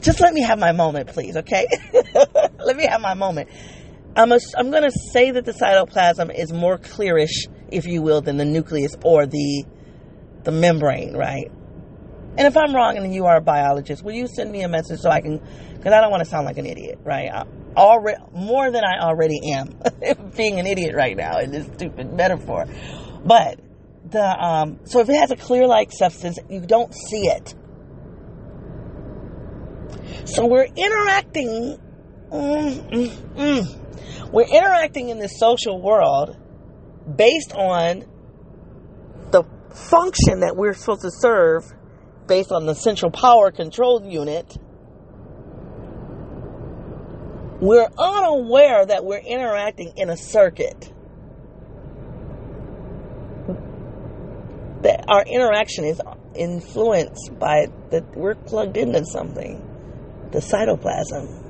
just 0.00 0.20
let 0.20 0.32
me 0.32 0.42
have 0.42 0.58
my 0.58 0.72
moment, 0.72 1.08
please, 1.08 1.36
okay? 1.36 1.66
let 2.64 2.76
me 2.76 2.86
have 2.86 3.00
my 3.00 3.14
moment. 3.14 3.50
I'm, 4.16 4.32
I'm 4.32 4.70
going 4.70 4.84
to 4.84 4.92
say 5.12 5.32
that 5.32 5.44
the 5.44 5.52
cytoplasm 5.52 6.36
is 6.36 6.52
more 6.52 6.78
clearish, 6.78 7.48
if 7.70 7.86
you 7.86 8.02
will, 8.02 8.20
than 8.20 8.36
the 8.36 8.44
nucleus 8.44 8.96
or 9.04 9.26
the 9.26 9.64
the 10.44 10.52
membrane, 10.52 11.14
right? 11.14 11.50
And 12.38 12.46
if 12.46 12.56
I'm 12.56 12.74
wrong 12.74 12.96
and 12.96 13.12
you 13.12 13.26
are 13.26 13.36
a 13.36 13.40
biologist, 13.40 14.02
will 14.02 14.14
you 14.14 14.28
send 14.28 14.50
me 14.50 14.62
a 14.62 14.68
message 14.68 15.00
so 15.00 15.10
I 15.10 15.20
can, 15.20 15.42
because 15.76 15.92
I 15.92 16.00
don't 16.00 16.10
want 16.10 16.22
to 16.22 16.30
sound 16.30 16.46
like 16.46 16.56
an 16.56 16.66
idiot, 16.66 17.00
right? 17.04 17.28
I, 17.30 17.44
already 17.78 18.18
more 18.32 18.70
than 18.70 18.84
I 18.84 18.98
already 19.00 19.52
am, 19.52 19.78
being 20.36 20.58
an 20.58 20.66
idiot 20.66 20.94
right 20.94 21.16
now 21.16 21.38
in 21.38 21.50
this 21.50 21.66
stupid 21.76 22.12
metaphor. 22.12 22.66
But 23.24 23.60
the 24.10 24.24
um, 24.24 24.80
so 24.84 25.00
if 25.00 25.08
it 25.08 25.14
has 25.14 25.30
a 25.30 25.36
clear 25.36 25.66
like 25.66 25.90
substance, 25.92 26.38
you 26.48 26.60
don't 26.60 26.92
see 26.92 27.28
it. 27.28 27.54
So 30.24 30.46
we're 30.46 30.66
interacting. 30.66 31.78
Mm, 32.30 32.90
mm, 32.90 33.34
mm. 33.34 34.30
We're 34.30 34.42
interacting 34.42 35.08
in 35.08 35.18
this 35.18 35.38
social 35.38 35.80
world 35.80 36.36
based 37.16 37.52
on 37.54 38.04
the 39.30 39.44
function 39.74 40.40
that 40.40 40.54
we're 40.54 40.74
supposed 40.74 41.02
to 41.02 41.10
serve 41.10 41.72
based 42.26 42.52
on 42.52 42.66
the 42.66 42.74
central 42.74 43.10
power 43.10 43.50
control 43.50 44.04
unit. 44.06 44.58
We're 47.60 47.88
unaware 47.98 48.86
that 48.86 49.04
we're 49.04 49.18
interacting 49.18 49.92
in 49.96 50.10
a 50.10 50.16
circuit. 50.16 50.92
That 54.82 55.04
our 55.08 55.24
interaction 55.24 55.84
is 55.84 56.00
influenced 56.36 57.36
by 57.38 57.66
that 57.90 58.16
we're 58.16 58.36
plugged 58.36 58.76
into 58.76 59.04
something 59.04 59.64
the 60.30 60.38
cytoplasm. 60.38 61.46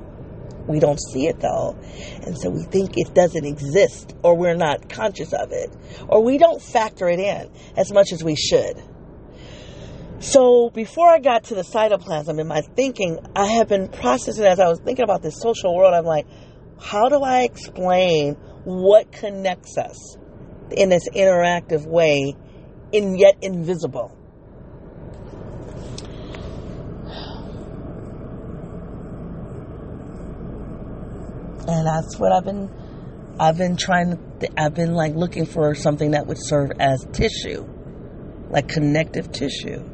We 0.67 0.79
don't 0.79 0.99
see 1.11 1.27
it 1.27 1.39
though. 1.39 1.77
And 2.23 2.37
so 2.37 2.49
we 2.49 2.63
think 2.63 2.91
it 2.95 3.13
doesn't 3.13 3.45
exist 3.45 4.15
or 4.23 4.35
we're 4.35 4.55
not 4.55 4.89
conscious 4.89 5.33
of 5.33 5.51
it 5.51 5.71
or 6.07 6.23
we 6.23 6.37
don't 6.37 6.61
factor 6.61 7.07
it 7.07 7.19
in 7.19 7.51
as 7.75 7.91
much 7.91 8.11
as 8.13 8.23
we 8.23 8.35
should. 8.35 8.81
So 10.21 10.69
before 10.69 11.09
I 11.09 11.19
got 11.19 11.45
to 11.45 11.55
the 11.55 11.61
cytoplasm 11.61 12.39
in 12.39 12.47
my 12.47 12.61
thinking, 12.61 13.19
I 13.35 13.47
have 13.53 13.69
been 13.69 13.87
processing 13.87 14.43
as 14.43 14.59
I 14.59 14.67
was 14.67 14.79
thinking 14.79 15.03
about 15.03 15.21
this 15.21 15.39
social 15.39 15.73
world. 15.73 15.93
I'm 15.93 16.03
like, 16.03 16.27
how 16.81 17.07
do 17.07 17.23
I 17.23 17.43
explain 17.43 18.35
what 18.65 19.11
connects 19.13 19.77
us 19.77 20.17
in 20.71 20.89
this 20.89 21.07
interactive 21.09 21.85
way 21.85 22.35
and 22.93 23.17
yet 23.17 23.37
invisible? 23.41 24.15
and 31.67 31.85
that's 31.85 32.17
what 32.17 32.31
I've 32.31 32.45
been 32.45 32.69
I've 33.39 33.57
been 33.57 33.77
trying 33.77 34.17
to 34.39 34.49
I've 34.59 34.73
been 34.73 34.95
like 34.95 35.13
looking 35.13 35.45
for 35.45 35.75
something 35.75 36.11
that 36.11 36.25
would 36.25 36.39
serve 36.39 36.71
as 36.79 37.05
tissue 37.13 37.63
like 38.49 38.67
connective 38.67 39.31
tissue 39.31 39.85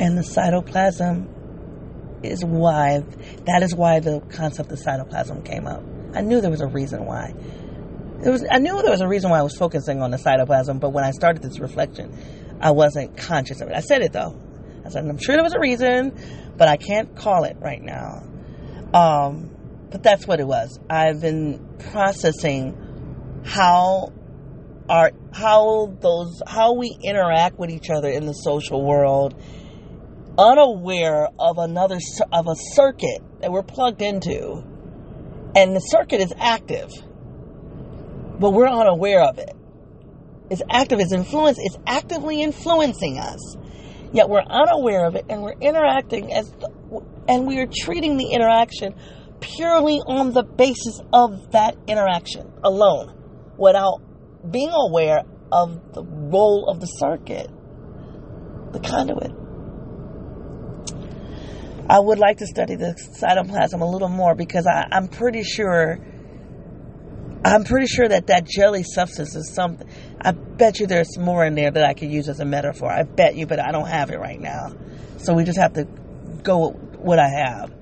and 0.00 0.16
the 0.16 0.22
cytoplasm 0.22 1.28
is 2.24 2.44
why 2.44 3.00
that 3.44 3.62
is 3.62 3.74
why 3.74 4.00
the 4.00 4.20
concept 4.30 4.72
of 4.72 4.78
cytoplasm 4.78 5.44
came 5.44 5.66
up. 5.66 5.82
I 6.14 6.22
knew 6.22 6.40
there 6.40 6.50
was 6.50 6.62
a 6.62 6.66
reason 6.66 7.04
why. 7.04 7.34
It 8.24 8.30
was 8.30 8.44
I 8.50 8.58
knew 8.58 8.80
there 8.82 8.90
was 8.90 9.02
a 9.02 9.08
reason 9.08 9.30
why 9.30 9.38
I 9.38 9.42
was 9.42 9.56
focusing 9.56 10.02
on 10.02 10.10
the 10.10 10.16
cytoplasm 10.16 10.80
but 10.80 10.90
when 10.90 11.04
I 11.04 11.10
started 11.12 11.42
this 11.42 11.60
reflection 11.60 12.16
I 12.60 12.72
wasn't 12.72 13.16
conscious 13.16 13.60
of 13.60 13.68
it. 13.68 13.76
I 13.76 13.80
said 13.80 14.00
it 14.00 14.12
though. 14.12 14.36
I 14.84 14.88
said 14.88 15.04
I'm 15.06 15.18
sure 15.18 15.34
there 15.34 15.44
was 15.44 15.54
a 15.54 15.60
reason 15.60 16.18
but 16.56 16.66
I 16.66 16.76
can't 16.76 17.14
call 17.14 17.44
it 17.44 17.58
right 17.60 17.82
now. 17.82 18.26
Um, 18.94 19.50
but 19.90 20.02
that's 20.02 20.26
what 20.26 20.40
it 20.40 20.46
was. 20.46 20.78
I've 20.88 21.20
been 21.20 21.76
processing 21.78 23.42
how 23.44 24.12
our 24.88 25.12
how 25.32 25.94
those 26.00 26.42
how 26.46 26.74
we 26.74 26.96
interact 27.00 27.58
with 27.58 27.70
each 27.70 27.90
other 27.90 28.08
in 28.08 28.26
the 28.26 28.32
social 28.32 28.84
world, 28.84 29.40
unaware 30.40 31.28
of 31.38 31.58
another 31.58 31.98
of 32.32 32.46
a 32.48 32.54
circuit 32.72 33.22
that 33.40 33.52
we're 33.52 33.62
plugged 33.62 34.02
into, 34.02 34.64
and 35.54 35.76
the 35.76 35.80
circuit 35.80 36.20
is 36.20 36.32
active, 36.38 36.88
but 38.38 38.50
we're 38.50 38.68
unaware 38.68 39.22
of 39.22 39.38
it. 39.38 39.54
It's 40.48 40.62
active. 40.68 40.98
It's 41.00 41.12
influence. 41.12 41.58
It's 41.60 41.78
actively 41.86 42.42
influencing 42.42 43.18
us 43.18 43.56
yet 44.12 44.28
we're 44.28 44.42
unaware 44.42 45.06
of 45.06 45.14
it 45.14 45.24
and 45.28 45.42
we're 45.42 45.58
interacting 45.60 46.32
as 46.32 46.52
and 47.28 47.46
we 47.46 47.58
are 47.58 47.66
treating 47.66 48.16
the 48.16 48.30
interaction 48.32 48.94
purely 49.40 49.98
on 50.06 50.32
the 50.32 50.42
basis 50.42 51.00
of 51.12 51.52
that 51.52 51.76
interaction 51.86 52.52
alone 52.64 53.16
without 53.56 54.00
being 54.50 54.70
aware 54.72 55.22
of 55.52 55.92
the 55.92 56.02
role 56.02 56.68
of 56.68 56.80
the 56.80 56.86
circuit 56.86 57.48
the 58.72 58.80
conduit 58.80 59.32
I 61.88 61.98
would 61.98 62.18
like 62.18 62.38
to 62.38 62.46
study 62.46 62.76
the 62.76 62.94
cytoplasm 63.20 63.80
a 63.80 63.84
little 63.84 64.08
more 64.08 64.34
because 64.34 64.66
I, 64.66 64.86
I'm 64.92 65.08
pretty 65.08 65.42
sure 65.42 65.98
I'm 67.44 67.64
pretty 67.64 67.86
sure 67.86 68.06
that 68.06 68.26
that 68.26 68.46
jelly 68.46 68.82
substance 68.82 69.34
is 69.34 69.50
something. 69.54 69.88
I 70.20 70.32
bet 70.32 70.78
you 70.78 70.86
there's 70.86 71.16
more 71.16 71.44
in 71.44 71.54
there 71.54 71.70
that 71.70 71.84
I 71.84 71.94
could 71.94 72.10
use 72.10 72.28
as 72.28 72.40
a 72.40 72.44
metaphor. 72.44 72.90
I 72.90 73.02
bet 73.02 73.34
you, 73.34 73.46
but 73.46 73.58
I 73.58 73.72
don't 73.72 73.88
have 73.88 74.10
it 74.10 74.18
right 74.18 74.38
now. 74.38 74.72
So 75.16 75.32
we 75.32 75.44
just 75.44 75.58
have 75.58 75.72
to 75.74 75.84
go 76.42 76.68
with 76.68 76.90
what 76.96 77.18
I 77.18 77.28
have. 77.28 77.72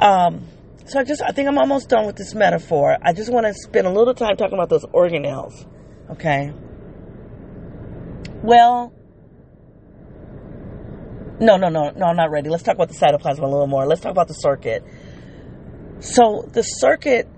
Um, 0.00 0.46
so 0.86 0.98
I 0.98 1.04
just, 1.04 1.22
I 1.22 1.32
think 1.32 1.48
I'm 1.48 1.58
almost 1.58 1.90
done 1.90 2.06
with 2.06 2.16
this 2.16 2.34
metaphor. 2.34 2.96
I 3.02 3.12
just 3.12 3.30
want 3.30 3.46
to 3.46 3.54
spend 3.54 3.86
a 3.86 3.90
little 3.90 4.14
time 4.14 4.36
talking 4.36 4.54
about 4.54 4.70
those 4.70 4.84
organelles. 4.86 5.66
Okay. 6.10 6.52
Well, 8.42 8.92
no, 11.40 11.56
no, 11.56 11.68
no, 11.68 11.90
no, 11.90 12.06
I'm 12.06 12.16
not 12.16 12.30
ready. 12.30 12.48
Let's 12.48 12.62
talk 12.62 12.74
about 12.74 12.88
the 12.88 12.94
cytoplasm 12.94 13.38
a 13.38 13.46
little 13.46 13.66
more. 13.66 13.86
Let's 13.86 14.00
talk 14.00 14.12
about 14.12 14.28
the 14.28 14.34
circuit. 14.34 14.84
So 16.00 16.48
the 16.52 16.62
circuit 16.62 17.28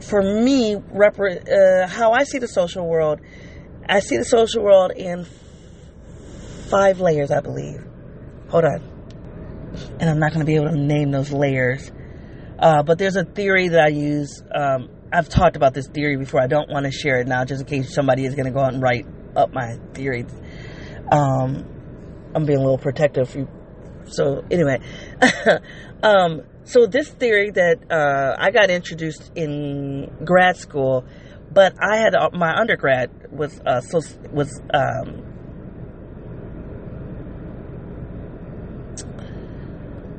for 0.00 0.22
me, 0.22 0.76
uh, 0.76 1.86
how 1.86 2.12
I 2.12 2.24
see 2.24 2.38
the 2.38 2.48
social 2.48 2.86
world, 2.86 3.20
I 3.88 4.00
see 4.00 4.16
the 4.16 4.24
social 4.24 4.62
world 4.62 4.92
in 4.92 5.26
five 6.70 7.00
layers, 7.00 7.30
I 7.30 7.40
believe. 7.40 7.84
Hold 8.48 8.64
on. 8.64 8.82
And 10.00 10.08
I'm 10.10 10.18
not 10.18 10.32
going 10.32 10.40
to 10.40 10.46
be 10.46 10.56
able 10.56 10.70
to 10.70 10.76
name 10.76 11.10
those 11.10 11.32
layers. 11.32 11.90
Uh, 12.58 12.82
but 12.82 12.98
there's 12.98 13.16
a 13.16 13.24
theory 13.24 13.68
that 13.68 13.80
I 13.80 13.88
use. 13.88 14.42
Um, 14.54 14.90
I've 15.12 15.28
talked 15.28 15.56
about 15.56 15.74
this 15.74 15.88
theory 15.88 16.16
before. 16.16 16.40
I 16.40 16.46
don't 16.46 16.70
want 16.70 16.86
to 16.86 16.92
share 16.92 17.20
it 17.20 17.26
now 17.26 17.44
just 17.44 17.62
in 17.62 17.66
case 17.66 17.94
somebody 17.94 18.24
is 18.24 18.34
going 18.34 18.46
to 18.46 18.52
go 18.52 18.60
out 18.60 18.72
and 18.74 18.82
write 18.82 19.06
up 19.36 19.52
my 19.52 19.78
theory. 19.94 20.26
Um, 21.10 21.66
I'm 22.34 22.44
being 22.44 22.58
a 22.58 22.62
little 22.62 22.78
protective. 22.78 23.36
So 24.04 24.44
anyway, 24.50 24.80
um, 26.02 26.42
so 26.64 26.86
this 26.86 27.08
theory 27.08 27.50
that 27.50 27.90
uh, 27.90 28.36
I 28.38 28.50
got 28.50 28.70
introduced 28.70 29.30
in 29.34 30.10
grad 30.24 30.56
school, 30.56 31.04
but 31.52 31.74
I 31.80 31.96
had 31.96 32.14
uh, 32.14 32.30
my 32.32 32.54
undergrad 32.54 33.10
was 33.32 33.60
uh, 33.66 33.80
so 33.80 34.00
was 34.32 34.60
um, 34.72 35.30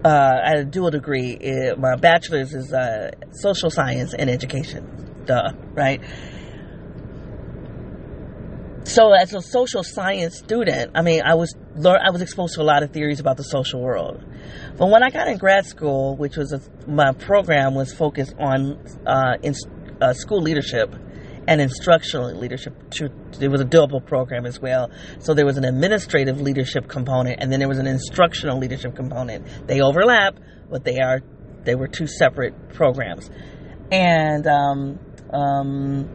uh, 0.04 0.42
I 0.44 0.50
had 0.50 0.60
a 0.60 0.66
dual 0.66 0.90
degree. 0.90 1.38
It, 1.40 1.78
my 1.78 1.96
bachelor's 1.96 2.54
is 2.54 2.74
uh, 2.74 3.12
social 3.32 3.70
science 3.70 4.14
and 4.14 4.30
education. 4.30 5.24
Duh, 5.26 5.54
right? 5.74 6.02
So 8.84 9.14
as 9.14 9.34
a 9.34 9.42
social 9.42 9.84
science 9.84 10.38
student, 10.38 10.92
I 10.96 11.02
mean, 11.02 11.22
I 11.24 11.36
was 11.36 11.56
I 11.86 12.10
was 12.12 12.22
exposed 12.22 12.56
to 12.56 12.62
a 12.62 12.64
lot 12.64 12.84
of 12.84 12.92
theories 12.92 13.20
about 13.20 13.38
the 13.38 13.44
social 13.44 13.82
world. 13.82 14.24
But 14.78 14.88
when 14.88 15.04
I 15.04 15.10
got 15.10 15.28
in 15.28 15.38
grad 15.38 15.66
school, 15.66 16.18
which 16.18 16.36
was 16.36 16.52
a, 16.52 16.62
my 16.90 17.14
program 17.14 17.76
was 17.76 17.94
focused 17.94 18.34
on 18.40 18.80
uh, 19.06 19.38
in, 19.44 19.54
uh, 20.02 20.14
school 20.14 20.42
leadership 20.42 20.94
and 21.48 21.62
instructional 21.62 22.34
leadership. 22.34 22.74
It 23.40 23.50
was 23.50 23.62
a 23.62 23.66
double 23.66 24.02
program 24.02 24.46
as 24.46 24.60
well. 24.60 24.92
So 25.20 25.34
there 25.34 25.46
was 25.46 25.58
an 25.58 25.66
administrative 25.66 26.40
leadership 26.40 26.88
component, 26.88 27.42
and 27.42 27.52
then 27.52 27.60
there 27.60 27.70
was 27.70 27.80
an 27.80 27.88
instructional 27.88 28.58
leadership 28.58 28.96
component. 28.96 29.68
They 29.68 29.82
overlap, 29.82 30.40
but 30.70 30.84
they 30.84 31.00
are 31.00 31.22
they 31.64 31.76
were 31.76 31.88
two 31.88 32.08
separate 32.08 32.74
programs. 32.74 33.30
And 33.92 34.48
um, 34.48 35.00
um, 35.32 36.10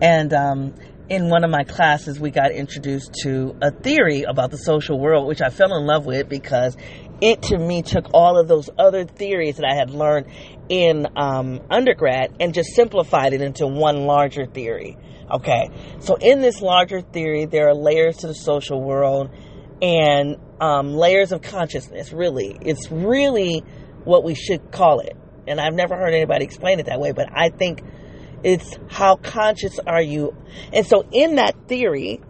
and 0.00 0.32
um, 0.32 0.74
in 1.08 1.28
one 1.28 1.44
of 1.44 1.50
my 1.50 1.64
classes, 1.64 2.18
we 2.18 2.30
got 2.30 2.50
introduced 2.52 3.12
to 3.22 3.54
a 3.60 3.70
theory 3.70 4.22
about 4.22 4.50
the 4.50 4.56
social 4.56 4.98
world, 4.98 5.26
which 5.26 5.42
I 5.42 5.50
fell 5.50 5.76
in 5.76 5.86
love 5.86 6.06
with 6.06 6.28
because 6.28 6.76
it 7.20 7.42
to 7.42 7.58
me 7.58 7.82
took 7.82 8.06
all 8.14 8.38
of 8.38 8.48
those 8.48 8.70
other 8.78 9.04
theories 9.04 9.56
that 9.56 9.66
I 9.70 9.74
had 9.74 9.90
learned 9.90 10.26
in 10.68 11.06
um, 11.16 11.60
undergrad 11.70 12.36
and 12.40 12.54
just 12.54 12.70
simplified 12.74 13.34
it 13.34 13.42
into 13.42 13.66
one 13.66 14.06
larger 14.06 14.46
theory. 14.46 14.96
Okay, 15.30 15.68
so 16.00 16.16
in 16.16 16.40
this 16.40 16.60
larger 16.60 17.00
theory, 17.00 17.46
there 17.46 17.68
are 17.68 17.74
layers 17.74 18.18
to 18.18 18.26
the 18.26 18.34
social 18.34 18.80
world 18.80 19.30
and 19.80 20.36
um, 20.60 20.94
layers 20.94 21.32
of 21.32 21.42
consciousness. 21.42 22.12
Really, 22.12 22.58
it's 22.60 22.90
really 22.90 23.62
what 24.04 24.24
we 24.24 24.34
should 24.34 24.70
call 24.70 25.00
it. 25.00 25.16
And 25.46 25.60
I've 25.60 25.74
never 25.74 25.96
heard 25.96 26.14
anybody 26.14 26.44
explain 26.44 26.80
it 26.80 26.86
that 26.86 27.00
way, 27.00 27.12
but 27.12 27.28
I 27.34 27.50
think 27.50 27.82
it's 28.44 28.76
how 28.88 29.16
conscious 29.16 29.78
are 29.86 30.02
you. 30.02 30.36
And 30.72 30.86
so 30.86 31.04
in 31.10 31.36
that 31.36 31.66
theory, 31.66 32.20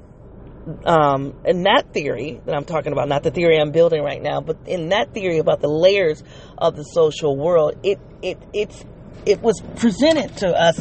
um, 0.87 1.35
in 1.45 1.65
that 1.65 1.93
theory 1.93 2.41
that 2.47 2.55
I'm 2.55 2.65
talking 2.65 2.93
about, 2.93 3.09
not 3.09 3.25
the 3.25 3.31
theory 3.31 3.59
I'm 3.59 3.73
building 3.73 4.03
right 4.03 4.23
now, 4.23 4.41
but 4.41 4.57
in 4.67 4.91
that 4.91 5.13
theory 5.13 5.39
about 5.39 5.61
the 5.61 5.69
layers 5.69 6.23
of 6.57 6.77
the 6.77 6.85
social 6.85 7.37
world, 7.37 7.75
it 7.83 7.99
it 8.23 8.39
it's 8.55 8.85
it 9.27 9.43
was 9.43 9.61
presented 9.77 10.37
to 10.39 10.49
us 10.49 10.81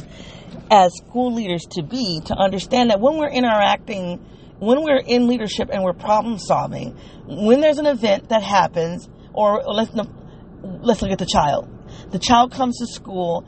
as 0.69 0.93
school 0.95 1.33
leaders 1.33 1.63
to 1.71 1.83
be 1.83 2.21
to 2.25 2.35
understand 2.35 2.91
that 2.91 2.99
when 2.99 3.17
we're 3.17 3.31
interacting, 3.31 4.17
when 4.59 4.83
we're 4.83 5.01
in 5.01 5.27
leadership 5.27 5.69
and 5.71 5.83
we're 5.83 5.93
problem 5.93 6.37
solving, 6.37 6.95
when 7.25 7.59
there's 7.59 7.79
an 7.79 7.87
event 7.87 8.29
that 8.29 8.43
happens, 8.43 9.09
or 9.33 9.63
let's 9.63 9.91
let's 10.61 11.01
look 11.01 11.11
at 11.11 11.19
the 11.19 11.25
child. 11.25 11.69
The 12.11 12.19
child 12.19 12.51
comes 12.51 12.77
to 12.77 12.87
school 12.87 13.47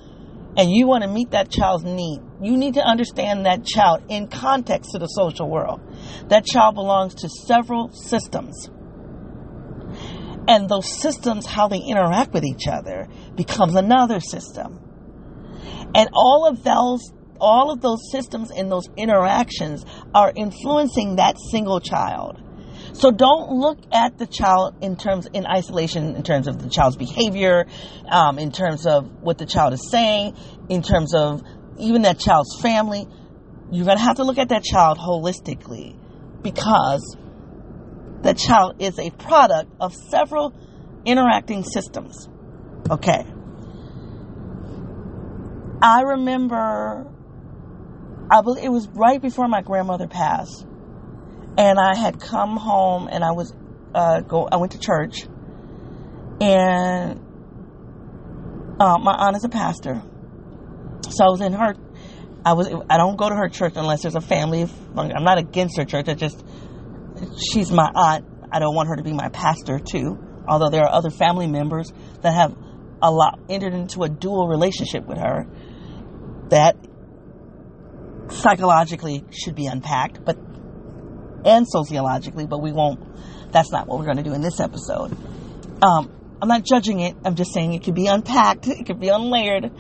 and 0.58 0.72
you 0.72 0.88
want 0.88 1.04
to 1.04 1.10
meet 1.10 1.32
that 1.32 1.50
child's 1.50 1.84
need, 1.84 2.22
you 2.42 2.56
need 2.56 2.76
to 2.76 2.82
understand 2.82 3.46
that 3.46 3.66
child 3.66 4.04
in 4.10 4.28
context 4.28 4.92
to 4.92 5.00
the 5.00 5.08
social 5.08 5.50
world. 5.50 5.82
That 6.30 6.46
child 6.46 6.76
belongs 6.76 7.16
to 7.16 7.30
several 7.30 7.92
systems. 7.92 8.70
And 10.48 10.70
those 10.70 11.02
systems, 11.02 11.46
how 11.46 11.68
they 11.68 11.80
interact 11.80 12.34
with 12.34 12.46
each 12.46 12.68
other, 12.68 13.08
becomes 13.36 13.76
another 13.76 14.20
system. 14.20 14.80
And 15.94 16.10
all 16.14 16.48
of 16.48 16.64
those 16.64 17.12
all 17.38 17.70
of 17.70 17.82
those 17.82 18.00
systems 18.12 18.50
and 18.50 18.72
those 18.72 18.88
interactions 18.96 19.86
are 20.14 20.32
influencing 20.36 21.18
that 21.18 21.36
single 21.52 21.82
child. 21.82 22.42
So 22.98 23.12
don't 23.12 23.52
look 23.52 23.78
at 23.92 24.18
the 24.18 24.26
child 24.26 24.76
in 24.82 24.96
terms 24.96 25.28
in 25.34 25.46
isolation, 25.46 26.16
in 26.16 26.24
terms 26.24 26.48
of 26.48 26.62
the 26.62 26.70
child's 26.70 26.96
behavior, 26.96 27.66
um, 28.10 28.40
in 28.40 28.54
terms 28.54 28.88
of 28.88 29.22
what 29.22 29.38
the 29.38 29.46
child 29.46 29.74
is 29.74 29.90
saying, 29.92 30.36
in 30.70 30.82
terms 30.82 31.14
of 31.14 31.44
even 31.78 32.04
that 32.04 32.20
child's 32.20 32.58
family. 32.62 33.06
You're 33.70 33.86
gonna 33.86 34.00
have 34.00 34.16
to 34.18 34.24
look 34.24 34.38
at 34.38 34.50
that 34.50 34.64
child 34.64 34.98
holistically 34.98 35.98
because 36.42 37.18
the 38.22 38.34
child 38.34 38.76
is 38.80 38.98
a 38.98 39.10
product 39.10 39.72
of 39.82 39.94
several 39.94 40.54
interacting 41.04 41.64
systems. 41.64 42.30
Okay. 42.90 43.26
I 45.82 46.02
remember, 46.02 47.12
I 48.32 48.42
believe 48.42 48.64
it 48.64 48.72
was 48.72 48.88
right 48.88 49.22
before 49.22 49.50
my 49.50 49.62
grandmother 49.62 50.08
passed 50.08 50.66
and 51.58 51.80
I 51.80 51.96
had 51.96 52.20
come 52.20 52.58
home 52.58 53.08
and 53.08 53.24
I 53.24 53.32
was 53.32 53.54
uh, 53.94 54.22
go. 54.22 54.48
I 54.52 54.58
went 54.58 54.74
to 54.74 54.80
church, 54.80 55.24
and 56.42 57.20
uh, 58.80 58.98
my 58.98 59.14
aunt 59.14 59.38
is 59.38 59.46
a 59.46 59.50
pastor, 59.50 60.02
so 61.10 61.26
I 61.26 61.30
was 61.30 61.42
in 61.42 61.54
her. 61.54 61.76
I 62.46 62.54
was. 62.54 62.68
I 62.90 62.98
don't 62.98 63.16
go 63.16 63.30
to 63.30 63.36
her 63.36 63.48
church 63.48 63.74
unless 63.76 64.02
there's 64.02 64.16
a 64.16 64.22
family. 64.22 64.68
I'm 64.96 65.24
not 65.24 65.38
against 65.38 65.78
her 65.78 65.86
church. 65.86 66.10
I 66.10 66.14
just 66.14 66.44
she's 67.40 67.72
my 67.72 67.90
aunt. 67.96 68.26
I 68.52 68.60
don't 68.60 68.76
want 68.76 68.90
her 68.90 68.98
to 68.98 69.04
be 69.04 69.14
my 69.14 69.30
pastor 69.30 69.80
too. 69.80 70.20
Although 70.48 70.70
there 70.70 70.84
are 70.84 70.92
other 70.92 71.10
family 71.10 71.48
members 71.48 71.92
that 72.22 72.34
have 72.34 72.56
a 73.02 73.12
lot 73.12 73.40
entered 73.50 73.74
into 73.74 74.04
a 74.04 74.10
dual 74.10 74.48
relationship 74.48 75.06
with 75.06 75.18
her 75.18 75.48
that 76.50 76.76
psychologically 78.30 79.24
should 79.32 79.56
be 79.56 79.66
unpacked, 79.68 80.24
but 80.24 80.38
and 81.46 81.68
sociologically, 81.68 82.46
but 82.46 82.62
we 82.62 82.72
won't. 82.72 83.00
That's 83.52 83.72
not 83.72 83.88
what 83.88 84.00
we're 84.00 84.06
going 84.06 84.18
to 84.18 84.24
do 84.24 84.34
in 84.34 84.42
this 84.42 84.60
episode. 84.60 85.16
Um, 85.82 86.12
I'm 86.42 86.48
not 86.48 86.64
judging 86.64 87.00
it. 87.00 87.16
I'm 87.24 87.36
just 87.36 87.54
saying 87.54 87.74
it 87.74 87.84
could 87.84 87.96
be 87.96 88.08
unpacked. 88.08 88.68
It 88.76 88.86
could 88.86 89.00
be 89.00 89.08
unlayered 89.08 89.72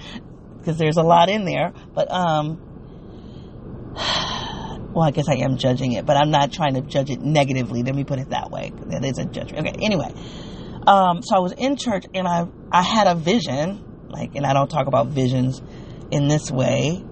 because 0.58 0.78
there's 0.78 0.98
a 0.98 1.04
lot 1.04 1.30
in 1.30 1.46
there. 1.46 1.74
But 1.94 2.12
um, 2.12 2.58
well, 4.94 5.04
I 5.04 5.12
guess 5.12 5.28
I 5.28 5.36
am 5.36 5.58
judging 5.58 5.94
it, 5.94 6.06
but 6.06 6.16
I'm 6.16 6.32
not 6.32 6.54
trying 6.54 6.76
to 6.76 6.82
judge 6.82 7.10
it 7.10 7.22
negatively. 7.22 7.84
Let 7.84 7.96
me 7.96 8.04
put 8.04 8.20
it 8.20 8.30
that 8.30 8.52
way. 8.52 8.72
That 8.88 9.04
is 9.04 9.18
a 9.18 9.26
judgment. 9.26 9.68
Okay. 9.68 9.86
Anyway, 9.86 10.14
um, 10.88 11.22
so 11.22 11.36
I 11.36 11.40
was 11.40 11.52
in 11.52 11.76
church 11.76 12.06
and 12.14 12.28
I 12.28 12.48
I 12.72 12.82
had 12.82 13.08
a 13.08 13.16
vision, 13.16 14.08
like, 14.10 14.36
and 14.36 14.46
I 14.46 14.54
don't 14.54 14.70
talk 14.70 14.88
about 14.88 15.08
visions 15.08 15.62
in 16.12 16.28
this 16.28 16.52
way, 16.52 17.04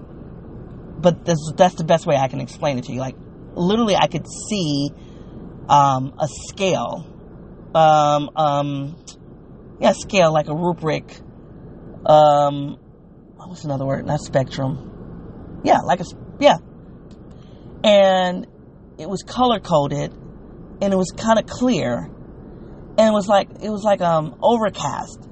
but 0.98 1.24
this, 1.24 1.38
that's 1.56 1.74
the 1.74 1.84
best 1.84 2.06
way 2.06 2.16
I 2.16 2.28
can 2.28 2.40
explain 2.40 2.78
it 2.78 2.84
to 2.84 2.92
you. 2.92 3.00
Like 3.00 3.16
literally 3.56 3.96
I 3.96 4.06
could 4.06 4.26
see 4.48 4.90
um, 5.68 6.14
a 6.18 6.28
scale, 6.28 7.06
um, 7.74 8.30
um, 8.36 8.96
yeah, 9.80 9.92
scale 9.92 10.32
like 10.32 10.48
a 10.48 10.54
rubric. 10.54 11.04
Um, 12.06 12.78
what's 13.36 13.64
another 13.64 13.84
word? 13.84 14.06
Not 14.06 14.20
spectrum. 14.20 15.60
Yeah, 15.64 15.78
like 15.80 16.00
a 16.00 16.04
yeah, 16.38 16.56
and 17.82 18.46
it 18.98 19.08
was 19.08 19.22
color 19.22 19.60
coded, 19.60 20.12
and 20.80 20.92
it 20.92 20.96
was 20.96 21.12
kind 21.16 21.38
of 21.38 21.46
clear, 21.46 22.10
and 22.98 23.08
it 23.08 23.12
was 23.12 23.28
like 23.28 23.48
it 23.62 23.70
was 23.70 23.82
like 23.82 24.00
um 24.00 24.36
overcast. 24.42 25.28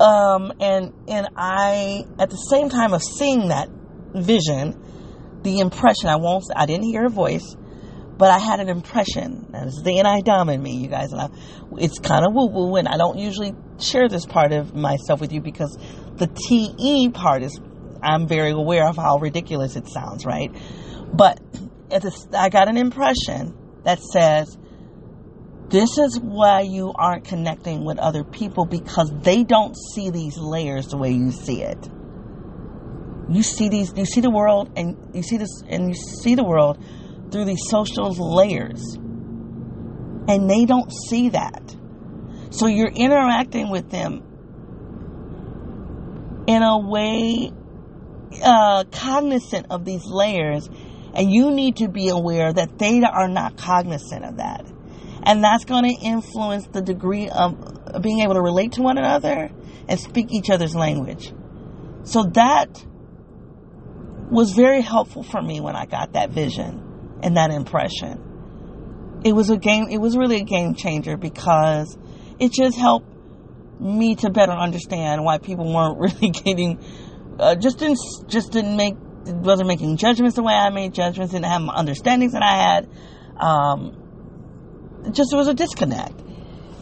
Um, 0.00 0.52
and 0.60 0.92
and 1.08 1.28
I 1.36 2.06
at 2.18 2.30
the 2.30 2.36
same 2.36 2.68
time 2.68 2.94
of 2.94 3.02
seeing 3.02 3.48
that 3.48 3.68
vision 4.14 4.80
the 5.42 5.60
impression. 5.60 6.08
I 6.08 6.16
won't. 6.16 6.44
I 6.54 6.66
didn't 6.66 6.84
hear 6.86 7.06
a 7.06 7.10
voice, 7.10 7.56
but 8.16 8.30
I 8.30 8.38
had 8.38 8.60
an 8.60 8.68
impression. 8.68 9.50
And 9.52 9.68
it's 9.68 9.82
the 9.82 10.02
NI 10.02 10.22
Dom 10.22 10.48
in 10.48 10.62
me, 10.62 10.76
you 10.76 10.88
guys. 10.88 11.12
And 11.12 11.20
I, 11.20 11.28
it's 11.78 11.98
kind 11.98 12.24
of 12.24 12.32
woo 12.34 12.46
woo, 12.46 12.76
and 12.76 12.88
I 12.88 12.96
don't 12.96 13.18
usually 13.18 13.54
share 13.80 14.08
this 14.08 14.26
part 14.26 14.52
of 14.52 14.74
myself 14.74 15.20
with 15.20 15.32
you 15.32 15.40
because 15.40 15.76
the 16.16 16.26
TE 16.26 17.10
part 17.10 17.42
is. 17.42 17.60
I'm 18.00 18.28
very 18.28 18.52
aware 18.52 18.86
of 18.86 18.94
how 18.94 19.18
ridiculous 19.18 19.74
it 19.74 19.88
sounds, 19.88 20.24
right? 20.24 20.54
But 21.12 21.40
I 22.32 22.48
got 22.48 22.68
an 22.68 22.76
impression 22.76 23.56
that 23.82 23.98
says, 23.98 24.56
this 25.68 25.98
is 25.98 26.18
why 26.20 26.60
you 26.60 26.92
aren't 26.94 27.24
connecting 27.24 27.84
with 27.84 27.98
other 27.98 28.22
people 28.22 28.66
because 28.66 29.12
they 29.22 29.42
don't 29.42 29.74
see 29.76 30.10
these 30.10 30.38
layers 30.38 30.86
the 30.86 30.96
way 30.96 31.10
you 31.10 31.32
see 31.32 31.62
it 31.62 31.88
you 33.30 33.42
see 33.42 33.68
these 33.68 33.92
you 33.96 34.06
see 34.06 34.20
the 34.20 34.30
world 34.30 34.70
and 34.76 34.96
you 35.14 35.22
see 35.22 35.36
this 35.36 35.62
and 35.68 35.88
you 35.88 35.94
see 35.94 36.34
the 36.34 36.44
world 36.44 36.82
through 37.30 37.44
these 37.44 37.62
social 37.68 38.12
layers. 38.12 38.96
And 40.28 40.48
they 40.48 40.64
don't 40.64 40.92
see 41.08 41.30
that. 41.30 41.76
So 42.50 42.66
you're 42.66 42.88
interacting 42.88 43.70
with 43.70 43.90
them 43.90 44.22
in 46.46 46.62
a 46.62 46.78
way 46.78 47.52
uh, 48.42 48.84
cognizant 48.90 49.66
of 49.70 49.84
these 49.84 50.04
layers. 50.06 50.68
And 51.14 51.30
you 51.30 51.50
need 51.50 51.76
to 51.76 51.88
be 51.88 52.08
aware 52.08 52.52
that 52.52 52.78
they 52.78 53.02
are 53.02 53.28
not 53.28 53.56
cognizant 53.56 54.24
of 54.24 54.36
that. 54.36 54.64
And 55.22 55.42
that's 55.42 55.64
going 55.64 55.84
to 55.84 56.00
influence 56.00 56.66
the 56.66 56.80
degree 56.80 57.28
of 57.28 58.02
being 58.02 58.20
able 58.20 58.34
to 58.34 58.40
relate 58.40 58.72
to 58.72 58.82
one 58.82 58.98
another 58.98 59.50
and 59.88 59.98
speak 59.98 60.32
each 60.32 60.50
other's 60.50 60.74
language. 60.74 61.32
So 62.04 62.24
that 62.34 62.68
was 64.30 64.52
very 64.52 64.80
helpful 64.80 65.22
for 65.22 65.40
me 65.40 65.60
when 65.60 65.76
I 65.76 65.86
got 65.86 66.12
that 66.12 66.30
vision 66.30 67.18
and 67.22 67.36
that 67.36 67.50
impression. 67.50 69.20
It 69.24 69.32
was 69.32 69.50
a 69.50 69.56
game, 69.56 69.88
it 69.90 69.98
was 69.98 70.16
really 70.16 70.40
a 70.40 70.44
game 70.44 70.74
changer 70.74 71.16
because 71.16 71.96
it 72.38 72.52
just 72.52 72.78
helped 72.78 73.08
me 73.80 74.16
to 74.16 74.30
better 74.30 74.52
understand 74.52 75.24
why 75.24 75.38
people 75.38 75.72
weren't 75.72 75.98
really 76.20 76.30
getting, 76.30 76.78
uh, 77.38 77.54
just 77.56 77.78
didn't, 77.78 77.98
just 78.28 78.52
didn't 78.52 78.76
make, 78.76 78.94
wasn't 79.26 79.68
making 79.68 79.96
judgments 79.96 80.36
the 80.36 80.42
way 80.42 80.54
I 80.54 80.70
made 80.70 80.94
judgments, 80.94 81.32
didn't 81.32 81.46
have 81.46 81.62
my 81.62 81.74
understandings 81.74 82.32
that 82.32 82.42
I 82.42 82.56
had. 82.56 82.88
Um, 83.36 84.08
just 85.12 85.30
there 85.30 85.38
was 85.38 85.48
a 85.48 85.54
disconnect. 85.54 86.20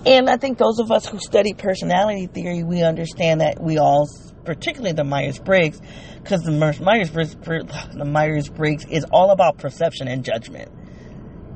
And 0.06 0.30
I 0.30 0.36
think 0.36 0.58
those 0.58 0.78
of 0.78 0.92
us 0.92 1.06
who 1.06 1.18
study 1.18 1.52
personality 1.52 2.26
theory, 2.26 2.62
we 2.62 2.82
understand 2.82 3.40
that 3.40 3.60
we 3.60 3.78
all, 3.78 4.08
particularly 4.46 4.92
the 4.92 5.04
Myers 5.04 5.38
Briggs, 5.38 5.80
because 6.22 6.42
the 6.42 6.52
Myers 6.52 7.10
Briggs, 7.10 7.34
the 7.34 8.04
Myers 8.04 8.48
Briggs 8.48 8.86
is 8.86 9.04
all 9.10 9.30
about 9.32 9.58
perception 9.58 10.08
and 10.08 10.24
judgment. 10.24 10.72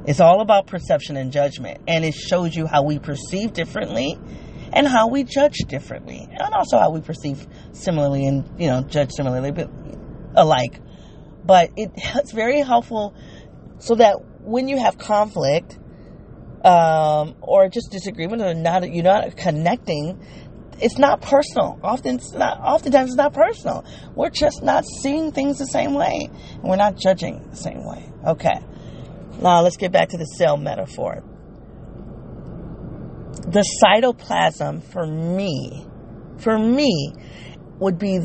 It's 0.06 0.20
all 0.20 0.40
about 0.40 0.66
perception 0.66 1.16
and 1.16 1.32
judgment, 1.32 1.80
and 1.86 2.04
it 2.04 2.14
shows 2.14 2.54
you 2.54 2.66
how 2.66 2.82
we 2.82 2.98
perceive 2.98 3.52
differently 3.52 4.18
and 4.72 4.86
how 4.86 5.08
we 5.08 5.24
judge 5.24 5.56
differently, 5.68 6.28
and 6.30 6.54
also 6.54 6.78
how 6.78 6.90
we 6.90 7.00
perceive 7.00 7.46
similarly 7.72 8.26
and 8.26 8.60
you 8.60 8.66
know 8.66 8.82
judge 8.82 9.10
similarly, 9.12 9.52
but 9.52 9.70
alike. 10.34 10.80
But 11.44 11.70
it, 11.76 11.90
it's 11.96 12.32
very 12.32 12.60
helpful 12.60 13.14
so 13.78 13.94
that 13.94 14.16
when 14.42 14.68
you 14.68 14.78
have 14.78 14.98
conflict 14.98 15.78
um, 16.64 17.36
or 17.40 17.68
just 17.68 17.90
disagreement 17.90 18.42
or 18.42 18.54
not 18.54 18.90
you're 18.92 19.04
not 19.04 19.36
connecting 19.36 20.20
it's 20.80 20.98
not 20.98 21.20
personal. 21.20 21.78
Often 21.82 22.16
it's 22.16 22.32
not 22.32 22.58
oftentimes 22.58 23.10
it's 23.10 23.16
not 23.16 23.32
personal. 23.32 23.84
We're 24.14 24.30
just 24.30 24.62
not 24.62 24.84
seeing 24.84 25.32
things 25.32 25.58
the 25.58 25.66
same 25.66 25.94
way. 25.94 26.30
And 26.54 26.62
we're 26.62 26.76
not 26.76 26.96
judging 26.96 27.48
the 27.50 27.56
same 27.56 27.84
way. 27.84 28.10
Okay. 28.26 28.60
Now 29.40 29.62
let's 29.62 29.76
get 29.76 29.92
back 29.92 30.10
to 30.10 30.18
the 30.18 30.24
cell 30.24 30.56
metaphor. 30.56 31.22
The 33.46 33.64
cytoplasm 33.82 34.82
for 34.82 35.06
me 35.06 35.86
for 36.38 36.58
me 36.58 37.12
would 37.78 37.98
be 37.98 38.18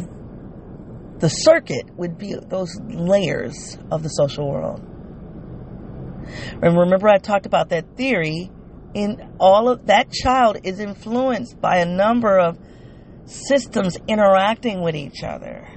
the 1.18 1.30
circuit 1.30 1.86
would 1.96 2.18
be 2.18 2.36
those 2.36 2.70
layers 2.88 3.78
of 3.92 4.04
the 4.04 4.10
social 4.10 4.50
world. 4.50 4.82
And 6.62 6.78
remember, 6.78 7.08
I 7.08 7.18
talked 7.20 7.46
about 7.46 7.70
that 7.70 7.96
theory. 7.96 8.52
In 8.96 9.36
all 9.42 9.70
of 9.70 9.88
that 9.88 10.10
child 10.10 10.58
is 10.64 10.80
influenced 10.80 11.60
by 11.60 11.78
a 11.78 11.86
number 11.86 12.40
of 12.40 12.58
systems 13.26 13.98
interacting 14.08 14.82
with 14.82 14.96
each 14.96 15.22
other. 15.22 15.68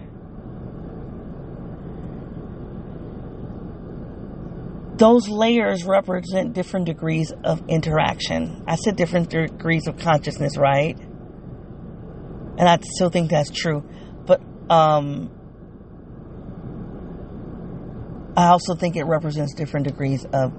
Those 4.98 5.28
layers 5.28 5.84
represent 5.84 6.54
different 6.54 6.86
degrees 6.86 7.32
of 7.44 7.62
interaction. 7.68 8.62
I 8.68 8.76
said 8.76 8.96
different 8.96 9.30
degrees 9.30 9.88
of 9.88 9.98
consciousness, 9.98 10.56
right? 10.56 10.98
And 10.98 12.68
I 12.68 12.78
still 12.82 13.10
think 13.10 13.30
that's 13.30 13.50
true. 13.50 13.82
But 14.26 14.40
um, 14.70 15.30
I 18.36 18.48
also 18.48 18.76
think 18.76 18.94
it 18.94 19.04
represents 19.04 19.54
different 19.54 19.86
degrees 19.86 20.24
of 20.32 20.52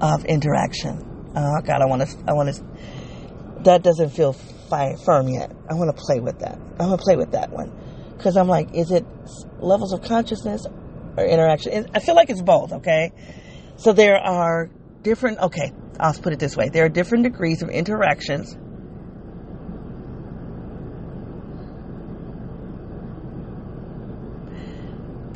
of 0.00 0.24
interaction. 0.24 1.32
Oh 1.34 1.60
God, 1.62 1.82
I 1.82 1.86
want 1.86 2.02
to. 2.02 2.16
I 2.26 2.32
want 2.32 2.54
to. 2.54 3.62
That 3.64 3.82
doesn't 3.82 4.10
feel 4.10 4.32
fi- 4.32 4.96
firm 5.04 5.28
yet. 5.28 5.54
I 5.68 5.74
want 5.74 5.94
to 5.94 6.02
play 6.02 6.20
with 6.20 6.38
that. 6.40 6.58
I 6.78 6.86
want 6.86 7.00
to 7.00 7.04
play 7.04 7.16
with 7.16 7.32
that 7.32 7.50
one 7.50 7.72
because 8.16 8.36
I'm 8.36 8.48
like, 8.48 8.74
is 8.74 8.90
it 8.90 9.04
levels 9.60 9.92
of 9.92 10.02
consciousness 10.02 10.66
or 11.16 11.24
interaction? 11.24 11.90
I 11.94 12.00
feel 12.00 12.14
like 12.14 12.30
it's 12.30 12.42
both. 12.42 12.72
Okay, 12.72 13.12
so 13.76 13.92
there 13.92 14.16
are 14.16 14.70
different. 15.02 15.38
Okay, 15.38 15.72
I'll 16.00 16.14
put 16.14 16.32
it 16.32 16.38
this 16.38 16.56
way: 16.56 16.68
there 16.68 16.84
are 16.84 16.90
different 16.90 17.24
degrees 17.24 17.62
of 17.62 17.68
interactions 17.68 18.56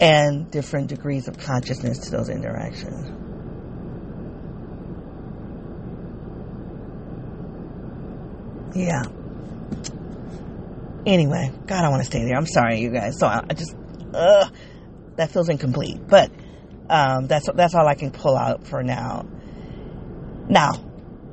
and 0.01 0.51
different 0.51 0.89
degrees 0.89 1.29
of 1.29 1.39
consciousness 1.39 1.99
to 1.99 2.11
those 2.11 2.31
interactions. 2.31 3.20
Yeah. 8.75 9.03
Anyway, 11.07 11.51
God, 11.66 11.85
I 11.85 11.89
want 11.89 12.03
to 12.03 12.07
stay 12.07 12.25
there. 12.25 12.37
I'm 12.37 12.47
sorry, 12.47 12.81
you 12.81 12.91
guys. 12.91 13.18
So 13.18 13.27
I, 13.27 13.45
I 13.49 13.55
just, 13.55 13.75
ugh, 14.14 14.53
that 15.16 15.31
feels 15.31 15.49
incomplete. 15.49 16.07
But 16.07 16.31
um, 16.89 17.27
that's 17.27 17.49
that's 17.55 17.75
all 17.75 17.87
I 17.87 17.95
can 17.95 18.11
pull 18.11 18.37
out 18.37 18.66
for 18.66 18.83
now. 18.83 19.27
Now, 20.49 20.73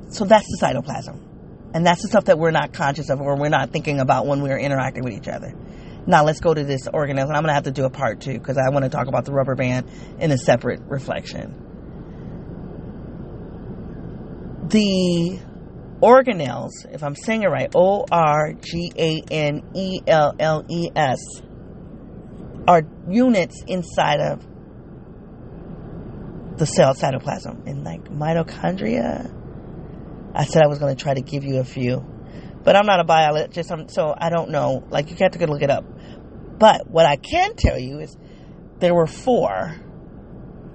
so 0.09 0.25
that's 0.25 0.45
the 0.45 0.59
cytoplasm, 0.61 1.73
and 1.73 1.85
that's 1.85 2.01
the 2.01 2.07
stuff 2.07 2.25
that 2.25 2.37
we're 2.39 2.51
not 2.51 2.73
conscious 2.73 3.09
of 3.09 3.19
or 3.19 3.35
we're 3.35 3.49
not 3.49 3.71
thinking 3.71 3.99
about 3.99 4.25
when 4.25 4.41
we're 4.41 4.59
interacting 4.59 5.03
with 5.03 5.13
each 5.13 5.27
other. 5.27 5.53
Now 6.05 6.23
let's 6.23 6.39
go 6.39 6.53
to 6.53 6.63
this 6.63 6.87
organism. 6.87 7.35
I'm 7.35 7.41
going 7.41 7.49
to 7.49 7.53
have 7.53 7.63
to 7.63 7.71
do 7.71 7.83
a 7.83 7.89
part 7.89 8.21
two 8.21 8.39
because 8.39 8.57
I 8.57 8.69
want 8.69 8.85
to 8.85 8.89
talk 8.89 9.07
about 9.07 9.25
the 9.25 9.33
rubber 9.33 9.55
band 9.55 9.89
in 10.19 10.31
a 10.31 10.37
separate 10.37 10.79
reflection. 10.87 11.65
The 14.69 15.39
organelles, 16.01 16.71
if 16.91 17.03
I'm 17.03 17.15
saying 17.15 17.43
it 17.43 17.47
right, 17.47 17.71
O 17.75 18.05
R 18.11 18.53
G 18.53 18.91
A 18.97 19.21
N 19.31 19.71
E 19.75 19.99
L 20.07 20.35
L 20.39 20.65
E 20.69 20.89
S, 20.95 21.19
are 22.67 22.81
units 23.09 23.63
inside 23.67 24.19
of 24.19 24.45
the 26.57 26.65
cell 26.65 26.93
cytoplasm 26.93 27.67
in 27.67 27.83
like 27.83 28.03
mitochondria. 28.05 29.33
I 30.33 30.45
said 30.45 30.61
I 30.61 30.67
was 30.67 30.79
going 30.79 30.95
to 30.95 31.01
try 31.01 31.13
to 31.13 31.21
give 31.21 31.43
you 31.43 31.59
a 31.59 31.63
few, 31.63 32.05
but 32.63 32.75
I'm 32.75 32.85
not 32.85 32.99
a 32.99 33.03
biologist, 33.03 33.71
so 33.89 34.13
I 34.15 34.29
don't 34.29 34.51
know. 34.51 34.83
Like 34.89 35.09
you 35.09 35.15
have 35.21 35.31
to 35.31 35.39
go 35.39 35.45
look 35.45 35.61
it 35.61 35.71
up. 35.71 35.85
But 36.59 36.87
what 36.89 37.05
I 37.05 37.15
can 37.15 37.55
tell 37.55 37.79
you 37.79 37.99
is 37.99 38.17
there 38.79 38.93
were 38.93 39.07
four. 39.07 39.75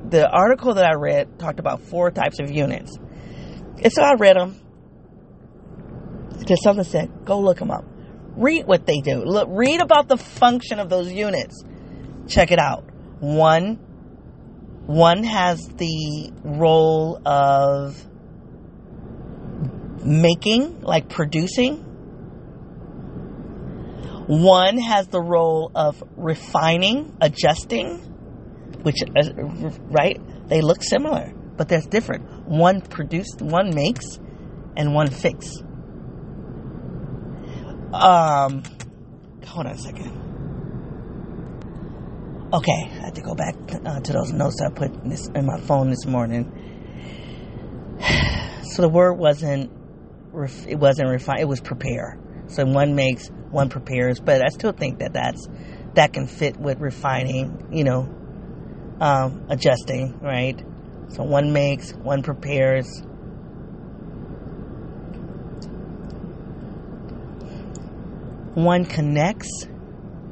The 0.09 0.29
article 0.29 0.75
that 0.75 0.85
I 0.85 0.95
read 0.95 1.39
talked 1.39 1.61
about 1.61 1.83
four 1.83 2.11
types 2.11 2.41
of 2.41 2.51
units. 2.51 2.97
And 3.83 3.93
so 3.93 4.03
I 4.03 4.15
read 4.15 4.37
them. 4.37 4.62
Just 6.47 6.63
something 6.63 6.85
said, 6.85 7.25
go 7.25 7.41
look 7.41 7.59
them 7.59 7.71
up. 7.71 7.85
Read 8.37 8.67
what 8.67 8.87
they 8.87 9.01
do. 9.01 9.25
Look, 9.25 9.49
read 9.51 9.81
about 9.81 10.09
the 10.09 10.17
function 10.17 10.79
of 10.79 10.89
those 10.89 11.13
units. 11.13 11.63
Check 12.29 12.51
it 12.51 12.59
out. 12.59 12.85
One, 13.21 13.77
one 14.87 15.23
has 15.25 15.67
the 15.69 16.33
role 16.43 17.21
of 17.27 18.03
making, 20.05 20.81
like 20.81 21.09
producing 21.09 21.85
one 24.27 24.79
has 24.79 25.09
the 25.09 25.21
role 25.21 25.73
of 25.75 26.03
refining, 26.17 27.17
adjusting, 27.21 27.99
which, 28.83 29.03
uh, 29.03 29.31
right? 29.91 30.21
They 30.49 30.61
look 30.61 30.83
similar, 30.83 31.33
but 31.57 31.69
they're 31.69 31.81
different. 31.81 32.47
One 32.49 32.81
produced, 32.83 33.43
one 33.43 33.75
makes, 33.75 34.21
and 34.77 34.95
one 34.95 35.11
fix. 35.11 35.63
Um, 37.93 38.63
hold 39.47 39.67
on 39.67 39.73
a 39.73 39.79
second. 39.79 40.23
Okay, 42.55 42.73
I 42.73 43.05
had 43.05 43.15
to 43.15 43.23
go 43.23 43.35
back 43.35 43.55
uh, 43.85 44.01
to 44.01 44.13
those 44.13 44.33
notes 44.33 44.61
I 44.61 44.71
put 44.71 44.93
in, 44.93 45.09
this, 45.11 45.27
in 45.29 45.47
my 45.47 45.61
phone 45.61 45.91
this 45.91 46.07
morning. 46.07 46.51
So 48.65 48.81
the 48.81 48.89
word 48.89 49.15
wasn't, 49.15 49.71
it 50.67 50.79
wasn't 50.79 51.11
refine, 51.11 51.41
it 51.41 51.49
was 51.49 51.61
prepare. 51.61 52.19
So 52.47 52.65
one 52.65 52.95
makes, 52.95 53.29
one 53.51 53.69
prepares, 53.69 54.19
but 54.19 54.43
I 54.43 54.49
still 54.49 54.73
think 54.73 55.01
that 55.01 55.13
that's 55.13 55.47
that 55.95 56.15
can 56.15 56.27
fit 56.27 56.57
with 56.57 56.81
refining, 56.81 57.69
you 57.71 57.85
know, 57.85 58.09
um, 58.99 59.45
adjusting, 59.51 60.19
right? 60.21 60.59
So 61.09 61.23
one 61.23 61.53
makes, 61.53 61.93
one 61.93 62.23
prepares. 62.23 63.03
One 68.55 68.85
connects. 68.85 69.67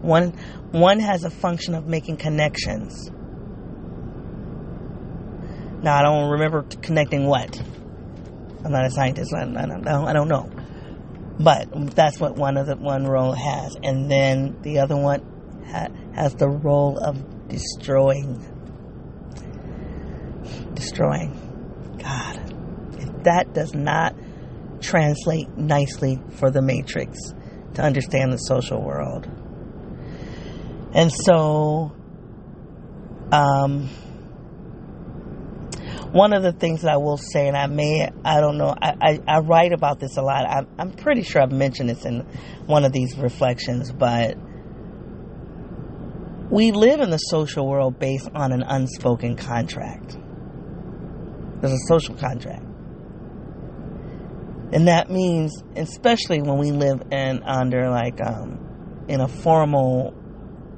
One 0.03 0.33
one 0.73 1.01
has 1.01 1.25
a 1.25 1.31
function 1.31 1.75
of 1.75 1.87
making 1.87 2.19
connections. 2.19 3.11
Now 5.83 5.99
I 5.99 6.03
don't 6.03 6.31
remember 6.31 6.63
connecting 6.83 7.27
what. 7.27 7.61
I'm 8.63 8.73
not 8.73 8.85
a 8.85 8.91
scientist. 8.91 9.33
I, 9.35 9.45
don't, 9.47 9.89
I 9.89 10.13
don't 10.13 10.29
know. 10.29 10.51
But 11.39 11.95
that's 11.95 12.21
what 12.21 12.37
one 12.37 12.59
of 12.59 12.67
the 12.67 12.77
one 12.77 13.07
role 13.07 13.33
has, 13.33 13.75
and 13.83 14.11
then 14.11 14.61
the 14.61 14.81
other 14.81 14.97
one 14.97 15.23
ha, 15.71 15.89
has 16.15 16.35
the 16.35 16.49
role 16.49 16.99
of 16.99 17.49
destroying. 17.49 18.47
Destroying. 20.75 21.97
God, 22.03 22.55
if 22.99 23.25
that 23.25 23.55
does 23.55 23.75
not 23.75 24.15
translate 24.83 25.49
nicely 25.57 26.21
for 26.33 26.51
the 26.51 26.61
Matrix 26.61 27.19
to 27.75 27.83
understand 27.83 28.33
the 28.33 28.39
social 28.39 28.83
world, 28.83 29.29
and 30.93 31.13
so, 31.13 31.93
um, 33.31 33.89
one 36.13 36.33
of 36.33 36.43
the 36.43 36.53
things 36.53 36.83
that 36.83 36.91
I 36.91 36.97
will 36.97 37.17
say, 37.17 37.47
and 37.47 37.57
I 37.57 37.67
may, 37.67 38.11
I 38.25 38.41
don't 38.41 38.59
know, 38.59 38.75
I, 38.81 38.95
I, 39.01 39.21
I 39.27 39.39
write 39.41 39.73
about 39.73 40.01
this 40.01 40.17
a 40.17 40.23
lot. 40.23 40.45
I, 40.45 40.67
I'm 40.79 40.91
pretty 40.91 41.23
sure 41.23 41.41
I've 41.41 41.53
mentioned 41.53 41.89
this 41.89 42.05
in 42.05 42.21
one 42.67 42.85
of 42.85 42.93
these 42.93 43.17
reflections, 43.17 43.93
but 43.93 44.37
we 46.51 46.73
live 46.73 47.01
in 47.01 47.11
the 47.11 47.19
social 47.19 47.69
world 47.69 48.01
based 48.01 48.29
on 48.35 48.51
an 48.53 48.63
unspoken 48.63 49.37
contract. 49.37 50.19
There's 51.61 51.73
a 51.73 51.87
social 51.87 52.17
contract. 52.17 52.65
And 54.73 54.87
that 54.89 55.11
means, 55.11 55.63
especially 55.77 56.43
when 56.43 56.59
we 56.59 56.71
live 56.71 57.03
in 57.11 57.43
under 57.43 57.91
like 57.91 58.21
um, 58.25 59.05
in 59.09 59.21
a 59.21 59.29
formal 59.29 60.15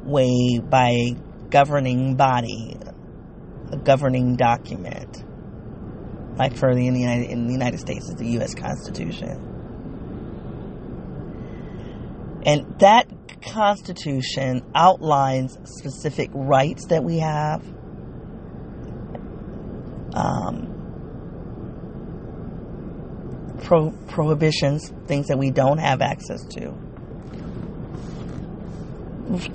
way 0.05 0.61
by 0.61 0.89
a 0.91 1.17
governing 1.51 2.17
body, 2.17 2.77
a 3.71 3.77
governing 3.77 4.37
document, 4.37 5.23
like 6.39 6.57
for 6.57 6.75
the 6.75 6.87
in 6.87 6.95
the 6.95 7.01
United, 7.01 7.31
in 7.31 7.47
the 7.47 7.53
United 7.53 7.81
States, 7.81 8.09
is 8.09 8.15
the 8.17 8.31
U.S. 8.33 8.55
Constitution. 8.55 9.49
And 12.45 12.79
that 12.81 13.09
Constitution 13.43 14.63
outlines 14.75 15.59
specific 15.65 16.31
rights 16.33 16.87
that 16.87 17.05
we 17.05 17.19
have. 17.19 17.63
Um, 20.15 20.72
pro- 23.63 23.93
prohibitions, 24.09 24.93
things 25.07 25.29
that 25.29 25.39
we 25.39 25.51
don't 25.51 25.79
have 25.79 26.01
access 26.01 26.45
to, 26.45 26.75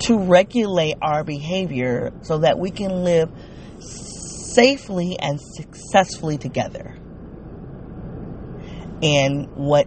to 0.00 0.18
regulate 0.18 0.96
our 1.00 1.24
behavior 1.24 2.12
so 2.22 2.38
that 2.38 2.58
we 2.58 2.70
can 2.70 3.04
live 3.04 3.30
safely 3.80 5.16
and 5.18 5.40
successfully 5.40 6.38
together. 6.38 6.96
And 9.00 9.48
what 9.54 9.86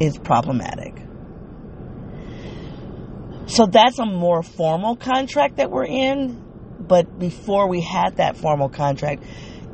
is 0.00 0.16
problematic. 0.18 0.94
So 3.46 3.66
that's 3.66 3.98
a 3.98 4.06
more 4.06 4.42
formal 4.42 4.96
contract 4.96 5.56
that 5.56 5.70
we're 5.70 5.84
in. 5.84 6.43
But 6.78 7.18
before 7.18 7.68
we 7.68 7.80
had 7.80 8.16
that 8.16 8.36
formal 8.36 8.68
contract, 8.68 9.22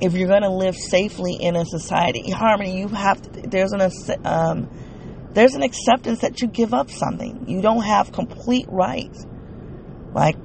if 0.01 0.15
you're 0.15 0.29
going 0.29 0.43
to 0.43 0.51
live 0.51 0.77
safely 0.77 1.35
in 1.35 1.57
a 1.57 1.65
society, 1.65 2.31
harmony, 2.31 2.79
you 2.79 2.89
have 2.89 3.21
to, 3.23 3.43
there's 3.49 3.73
an 3.73 3.91
um, 4.25 4.69
there's 5.33 5.55
an 5.55 5.63
acceptance 5.63 6.21
that 6.21 6.41
you 6.41 6.49
give 6.49 6.75
up 6.75 6.91
something. 6.91 7.49
You 7.49 7.63
don't 7.63 7.83
have 7.83 8.13
complete 8.13 8.67
rights. 8.69 9.27
Like 10.13 10.37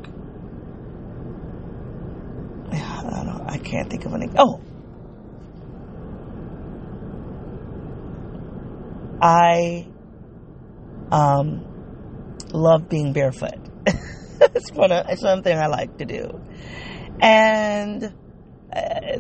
I 2.72 3.24
don't. 3.24 3.50
I 3.50 3.58
can't 3.58 3.90
think 3.90 4.06
of 4.06 4.14
any. 4.14 4.30
Oh, 4.38 4.62
I 9.22 9.88
um, 11.12 11.66
love 12.52 12.90
being 12.90 13.14
barefoot. 13.14 13.56
it's 14.56 14.72
one 14.72 14.92
it's 14.92 15.22
something 15.22 15.58
I 15.58 15.68
like 15.68 15.98
to 15.98 16.06
do, 16.06 16.42
and 17.20 18.04
uh, 18.04 18.10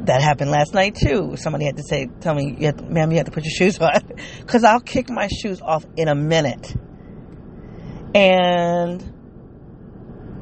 that 0.02 0.22
happened 0.22 0.52
last 0.52 0.74
night 0.74 0.96
too. 0.96 1.36
Somebody 1.38 1.66
had 1.66 1.78
to 1.78 1.84
say, 1.84 2.08
"Tell 2.22 2.36
me, 2.36 2.56
you 2.60 2.68
have, 2.68 2.90
ma'am, 2.90 3.12
you 3.12 3.18
have 3.18 3.26
to 3.26 3.32
put 3.32 3.44
your 3.44 3.52
shoes 3.56 3.80
on," 3.80 4.02
because 4.40 4.64
I'll 4.64 4.82
kick 4.82 5.10
my 5.10 5.28
shoes 5.28 5.62
off 5.62 5.86
in 5.96 6.08
a 6.08 6.16
minute, 6.16 6.76
and 8.14 9.14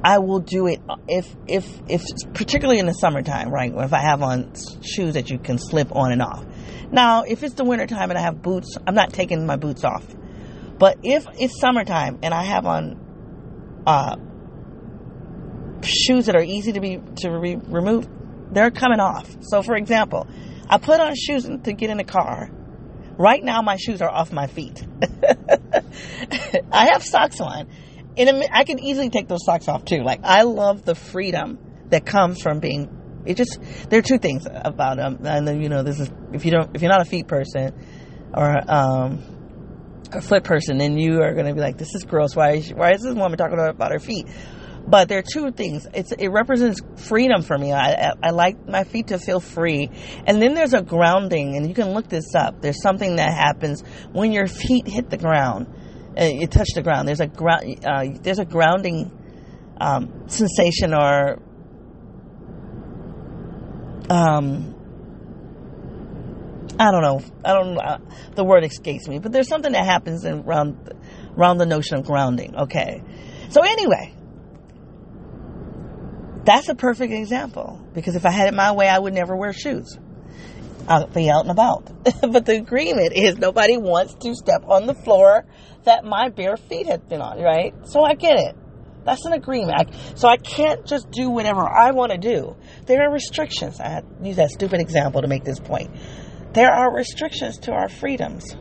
I 0.04 0.20
will 0.20 0.40
do 0.40 0.68
it 0.68 0.82
if 1.08 1.34
if 1.48 1.66
if 1.88 2.04
particularly 2.34 2.80
in 2.80 2.88
the 2.88 2.94
summertime, 2.94 3.50
right? 3.50 3.72
If 3.74 3.94
I 3.94 4.02
have 4.02 4.22
on 4.22 4.54
shoes 4.82 5.14
that 5.14 5.30
you 5.30 5.40
can 5.40 5.58
slip 5.58 5.96
on 5.96 6.12
and 6.12 6.22
off. 6.22 6.46
Now, 6.92 7.24
if 7.24 7.42
it's 7.42 7.56
the 7.56 7.64
wintertime 7.64 8.12
and 8.12 8.20
I 8.20 8.22
have 8.22 8.42
boots, 8.42 8.78
I'm 8.86 8.94
not 8.94 9.14
taking 9.14 9.46
my 9.48 9.56
boots 9.56 9.84
off. 9.84 10.06
But 10.78 11.00
if 11.04 11.26
it's 11.40 11.60
summertime 11.60 12.20
and 12.22 12.34
I 12.34 12.44
have 12.44 12.66
on 12.66 13.00
uh, 13.88 14.18
shoes 15.86 16.26
that 16.28 16.36
are 16.36 16.44
easy 16.44 16.74
to 16.74 16.82
be 16.82 17.00
to 17.18 17.40
be 17.40 17.56
removed, 17.56 18.10
they're 18.52 18.72
coming 18.72 19.00
off. 19.00 19.36
So, 19.42 19.62
for 19.62 19.76
example, 19.76 20.28
I 20.70 20.78
put 20.78 21.00
on 21.00 21.16
shoes 21.16 21.46
to 21.46 21.74
get 21.74 21.90
in 21.90 21.98
the 21.98 22.04
car. 22.04 22.50
Right 23.18 23.44
now, 23.44 23.62
my 23.62 23.78
shoes 23.78 24.02
are 24.02 24.10
off 24.10 24.32
my 24.32 24.48
feet. 24.48 24.84
I 26.72 26.90
have 26.92 27.04
socks 27.04 27.40
on, 27.40 27.70
and 28.18 28.44
I 28.52 28.64
can 28.64 28.80
easily 28.80 29.10
take 29.10 29.28
those 29.28 29.46
socks 29.46 29.68
off 29.68 29.86
too. 29.86 30.04
Like 30.04 30.22
I 30.24 30.44
love 30.44 30.84
the 30.84 30.96
freedom 30.96 31.60
that 31.90 32.06
comes 32.06 32.42
from 32.42 32.60
being 32.60 33.22
it 33.26 33.38
just 33.38 33.60
there 33.90 34.00
are 34.00 34.04
two 34.04 34.18
things 34.18 34.48
about 34.50 34.98
them, 34.98 35.20
and 35.24 35.48
then 35.48 35.62
you 35.62 35.70
know 35.70 35.84
this 35.84 36.00
is 36.00 36.12
if 36.34 36.44
you 36.46 36.52
don't 36.52 36.76
if 36.76 36.82
you're 36.82 36.92
not 36.92 37.02
a 37.02 37.06
feet 37.06 37.28
person 37.28 37.74
or 38.34 38.72
um, 38.72 39.34
a 40.16 40.22
foot 40.22 40.44
person, 40.44 40.78
then 40.78 40.98
you 40.98 41.22
are 41.22 41.34
going 41.34 41.46
to 41.46 41.54
be 41.54 41.60
like, 41.60 41.78
this 41.78 41.94
is 41.96 42.04
gross. 42.04 42.36
Why 42.36 42.54
is, 42.54 42.70
why 42.74 42.92
is 42.94 43.02
this 43.02 43.14
woman 43.14 43.38
talking 43.38 43.60
about 43.60 43.92
her 43.92 44.00
feet? 44.00 44.28
But 44.86 45.08
there 45.08 45.20
are 45.20 45.24
two 45.24 45.52
things. 45.52 45.88
It's 45.94 46.12
it 46.12 46.28
represents 46.28 46.82
freedom 47.08 47.42
for 47.42 47.58
me. 47.58 47.72
I, 47.72 47.94
I, 47.94 48.14
I 48.22 48.30
like 48.32 48.68
my 48.68 48.84
feet 48.84 49.08
to 49.08 49.18
feel 49.18 49.40
free, 49.40 49.90
and 50.28 50.42
then 50.42 50.54
there's 50.54 50.74
a 50.74 50.82
grounding, 50.82 51.56
and 51.56 51.68
you 51.68 51.74
can 51.74 51.94
look 51.94 52.10
this 52.10 52.36
up. 52.36 52.62
There's 52.62 52.82
something 52.82 53.16
that 53.16 53.34
happens 53.34 53.82
when 54.12 54.34
your 54.34 54.48
feet 54.48 54.88
hit 54.88 55.10
the 55.10 55.18
ground, 55.18 55.68
uh, 56.20 56.26
you 56.26 56.48
touch 56.48 56.70
the 56.76 56.84
ground. 56.84 57.08
There's 57.08 57.22
a. 57.22 57.32
Uh, 57.32 58.06
there's 58.22 58.40
a 58.40 58.46
grounding 58.46 59.12
um, 59.80 60.28
sensation 60.28 60.94
or 60.94 61.42
um, 64.10 64.76
I 66.80 66.92
don't 66.92 67.02
know. 67.02 67.22
I 67.46 67.54
don't. 67.54 67.78
Uh, 67.78 67.98
the 68.36 68.44
word 68.44 68.64
escapes 68.64 69.08
me, 69.08 69.20
but 69.20 69.32
there's 69.32 69.48
something 69.48 69.72
that 69.72 69.86
happens 69.86 70.26
in, 70.26 70.40
around 70.40 70.94
around 71.38 71.58
the 71.58 71.66
notion 71.66 71.98
of 71.98 72.06
grounding. 72.06 72.56
Okay. 72.56 73.02
So 73.50 73.62
anyway, 73.62 74.14
that's 76.46 76.70
a 76.70 76.76
perfect 76.76 77.14
example 77.14 77.82
because 77.94 78.16
if 78.16 78.26
I 78.26 78.32
had 78.32 78.48
it 78.48 78.54
my 78.54 78.72
way, 78.74 78.88
I 78.90 79.00
would 79.00 79.14
never 79.14 79.36
wear 79.36 79.54
shoes. 79.54 79.98
I'll 80.88 81.08
be 81.08 81.30
out 81.30 81.42
and 81.42 81.52
about. 81.52 81.90
but 82.22 82.46
the 82.46 82.58
agreement 82.58 83.14
is 83.14 83.38
nobody 83.38 83.78
wants 83.78 84.16
to 84.16 84.36
step 84.36 84.64
on 84.68 84.86
the 84.86 84.94
floor 84.94 85.46
that 85.86 86.04
my 86.04 86.30
bare 86.30 86.58
feet 86.58 86.88
have 86.88 87.08
been 87.08 87.22
on, 87.22 87.40
right? 87.42 87.74
So 87.88 88.04
I 88.04 88.16
get 88.16 88.38
it. 88.38 88.56
That's 89.06 89.26
an 89.26 89.34
agreement. 89.34 89.94
So 90.16 90.28
I 90.28 90.38
can't 90.38 90.86
just 90.86 91.12
do 91.12 91.30
whatever 91.30 91.62
I 91.62 91.92
want 91.92 92.12
to 92.12 92.18
do. 92.18 92.56
There 92.86 93.02
are 93.02 93.12
restrictions. 93.12 93.80
I 93.80 94.02
use 94.22 94.38
that 94.38 94.50
stupid 94.52 94.80
example 94.80 95.22
to 95.22 95.28
make 95.28 95.44
this 95.44 95.60
point. 95.60 95.92
There 96.54 96.72
are 96.72 96.94
restrictions 96.94 97.58
to 97.60 97.72
our 97.74 97.90
freedoms 97.90 98.56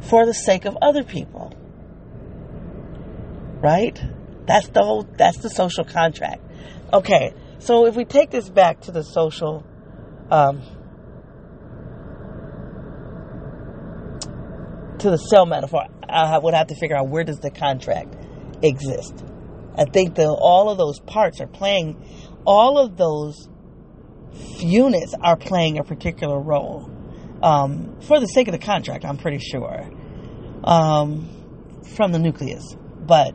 for 0.00 0.26
the 0.26 0.34
sake 0.34 0.64
of 0.64 0.76
other 0.82 1.04
people. 1.04 1.52
Right? 3.60 4.00
That's 4.46 4.68
the 4.68 4.82
whole 4.82 5.02
that's 5.02 5.38
the 5.38 5.50
social 5.50 5.84
contract. 5.84 6.42
Okay, 6.92 7.32
so 7.58 7.86
if 7.86 7.96
we 7.96 8.04
take 8.04 8.30
this 8.30 8.50
back 8.50 8.82
to 8.82 8.92
the 8.92 9.02
social 9.02 9.64
um, 10.30 10.60
to 14.98 15.10
the 15.10 15.16
cell 15.16 15.46
metaphor, 15.46 15.86
I 16.06 16.38
would 16.38 16.52
have 16.52 16.66
to 16.66 16.74
figure 16.74 16.96
out 16.96 17.08
where 17.08 17.24
does 17.24 17.38
the 17.38 17.50
contract 17.50 18.14
exist. 18.62 19.24
I 19.76 19.86
think 19.86 20.16
that 20.16 20.28
all 20.28 20.68
of 20.68 20.76
those 20.76 21.00
parts 21.00 21.40
are 21.40 21.46
playing, 21.46 21.96
all 22.44 22.78
of 22.78 22.98
those 22.98 23.48
units 24.58 25.14
are 25.20 25.36
playing 25.36 25.78
a 25.78 25.84
particular 25.84 26.38
role. 26.38 26.90
Um, 27.42 28.00
for 28.02 28.20
the 28.20 28.26
sake 28.26 28.48
of 28.48 28.52
the 28.52 28.58
contract, 28.58 29.04
I'm 29.04 29.16
pretty 29.16 29.38
sure. 29.38 29.90
Um, 30.62 31.28
from 31.96 32.12
the 32.12 32.18
nucleus. 32.18 32.76
But, 33.00 33.34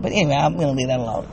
but 0.00 0.12
anyway, 0.12 0.36
I'm 0.36 0.54
going 0.54 0.68
to 0.68 0.74
leave 0.74 0.88
that 0.88 1.00
alone. 1.00 1.28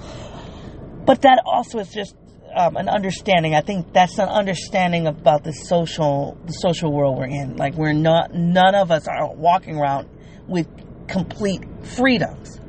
But 1.09 1.23
that 1.23 1.41
also 1.43 1.79
is 1.79 1.89
just 1.89 2.15
um, 2.55 2.77
an 2.77 2.87
understanding. 2.87 3.55
I 3.55 3.61
think 3.61 3.93
that's 3.93 4.19
an 4.19 4.29
understanding 4.29 5.07
about 5.07 5.43
the 5.43 5.53
social, 5.53 6.37
the 6.45 6.53
social 6.53 6.93
world 6.93 7.17
we're 7.17 7.25
in. 7.25 7.57
Like 7.57 7.73
we're 7.73 7.93
not, 7.93 8.33
none 8.33 8.75
of 8.75 8.91
us 8.91 9.07
are 9.07 9.33
walking 9.33 9.77
around 9.77 10.07
with 10.47 10.67
complete 11.07 11.63
freedoms 11.97 12.59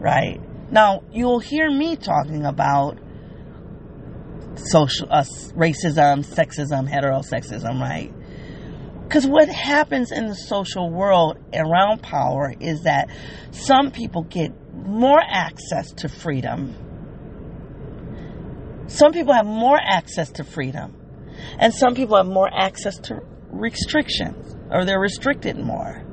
right? 0.00 0.40
Now, 0.72 1.02
you'll 1.12 1.38
hear 1.38 1.70
me 1.70 1.96
talking 1.96 2.44
about 2.46 2.98
social 4.56 5.08
uh, 5.10 5.22
racism, 5.54 6.24
sexism, 6.24 6.88
heterosexism, 6.90 7.80
right? 7.80 8.12
Because 9.02 9.26
what 9.26 9.48
happens 9.48 10.10
in 10.10 10.26
the 10.26 10.34
social 10.34 10.90
world 10.90 11.38
around 11.52 12.02
power 12.02 12.54
is 12.58 12.82
that 12.84 13.08
some 13.50 13.90
people 13.90 14.22
get 14.22 14.52
more 14.72 15.20
access 15.20 15.92
to 15.94 16.08
freedom. 16.08 16.74
Some 18.90 19.12
people 19.12 19.32
have 19.32 19.46
more 19.46 19.78
access 19.80 20.32
to 20.32 20.44
freedom. 20.44 20.96
And 21.58 21.72
some 21.72 21.94
people 21.94 22.16
have 22.16 22.26
more 22.26 22.50
access 22.52 22.98
to 22.98 23.20
restrictions, 23.50 24.56
or 24.70 24.84
they're 24.84 25.00
restricted 25.00 25.56
more 25.56 26.04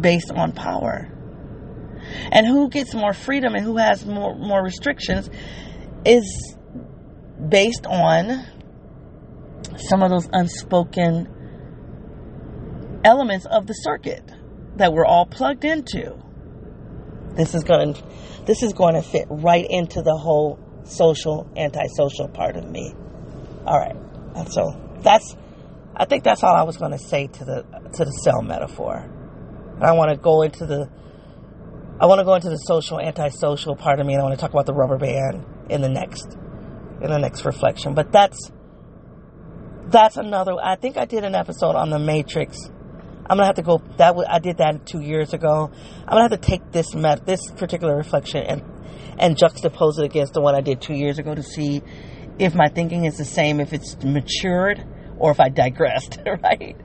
based 0.00 0.30
on 0.30 0.52
power. 0.52 1.08
And 2.30 2.46
who 2.46 2.68
gets 2.68 2.94
more 2.94 3.12
freedom 3.12 3.54
and 3.54 3.64
who 3.64 3.76
has 3.76 4.06
more, 4.06 4.36
more 4.36 4.62
restrictions 4.62 5.28
is 6.04 6.56
based 7.48 7.86
on 7.86 8.46
some 9.76 10.02
of 10.02 10.10
those 10.10 10.28
unspoken 10.32 11.28
elements 13.04 13.46
of 13.46 13.66
the 13.66 13.74
circuit 13.74 14.22
that 14.76 14.92
we're 14.92 15.04
all 15.04 15.26
plugged 15.26 15.64
into. 15.64 16.16
This 17.34 17.54
is 17.54 17.64
going 17.64 17.96
this 18.46 18.62
is 18.62 18.72
going 18.72 18.94
to 18.94 19.02
fit 19.02 19.26
right 19.30 19.66
into 19.68 20.02
the 20.02 20.16
whole 20.16 20.58
social 20.84 21.50
antisocial 21.56 22.28
part 22.28 22.56
of 22.56 22.68
me. 22.70 22.94
All 23.66 23.78
right. 23.78 23.96
So 24.50 24.98
that's 25.02 25.36
I 25.94 26.04
think 26.06 26.24
that's 26.24 26.42
all 26.42 26.54
I 26.54 26.62
was 26.62 26.76
going 26.76 26.92
to 26.92 26.98
say 26.98 27.26
to 27.26 27.44
the 27.44 27.62
to 27.94 28.04
the 28.04 28.12
cell 28.24 28.42
metaphor. 28.42 28.96
And 29.74 29.84
I 29.84 29.92
want 29.92 30.10
to 30.10 30.16
go 30.16 30.42
into 30.42 30.66
the 30.66 30.90
I 32.00 32.06
want 32.06 32.18
to 32.20 32.24
go 32.24 32.34
into 32.34 32.50
the 32.50 32.56
social 32.56 32.98
antisocial 33.00 33.76
part 33.76 34.00
of 34.00 34.06
me 34.06 34.14
and 34.14 34.22
I 34.22 34.24
want 34.24 34.34
to 34.34 34.40
talk 34.40 34.50
about 34.50 34.66
the 34.66 34.74
rubber 34.74 34.98
band 34.98 35.44
in 35.68 35.82
the 35.82 35.88
next 35.88 36.36
in 37.00 37.10
the 37.10 37.18
next 37.18 37.44
reflection. 37.44 37.94
But 37.94 38.12
that's 38.12 38.50
that's 39.86 40.16
another 40.16 40.54
I 40.62 40.76
think 40.76 40.96
I 40.96 41.04
did 41.04 41.24
an 41.24 41.34
episode 41.34 41.76
on 41.76 41.90
the 41.90 41.98
matrix 41.98 42.70
I'm 43.32 43.36
gonna 43.36 43.46
have 43.46 43.56
to 43.56 43.62
go. 43.62 43.78
That 43.98 44.14
I 44.28 44.40
did 44.40 44.58
that 44.58 44.84
two 44.84 45.00
years 45.00 45.32
ago. 45.32 45.70
I'm 46.00 46.08
gonna 46.08 46.22
have 46.22 46.32
to 46.32 46.36
take 46.36 46.72
this 46.72 46.94
met, 46.94 47.24
this 47.24 47.40
particular 47.52 47.96
reflection 47.96 48.42
and 48.42 48.62
and 49.18 49.36
juxtapose 49.36 49.98
it 49.98 50.04
against 50.04 50.34
the 50.34 50.40
one 50.40 50.54
I 50.54 50.60
did 50.60 50.80
two 50.80 50.94
years 50.94 51.18
ago 51.18 51.34
to 51.34 51.42
see 51.42 51.82
if 52.38 52.54
my 52.54 52.68
thinking 52.68 53.04
is 53.04 53.18
the 53.18 53.24
same, 53.24 53.60
if 53.60 53.72
it's 53.72 53.96
matured, 54.02 54.84
or 55.18 55.30
if 55.30 55.40
I 55.40 55.48
digressed. 55.48 56.18
Right. 56.42 56.76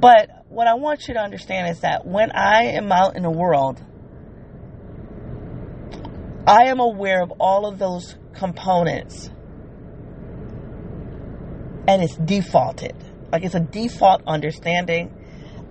But 0.00 0.28
what 0.48 0.66
I 0.66 0.74
want 0.74 1.08
you 1.08 1.14
to 1.14 1.20
understand 1.20 1.68
is 1.70 1.80
that 1.80 2.06
when 2.06 2.30
I 2.32 2.64
am 2.74 2.92
out 2.92 3.16
in 3.16 3.22
the 3.22 3.30
world, 3.30 3.82
I 6.46 6.64
am 6.64 6.80
aware 6.80 7.22
of 7.22 7.32
all 7.40 7.66
of 7.66 7.78
those 7.78 8.16
components, 8.34 9.30
and 11.88 12.02
it's 12.02 12.16
defaulted. 12.16 12.94
Like 13.32 13.44
it's 13.44 13.54
a 13.54 13.60
default 13.60 14.22
understanding 14.26 15.24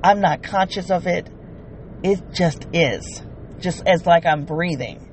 I'm 0.04 0.20
not 0.20 0.44
conscious 0.44 0.92
of 0.92 1.08
it. 1.08 1.30
It 2.04 2.22
just 2.34 2.68
is. 2.74 3.24
Just 3.60 3.88
as 3.88 4.06
like 4.06 4.26
I'm 4.26 4.44
breathing. 4.44 5.10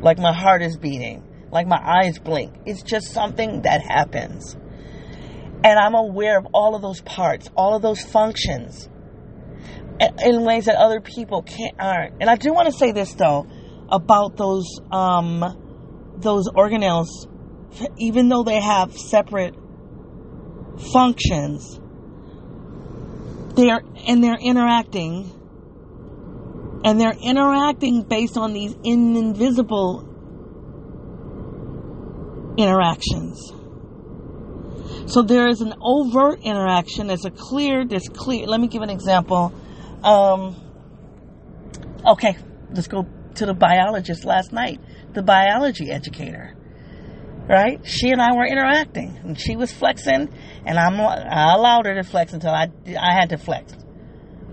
Like 0.00 0.18
my 0.18 0.32
heart 0.32 0.62
is 0.62 0.76
beating. 0.76 1.24
Like 1.50 1.66
my 1.66 1.80
eyes 1.82 2.18
blink. 2.18 2.54
It's 2.66 2.82
just 2.82 3.12
something 3.12 3.62
that 3.62 3.80
happens. 3.82 4.54
And 5.64 5.78
I'm 5.78 5.94
aware 5.94 6.38
of 6.38 6.46
all 6.52 6.74
of 6.76 6.82
those 6.82 7.00
parts, 7.00 7.50
all 7.56 7.74
of 7.74 7.82
those 7.82 8.00
functions 8.02 8.88
in 10.24 10.44
ways 10.44 10.66
that 10.66 10.76
other 10.76 11.00
people 11.00 11.42
can't 11.42 11.74
aren't. 11.78 12.14
And 12.20 12.30
I 12.30 12.36
do 12.36 12.52
want 12.52 12.66
to 12.66 12.72
say 12.72 12.92
this 12.92 13.14
though 13.14 13.46
about 13.90 14.36
those 14.36 14.80
um 14.92 16.14
those 16.18 16.48
organelles 16.48 17.08
even 17.96 18.28
though 18.28 18.42
they 18.42 18.60
have 18.60 18.96
separate 18.96 19.54
functions 20.92 21.80
they're 23.54 23.82
and 24.06 24.22
they're 24.22 24.38
interacting 24.40 25.32
and 26.84 27.00
they're 27.00 27.16
interacting 27.20 28.02
based 28.02 28.36
on 28.36 28.52
these 28.52 28.74
invisible 28.84 30.04
interactions. 32.56 33.52
So 35.06 35.22
there 35.22 35.48
is 35.48 35.60
an 35.60 35.74
overt 35.80 36.40
interaction. 36.42 37.06
There's 37.06 37.24
a 37.24 37.30
clear, 37.30 37.86
there's 37.86 38.08
clear. 38.08 38.46
Let 38.46 38.60
me 38.60 38.68
give 38.68 38.82
an 38.82 38.90
example. 38.90 39.52
Um, 40.02 40.56
okay, 42.06 42.36
let's 42.72 42.88
go 42.88 43.06
to 43.36 43.46
the 43.46 43.54
biologist 43.54 44.24
last 44.24 44.52
night, 44.52 44.80
the 45.14 45.22
biology 45.22 45.90
educator 45.90 46.58
right? 47.48 47.80
She 47.84 48.10
and 48.10 48.20
I 48.20 48.34
were 48.34 48.46
interacting, 48.46 49.18
and 49.24 49.40
she 49.40 49.56
was 49.56 49.72
flexing, 49.72 50.28
and 50.66 50.78
I'm 50.78 51.00
I 51.00 51.54
allowed 51.54 51.86
her 51.86 51.94
to 51.94 52.02
flex 52.02 52.32
until 52.32 52.50
I 52.50 52.68
I 53.00 53.14
had 53.14 53.30
to 53.30 53.38
flex 53.38 53.74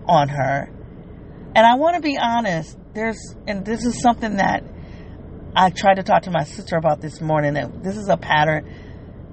on 0.07 0.30
her. 0.30 0.71
And 1.56 1.66
I 1.66 1.76
want 1.76 1.95
to 1.95 2.01
be 2.01 2.18
honest. 2.18 2.78
There's 2.93 3.36
and 3.47 3.66
this 3.66 3.86
is 3.86 4.01
something 4.01 4.38
that 4.38 4.64
I 5.56 5.70
tried 5.70 5.95
to 5.95 6.03
talk 6.03 6.24
to 6.24 6.32
my 6.32 6.43
sister 6.43 6.76
about 6.76 7.01
this 7.01 7.22
morning. 7.22 7.53
That 7.53 7.84
this 7.84 7.97
is 7.97 8.10
a 8.10 8.18
pattern. 8.18 8.74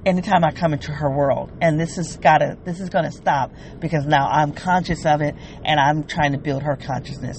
Anytime 0.04 0.42
I 0.44 0.50
come 0.50 0.72
into 0.72 0.90
her 0.90 1.10
world, 1.10 1.52
and 1.60 1.78
this 1.78 1.94
has 1.94 2.16
gotta, 2.16 2.58
this 2.64 2.80
is 2.80 2.88
gonna 2.88 3.12
stop 3.12 3.52
because 3.78 4.04
now 4.04 4.26
I'm 4.26 4.52
conscious 4.52 5.06
of 5.06 5.20
it, 5.20 5.36
and 5.64 5.78
I'm 5.78 6.02
trying 6.02 6.32
to 6.32 6.38
build 6.38 6.64
her 6.64 6.74
consciousness 6.74 7.38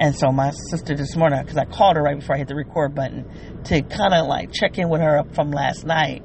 and 0.00 0.16
so 0.16 0.32
my 0.32 0.50
sister 0.70 0.96
this 0.96 1.14
morning, 1.14 1.38
because 1.42 1.58
I 1.58 1.66
called 1.66 1.96
her 1.96 2.02
right 2.02 2.18
before 2.18 2.34
I 2.34 2.38
hit 2.38 2.48
the 2.48 2.56
record 2.56 2.94
button 2.94 3.62
to 3.64 3.82
kind 3.82 4.14
of 4.14 4.26
like 4.26 4.50
check 4.50 4.78
in 4.78 4.88
with 4.88 5.02
her 5.02 5.22
from 5.34 5.50
last 5.50 5.84
night, 5.84 6.22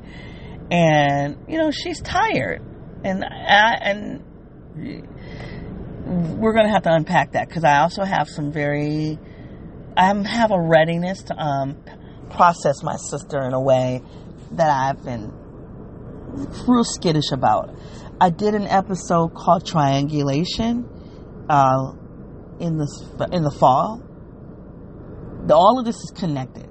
and 0.72 1.38
you 1.50 1.58
know 1.58 1.72
she's 1.72 2.02
tired, 2.02 2.62
and 3.04 3.26
I 3.26 3.74
and 3.82 4.24
we're 6.06 6.54
gonna 6.54 6.72
have 6.72 6.84
to 6.84 6.94
unpack 6.94 7.34
that 7.34 7.48
because 7.48 7.64
I 7.64 7.80
also 7.80 8.04
have 8.04 8.28
some 8.30 8.52
very, 8.52 9.18
I 9.98 10.06
have 10.06 10.52
a 10.52 10.62
readiness 10.62 11.24
to 11.24 11.38
um, 11.38 11.84
process 12.30 12.84
my 12.84 12.96
sister 12.96 13.42
in 13.42 13.54
a 13.54 13.62
way 13.62 14.02
that 14.52 14.70
I've 14.70 15.04
been 15.04 15.32
real 16.68 16.84
skittish 16.84 17.32
about. 17.32 17.76
I 18.20 18.30
did 18.30 18.56
an 18.56 18.68
episode 18.68 19.34
called 19.34 19.66
Triangulation. 19.66 20.90
Uh, 21.50 21.94
in 22.60 22.78
the 22.78 23.30
in 23.32 23.44
the 23.44 23.52
fall. 23.52 24.02
The, 25.48 25.56
all 25.56 25.80
of 25.80 25.86
this 25.86 25.96
is 25.96 26.12
connected, 26.16 26.68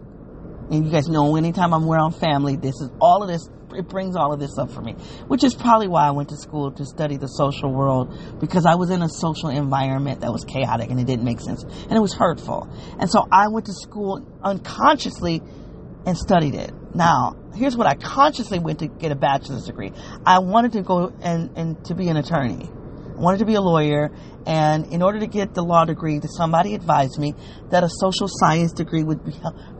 and 0.70 0.84
you 0.84 0.90
guys 0.90 1.08
know 1.08 1.36
anytime 1.36 1.72
I'm 1.72 1.88
around 1.88 2.12
family, 2.12 2.56
this 2.56 2.74
is 2.80 2.90
all 3.00 3.22
of 3.22 3.28
this. 3.28 3.48
It 3.76 3.88
brings 3.88 4.16
all 4.16 4.32
of 4.32 4.40
this 4.40 4.58
up 4.58 4.70
for 4.70 4.80
me, 4.80 4.92
which 5.28 5.44
is 5.44 5.54
probably 5.54 5.88
why 5.88 6.06
I 6.06 6.10
went 6.12 6.28
to 6.30 6.36
school 6.36 6.72
to 6.72 6.84
study 6.84 7.16
the 7.16 7.26
social 7.26 7.72
world 7.72 8.12
because 8.40 8.66
I 8.66 8.74
was 8.74 8.90
in 8.90 9.02
a 9.02 9.08
social 9.08 9.48
environment 9.48 10.20
that 10.20 10.32
was 10.32 10.44
chaotic 10.44 10.90
and 10.90 11.00
it 11.00 11.06
didn't 11.06 11.24
make 11.24 11.40
sense 11.40 11.62
and 11.62 11.92
it 11.92 12.00
was 12.00 12.14
hurtful. 12.14 12.68
And 12.98 13.10
so 13.10 13.26
I 13.30 13.48
went 13.48 13.66
to 13.66 13.72
school 13.72 14.24
unconsciously 14.42 15.42
and 16.06 16.16
studied 16.16 16.54
it. 16.54 16.72
Now, 16.94 17.36
here's 17.54 17.76
what 17.76 17.86
I 17.86 17.94
consciously 17.94 18.58
went 18.58 18.80
to 18.80 18.86
get 18.86 19.10
a 19.10 19.16
bachelor's 19.16 19.64
degree. 19.64 19.92
I 20.24 20.38
wanted 20.38 20.72
to 20.72 20.82
go 20.82 21.12
and, 21.22 21.50
and 21.56 21.84
to 21.86 21.94
be 21.94 22.08
an 22.08 22.16
attorney 22.16 22.70
wanted 23.14 23.38
to 23.38 23.44
be 23.44 23.54
a 23.54 23.60
lawyer, 23.60 24.10
and 24.46 24.92
in 24.92 25.02
order 25.02 25.20
to 25.20 25.26
get 25.26 25.54
the 25.54 25.62
law 25.62 25.84
degree, 25.84 26.20
somebody 26.24 26.74
advised 26.74 27.18
me 27.18 27.34
that 27.70 27.82
a 27.84 27.88
social 27.88 28.28
science 28.28 28.72
degree 28.72 29.02
would 29.02 29.24
be, 29.24 29.32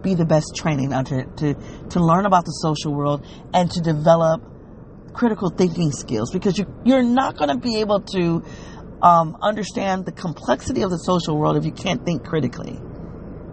be 0.02 0.14
the 0.14 0.24
best 0.24 0.54
training 0.56 0.90
to, 0.90 1.24
to, 1.36 1.54
to 1.90 2.00
learn 2.00 2.26
about 2.26 2.44
the 2.44 2.52
social 2.52 2.94
world 2.94 3.26
and 3.52 3.70
to 3.70 3.80
develop 3.80 4.42
critical 5.12 5.50
thinking 5.50 5.92
skills 5.92 6.32
because 6.32 6.58
you, 6.58 6.66
you're 6.84 7.02
not 7.02 7.36
going 7.36 7.50
to 7.50 7.58
be 7.58 7.80
able 7.80 8.00
to 8.00 8.42
um, 9.02 9.36
understand 9.42 10.04
the 10.06 10.12
complexity 10.12 10.82
of 10.82 10.90
the 10.90 10.98
social 10.98 11.38
world 11.38 11.56
if 11.56 11.64
you 11.64 11.72
can't 11.72 12.04
think 12.04 12.24
critically 12.24 12.80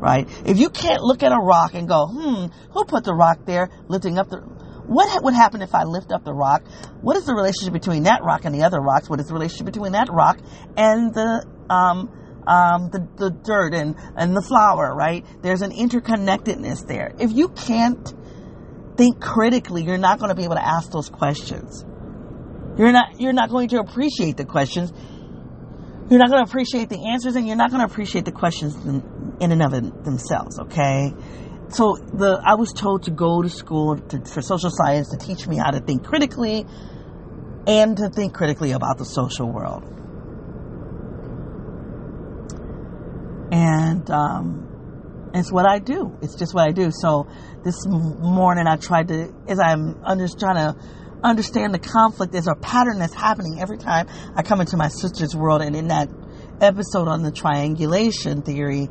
right? 0.02 0.28
If 0.46 0.58
you 0.58 0.70
can't 0.70 1.02
look 1.04 1.22
at 1.24 1.32
a 1.32 1.38
rock 1.38 1.76
and 1.76 1.88
go, 1.88 2.08
hmm, 2.08 2.46
who 2.72 2.86
put 2.86 3.04
the 3.04 3.14
rock 3.14 3.46
there, 3.46 3.70
lifting 3.88 4.18
up 4.18 4.30
the 4.30 4.42
what 4.92 5.24
would 5.24 5.34
happen 5.34 5.62
if 5.62 5.74
I 5.74 5.86
lift 5.86 6.12
up 6.12 6.26
the 6.26 6.34
rock? 6.34 6.68
What 7.00 7.16
is 7.16 7.26
the 7.26 7.34
relationship 7.34 7.72
between 7.72 8.04
that 8.04 8.24
rock 8.24 8.44
and 8.44 8.54
the 8.54 8.64
other 8.64 8.82
rocks? 8.82 9.10
What 9.10 9.22
is 9.22 9.28
the 9.28 9.34
relationship 9.34 9.66
between 9.68 9.94
that 9.94 10.10
rock 10.12 10.38
and 10.76 11.14
the 11.14 11.46
um, 11.70 12.10
um, 12.46 12.90
the, 12.90 13.08
the 13.16 13.30
dirt 13.30 13.74
and, 13.74 13.96
and 14.18 14.36
the 14.36 14.42
flower, 14.42 14.94
right? 14.94 15.26
There's 15.42 15.62
an 15.62 15.72
interconnectedness 15.72 16.88
there. 16.88 17.14
If 17.20 17.32
you 17.32 17.50
can't 17.50 18.14
think 18.98 19.22
critically, 19.22 19.84
you're 19.84 19.98
not 19.98 20.20
going 20.20 20.30
to 20.30 20.36
be 20.36 20.44
able 20.44 20.56
to 20.56 20.66
ask 20.66 20.92
those 20.92 21.08
questions. 21.08 21.86
You're 22.78 22.92
not, 22.92 23.22
you're 23.22 23.32
not 23.32 23.50
going 23.50 23.70
to 23.70 23.80
appreciate 23.80 24.38
the 24.38 24.46
questions. 24.46 24.92
You're 26.10 26.20
not 26.20 26.30
going 26.30 26.44
to 26.44 26.50
appreciate 26.50 26.90
the 26.90 27.10
answers 27.12 27.36
and 27.36 27.48
you're 27.48 27.56
not 27.56 27.70
going 27.70 27.86
to 27.86 27.92
appreciate 27.92 28.26
the 28.26 28.34
questions 28.34 28.76
in 28.76 29.52
and 29.52 29.62
of 29.64 30.04
themselves, 30.04 30.60
okay? 30.60 31.14
So 31.74 31.96
the 31.96 32.42
I 32.44 32.56
was 32.56 32.74
told 32.74 33.04
to 33.04 33.12
go 33.12 33.42
to 33.42 33.50
school 33.50 33.98
to, 33.98 34.26
for 34.26 34.42
social 34.42 34.70
science 34.70 35.10
to 35.10 35.18
teach 35.18 35.48
me 35.48 35.58
how 35.58 35.72
to 35.72 35.80
think 35.80 36.04
critically 36.04 36.66
and 37.68 37.98
to 37.98 38.10
think 38.10 38.34
critically 38.34 38.72
about 38.72 38.98
the 38.98 39.06
social 39.06 39.52
world. 39.52 39.84
And 43.52 44.10
um, 44.10 45.32
it's 45.34 45.52
what 45.52 45.66
I 45.66 45.80
do. 45.80 46.18
It's 46.22 46.36
just 46.36 46.54
what 46.54 46.68
I 46.68 46.72
do. 46.72 46.92
So 46.92 47.28
this 47.64 47.86
morning 47.86 48.68
I 48.68 48.78
tried 48.78 49.10
to, 49.10 49.34
as 49.48 49.60
I'm 49.60 50.04
under, 50.04 50.28
trying 50.28 50.56
to 50.56 50.76
understand 51.24 51.74
the 51.74 51.80
conflict, 51.80 52.32
there's 52.32 52.48
a 52.48 52.56
pattern 52.56 53.00
that's 53.00 53.14
happening 53.14 53.60
every 53.60 53.78
time 53.78 54.08
I 54.36 54.44
come 54.44 54.62
into 54.62 54.78
my 54.78 54.88
sister's 54.88 55.36
world. 55.36 55.62
And 55.62 55.76
in 55.76 55.88
that 55.90 56.10
episode 56.60 57.08
on 57.08 57.24
the 57.24 57.32
triangulation 57.32 58.42
theory, 58.42 58.90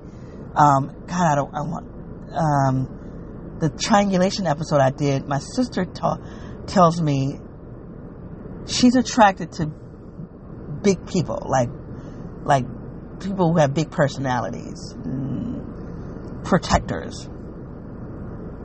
um, 0.54 1.04
God, 1.06 1.32
I 1.32 1.34
don't, 1.34 1.54
I 1.54 1.60
want, 1.62 1.99
um, 2.32 3.58
the 3.60 3.70
triangulation 3.70 4.46
episode 4.46 4.80
I 4.80 4.90
did, 4.90 5.26
my 5.26 5.38
sister 5.38 5.84
ta- 5.84 6.18
tells 6.66 7.00
me 7.00 7.38
she's 8.66 8.94
attracted 8.94 9.52
to 9.52 9.66
big 10.82 11.06
people, 11.06 11.42
like 11.46 11.68
like 12.44 12.64
people 13.20 13.52
who 13.52 13.58
have 13.58 13.74
big 13.74 13.90
personalities. 13.90 14.94
Mm, 14.94 16.44
protectors. 16.44 17.28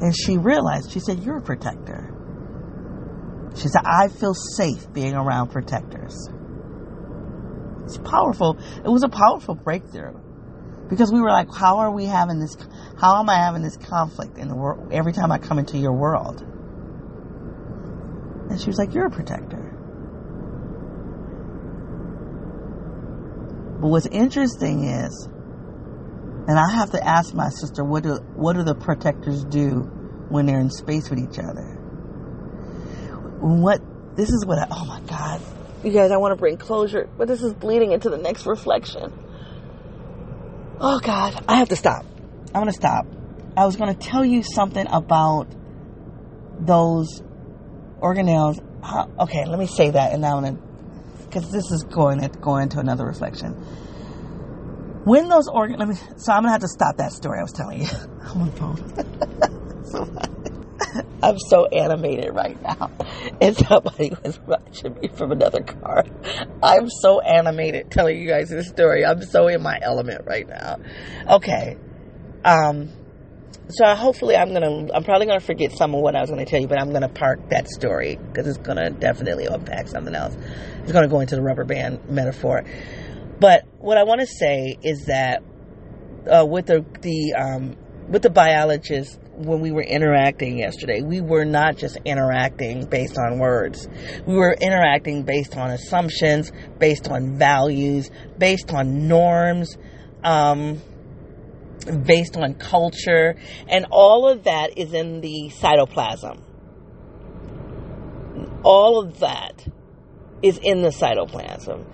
And 0.01 0.13
she 0.16 0.38
realized, 0.38 0.91
she 0.91 0.99
said, 0.99 1.24
You're 1.24 1.38
a 1.38 1.41
protector. 1.41 2.11
She 3.55 3.68
said, 3.70 3.82
I 3.86 4.09
feel 4.09 4.34
safe 4.34 4.91
being 4.91 5.13
around 5.13 5.49
protectors. 5.49 6.30
It's 7.86 7.97
powerful. 7.97 8.57
It 8.84 8.89
was 8.89 9.03
a 9.03 9.09
powerful 9.09 9.55
breakthrough 9.55 10.20
because 10.89 11.11
we 11.11 11.19
were 11.19 11.31
like, 11.31 11.47
how 11.53 11.77
are 11.77 11.91
we 11.91 12.05
having 12.05 12.39
this? 12.39 12.55
How 12.97 13.19
am 13.19 13.29
I 13.29 13.36
having 13.36 13.61
this 13.61 13.77
conflict 13.77 14.38
in 14.38 14.47
the 14.47 14.55
world 14.55 14.91
every 14.91 15.13
time 15.13 15.31
I 15.31 15.39
come 15.39 15.59
into 15.59 15.77
your 15.77 15.93
world? 15.93 16.41
And 18.49 18.59
she 18.59 18.67
was 18.67 18.77
like, 18.77 18.93
you're 18.93 19.07
a 19.07 19.11
protector. 19.11 19.71
But 23.81 23.88
what's 23.88 24.05
interesting 24.05 24.86
is, 24.86 25.27
and 26.47 26.59
I 26.59 26.71
have 26.71 26.91
to 26.91 27.03
ask 27.03 27.33
my 27.33 27.49
sister, 27.49 27.83
what 27.83 28.03
do 28.03 28.15
what 28.36 28.55
do 28.55 28.63
the 28.63 28.75
protectors 28.75 29.43
do 29.43 29.81
when 30.29 30.45
they're 30.45 30.59
in 30.59 30.69
space 30.69 31.09
with 31.09 31.19
each 31.19 31.39
other? 31.39 31.65
What 33.41 33.81
this 34.15 34.29
is 34.29 34.45
what 34.45 34.59
I, 34.59 34.67
oh 34.71 34.86
my 34.86 35.01
god, 35.01 35.41
you 35.83 35.91
guys, 35.91 36.11
I 36.11 36.17
want 36.17 36.31
to 36.31 36.36
bring 36.36 36.57
closure, 36.57 37.09
but 37.17 37.27
this 37.27 37.41
is 37.41 37.53
bleeding 37.53 37.91
into 37.91 38.09
the 38.09 38.17
next 38.17 38.45
reflection. 38.45 39.11
Oh 40.80 40.99
God, 40.99 41.43
I 41.47 41.57
have 41.57 41.69
to 41.69 41.76
stop. 41.76 42.05
I'm 42.47 42.61
gonna 42.61 42.71
stop. 42.71 43.07
I 43.55 43.65
was 43.65 43.76
gonna 43.76 43.95
tell 43.95 44.26
you 44.26 44.43
something 44.43 44.86
about 44.88 45.47
those 46.59 47.21
organelles. 48.01 48.63
How, 48.84 49.09
okay, 49.21 49.45
let 49.45 49.57
me 49.57 49.67
say 49.67 49.89
that, 49.91 50.13
and 50.13 50.26
I'm 50.26 50.43
gonna 50.43 50.59
because 51.26 51.51
this 51.51 51.71
is 51.71 51.84
going 51.84 52.21
to 52.21 52.30
go 52.39 52.57
into 52.57 52.80
another 52.80 53.05
reflection. 53.05 53.51
When 55.05 55.30
those 55.30 55.47
organ, 55.47 55.80
let 55.80 55.88
me. 55.88 55.95
So 56.17 56.32
I'm 56.32 56.43
gonna 56.43 56.51
have 56.51 56.61
to 56.61 56.67
stop 56.67 56.97
that 56.97 57.11
story 57.11 57.39
I 57.39 57.43
was 57.43 57.51
telling 57.51 57.82
you. 57.82 57.88
I'm 58.21 58.41
on 58.41 58.51
phone. 58.51 59.86
so 59.91 60.09
I'm 61.23 61.39
so 61.39 61.65
animated 61.67 62.33
right 62.33 62.61
now. 62.61 62.91
And 63.41 63.55
somebody 63.55 64.13
was 64.23 64.39
watching 64.41 64.97
me 64.99 65.09
from 65.09 65.31
another 65.31 65.61
car. 65.61 66.05
I'm 66.61 66.89
so 66.89 67.21
animated 67.21 67.91
telling 67.91 68.19
you 68.19 68.27
guys 68.27 68.49
this 68.49 68.67
story. 68.67 69.05
I'm 69.05 69.21
so 69.23 69.47
in 69.47 69.61
my 69.61 69.79
element 69.81 70.25
right 70.25 70.47
now. 70.47 70.77
Okay. 71.29 71.77
Um, 72.43 72.89
so 73.69 73.95
hopefully 73.95 74.35
I'm 74.35 74.53
gonna, 74.53 74.87
I'm 74.93 75.03
probably 75.03 75.25
gonna 75.25 75.39
forget 75.39 75.71
some 75.71 75.95
of 75.95 76.01
what 76.01 76.15
I 76.15 76.21
was 76.21 76.29
gonna 76.29 76.45
tell 76.45 76.61
you, 76.61 76.67
but 76.67 76.79
I'm 76.79 76.93
gonna 76.93 77.09
park 77.09 77.49
that 77.49 77.67
story 77.67 78.17
because 78.17 78.47
it's 78.47 78.59
gonna 78.59 78.91
definitely 78.91 79.45
unpack 79.45 79.87
something 79.87 80.13
else. 80.13 80.37
It's 80.83 80.91
gonna 80.91 81.07
go 81.07 81.19
into 81.19 81.35
the 81.35 81.41
rubber 81.41 81.65
band 81.65 82.07
metaphor. 82.07 82.63
But 83.39 83.65
what 83.79 83.97
I 83.97 84.03
want 84.03 84.21
to 84.21 84.27
say 84.27 84.77
is 84.81 85.05
that 85.05 85.43
uh, 86.31 86.45
with 86.45 86.67
the 86.67 86.85
the 87.01 87.33
um, 87.33 87.75
with 88.07 88.21
the 88.21 88.29
biologist 88.29 89.19
when 89.38 89.59
we 89.59 89.71
were 89.71 89.83
interacting 89.83 90.57
yesterday, 90.57 91.01
we 91.01 91.21
were 91.21 91.45
not 91.45 91.77
just 91.77 91.97
interacting 92.05 92.86
based 92.86 93.17
on 93.17 93.39
words. 93.39 93.88
We 94.25 94.36
were 94.36 94.53
interacting 94.53 95.23
based 95.23 95.57
on 95.57 95.71
assumptions, 95.71 96.51
based 96.79 97.09
on 97.09 97.38
values, 97.38 98.09
based 98.38 98.73
on 98.73 99.07
norms, 99.07 99.77
um, 100.23 100.81
based 102.05 102.38
on 102.38 102.55
culture, 102.55 103.36
and 103.67 103.86
all 103.91 104.27
of 104.27 104.45
that 104.45 104.77
is 104.77 104.93
in 104.93 105.21
the 105.21 105.51
cytoplasm. 105.53 106.41
All 108.63 109.03
of 109.03 109.19
that 109.19 109.67
is 110.41 110.59
in 110.61 110.81
the 110.81 110.89
cytoplasm. 110.89 111.86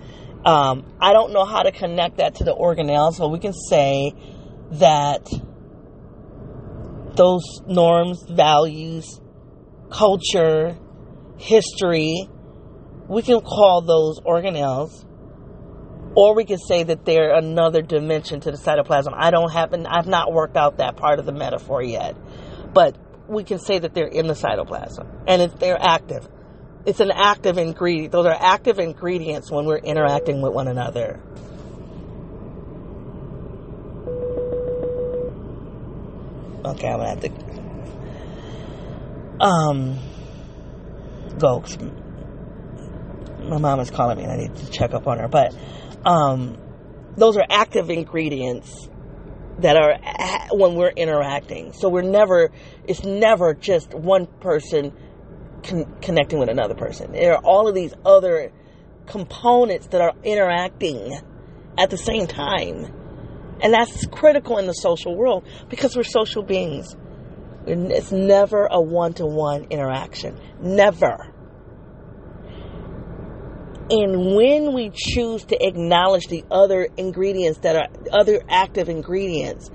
Um, 0.46 0.92
I 1.00 1.12
don't 1.12 1.32
know 1.32 1.44
how 1.44 1.62
to 1.62 1.72
connect 1.72 2.16
that 2.16 2.36
to 2.36 2.44
the 2.44 2.54
organelle, 2.54 3.14
so 3.14 3.28
we 3.28 3.38
can 3.38 3.52
say 3.52 4.12
that 4.72 5.28
those 7.16 7.42
norms, 7.66 8.24
values, 8.28 9.20
culture, 9.90 10.76
history, 11.38 12.28
we 13.08 13.22
can 13.22 13.40
call 13.40 13.82
those 13.82 14.20
organelles, 14.20 15.04
or 16.14 16.34
we 16.34 16.44
can 16.44 16.58
say 16.58 16.82
that 16.82 17.04
they're 17.04 17.34
another 17.34 17.82
dimension 17.82 18.40
to 18.40 18.50
the 18.50 18.56
cytoplasm. 18.56 19.12
I 19.14 19.30
don't 19.30 19.50
have, 19.50 19.74
I've 19.86 20.06
not 20.06 20.32
worked 20.32 20.56
out 20.56 20.78
that 20.78 20.96
part 20.96 21.18
of 21.18 21.26
the 21.26 21.32
metaphor 21.32 21.82
yet, 21.82 22.16
but 22.72 22.96
we 23.28 23.44
can 23.44 23.58
say 23.58 23.78
that 23.78 23.94
they're 23.94 24.06
in 24.06 24.26
the 24.26 24.34
cytoplasm 24.34 25.24
and 25.26 25.42
if 25.42 25.58
they're 25.58 25.80
active. 25.80 26.28
It's 26.84 27.00
an 27.00 27.12
active 27.12 27.58
ingredient. 27.58 28.10
Those 28.10 28.26
are 28.26 28.36
active 28.38 28.78
ingredients 28.80 29.50
when 29.50 29.66
we're 29.66 29.78
interacting 29.78 30.42
with 30.42 30.52
one 30.52 30.66
another. 30.66 31.20
Okay, 36.64 36.88
I'm 36.88 36.98
gonna 36.98 37.08
have 37.08 37.20
to 37.20 37.30
um 39.40 39.98
go. 41.38 41.64
My 43.48 43.58
mom 43.58 43.80
is 43.80 43.90
calling 43.90 44.18
me 44.18 44.22
and 44.24 44.32
I 44.32 44.36
need 44.36 44.54
to 44.56 44.70
check 44.70 44.94
up 44.94 45.08
on 45.08 45.18
her. 45.18 45.26
But 45.28 45.54
um 46.04 46.56
those 47.16 47.36
are 47.36 47.44
active 47.50 47.90
ingredients 47.90 48.88
that 49.58 49.76
are 49.76 49.98
when 50.56 50.76
we're 50.76 50.90
interacting. 50.90 51.72
So 51.72 51.88
we're 51.88 52.02
never 52.02 52.52
it's 52.86 53.02
never 53.02 53.54
just 53.54 53.92
one 53.92 54.26
person 54.26 54.92
con- 55.64 55.92
connecting 56.00 56.38
with 56.38 56.48
another 56.48 56.74
person. 56.74 57.10
There 57.12 57.34
are 57.34 57.42
all 57.42 57.68
of 57.68 57.74
these 57.74 57.94
other 58.04 58.52
components 59.06 59.88
that 59.88 60.00
are 60.00 60.14
interacting 60.22 61.18
at 61.76 61.90
the 61.90 61.96
same 61.96 62.28
time 62.28 63.01
and 63.62 63.72
that's 63.72 64.06
critical 64.06 64.58
in 64.58 64.66
the 64.66 64.72
social 64.72 65.16
world 65.16 65.46
because 65.68 65.96
we're 65.96 66.02
social 66.02 66.42
beings. 66.42 66.96
It's 67.66 68.10
never 68.10 68.66
a 68.66 68.80
one 68.80 69.14
to 69.14 69.26
one 69.26 69.66
interaction. 69.70 70.38
Never. 70.60 71.32
And 73.90 74.34
when 74.34 74.72
we 74.72 74.90
choose 74.94 75.44
to 75.44 75.56
acknowledge 75.60 76.26
the 76.28 76.44
other 76.50 76.88
ingredients 76.96 77.58
that 77.60 77.76
are 77.76 77.88
other 78.10 78.42
active 78.48 78.88
ingredients, 78.88 79.70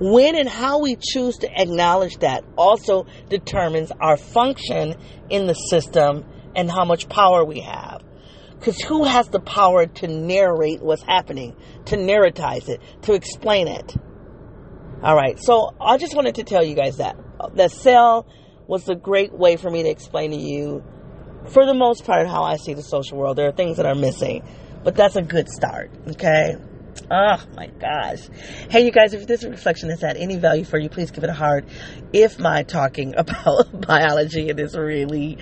when 0.00 0.36
and 0.36 0.48
how 0.48 0.80
we 0.80 0.96
choose 0.96 1.38
to 1.38 1.50
acknowledge 1.60 2.16
that 2.18 2.44
also 2.56 3.06
determines 3.28 3.90
our 4.00 4.16
function 4.16 4.94
in 5.30 5.46
the 5.46 5.54
system 5.54 6.24
and 6.54 6.70
how 6.70 6.84
much 6.84 7.08
power 7.08 7.44
we 7.44 7.60
have. 7.60 8.02
Because 8.60 8.78
who 8.82 9.04
has 9.04 9.28
the 9.28 9.40
power 9.40 9.86
to 9.86 10.06
narrate 10.06 10.82
what's 10.82 11.02
happening, 11.02 11.56
to 11.86 11.96
narratize 11.96 12.68
it, 12.68 12.82
to 13.02 13.14
explain 13.14 13.68
it? 13.68 13.96
All 15.02 15.16
right, 15.16 15.38
so 15.40 15.74
I 15.80 15.96
just 15.96 16.14
wanted 16.14 16.34
to 16.34 16.44
tell 16.44 16.62
you 16.62 16.74
guys 16.74 16.98
that. 16.98 17.16
That 17.54 17.70
cell 17.70 18.26
was 18.66 18.86
a 18.90 18.94
great 18.94 19.32
way 19.32 19.56
for 19.56 19.70
me 19.70 19.82
to 19.84 19.88
explain 19.88 20.32
to 20.32 20.36
you, 20.36 20.84
for 21.48 21.64
the 21.64 21.72
most 21.72 22.04
part, 22.04 22.28
how 22.28 22.42
I 22.42 22.56
see 22.56 22.74
the 22.74 22.82
social 22.82 23.16
world. 23.16 23.38
There 23.38 23.48
are 23.48 23.52
things 23.52 23.78
that 23.78 23.86
are 23.86 23.94
missing, 23.94 24.46
but 24.84 24.94
that's 24.94 25.16
a 25.16 25.22
good 25.22 25.48
start, 25.48 25.90
okay? 26.08 26.56
Oh 27.10 27.42
my 27.56 27.68
gosh. 27.68 28.28
Hey, 28.68 28.84
you 28.84 28.92
guys, 28.92 29.14
if 29.14 29.26
this 29.26 29.42
reflection 29.42 29.88
has 29.88 30.02
had 30.02 30.18
any 30.18 30.36
value 30.36 30.64
for 30.64 30.78
you, 30.78 30.90
please 30.90 31.10
give 31.10 31.24
it 31.24 31.30
a 31.30 31.34
heart. 31.34 31.64
If 32.12 32.38
my 32.38 32.62
talking 32.62 33.14
about 33.16 33.86
biology 33.86 34.50
and 34.50 34.60
is 34.60 34.76
really, 34.76 35.38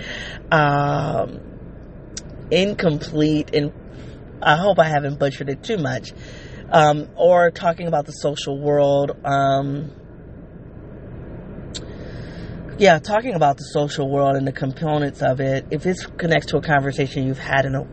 um, 0.53 1.58
incomplete 2.51 3.55
and 3.55 3.73
I 4.43 4.57
hope 4.57 4.79
I 4.79 4.89
haven't 4.89 5.19
butchered 5.19 5.49
it 5.49 5.63
too 5.63 5.79
much. 5.79 6.13
Um, 6.71 7.09
or 7.17 7.51
talking 7.51 7.87
about 7.87 8.07
the 8.07 8.13
social 8.13 8.59
world. 8.61 9.13
Um, 9.25 9.91
yeah, 12.79 12.99
talking 12.99 13.35
about 13.35 13.57
the 13.57 13.65
social 13.65 14.09
world 14.09 14.37
and 14.37 14.47
the 14.47 14.53
components 14.53 15.23
of 15.23 15.41
it. 15.41 15.67
If 15.71 15.83
this 15.83 16.07
connects 16.07 16.49
to 16.49 16.59
a 16.59 16.63
conversation 16.63 17.27
you've 17.27 17.39
had 17.39 17.65
in 17.65 17.75
a 17.75 17.85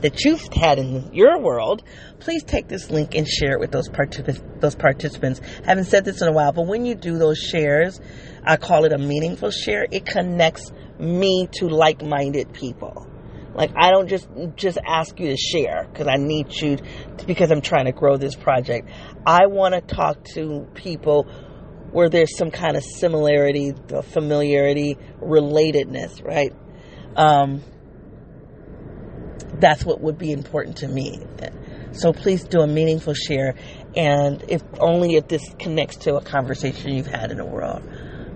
that 0.00 0.24
you've 0.24 0.42
had 0.52 0.78
in 0.78 1.12
your 1.12 1.40
world, 1.40 1.82
please 2.20 2.44
take 2.44 2.68
this 2.68 2.90
link 2.90 3.14
and 3.14 3.26
share 3.26 3.52
it 3.52 3.60
with 3.60 3.72
those 3.72 3.88
particip- 3.88 4.60
those 4.60 4.74
participants. 4.74 5.40
Haven't 5.64 5.86
said 5.86 6.04
this 6.04 6.22
in 6.22 6.28
a 6.28 6.32
while, 6.32 6.52
but 6.52 6.66
when 6.66 6.84
you 6.84 6.94
do 6.94 7.18
those 7.18 7.38
shares, 7.38 8.00
I 8.44 8.56
call 8.56 8.84
it 8.84 8.92
a 8.92 8.98
meaningful 8.98 9.50
share. 9.50 9.86
It 9.90 10.06
connects 10.06 10.70
me 10.98 11.48
to 11.54 11.68
like-minded 11.68 12.52
people. 12.52 13.06
Like 13.58 13.72
I 13.76 13.90
don't 13.90 14.06
just 14.06 14.28
just 14.54 14.78
ask 14.86 15.18
you 15.18 15.30
to 15.30 15.36
share 15.36 15.88
because 15.90 16.06
I 16.06 16.14
need 16.14 16.46
you 16.62 16.76
to, 16.76 17.26
because 17.26 17.50
I'm 17.50 17.60
trying 17.60 17.86
to 17.86 17.92
grow 17.92 18.16
this 18.16 18.36
project. 18.36 18.88
I 19.26 19.46
want 19.46 19.74
to 19.74 19.80
talk 19.80 20.22
to 20.34 20.68
people 20.74 21.24
where 21.90 22.08
there's 22.08 22.36
some 22.36 22.52
kind 22.52 22.76
of 22.76 22.84
similarity, 22.84 23.72
familiarity, 24.12 24.96
relatedness, 25.20 26.24
right? 26.24 26.52
Um, 27.16 27.64
that's 29.54 29.84
what 29.84 30.00
would 30.02 30.18
be 30.18 30.30
important 30.30 30.76
to 30.76 30.86
me. 30.86 31.18
So 31.90 32.12
please 32.12 32.44
do 32.44 32.60
a 32.60 32.66
meaningful 32.68 33.14
share, 33.14 33.56
and 33.96 34.44
if 34.46 34.62
only 34.78 35.16
if 35.16 35.26
this 35.26 35.42
connects 35.58 35.96
to 35.96 36.14
a 36.14 36.22
conversation 36.22 36.94
you've 36.94 37.08
had 37.08 37.32
in 37.32 37.38
the 37.38 37.44
world 37.44 37.82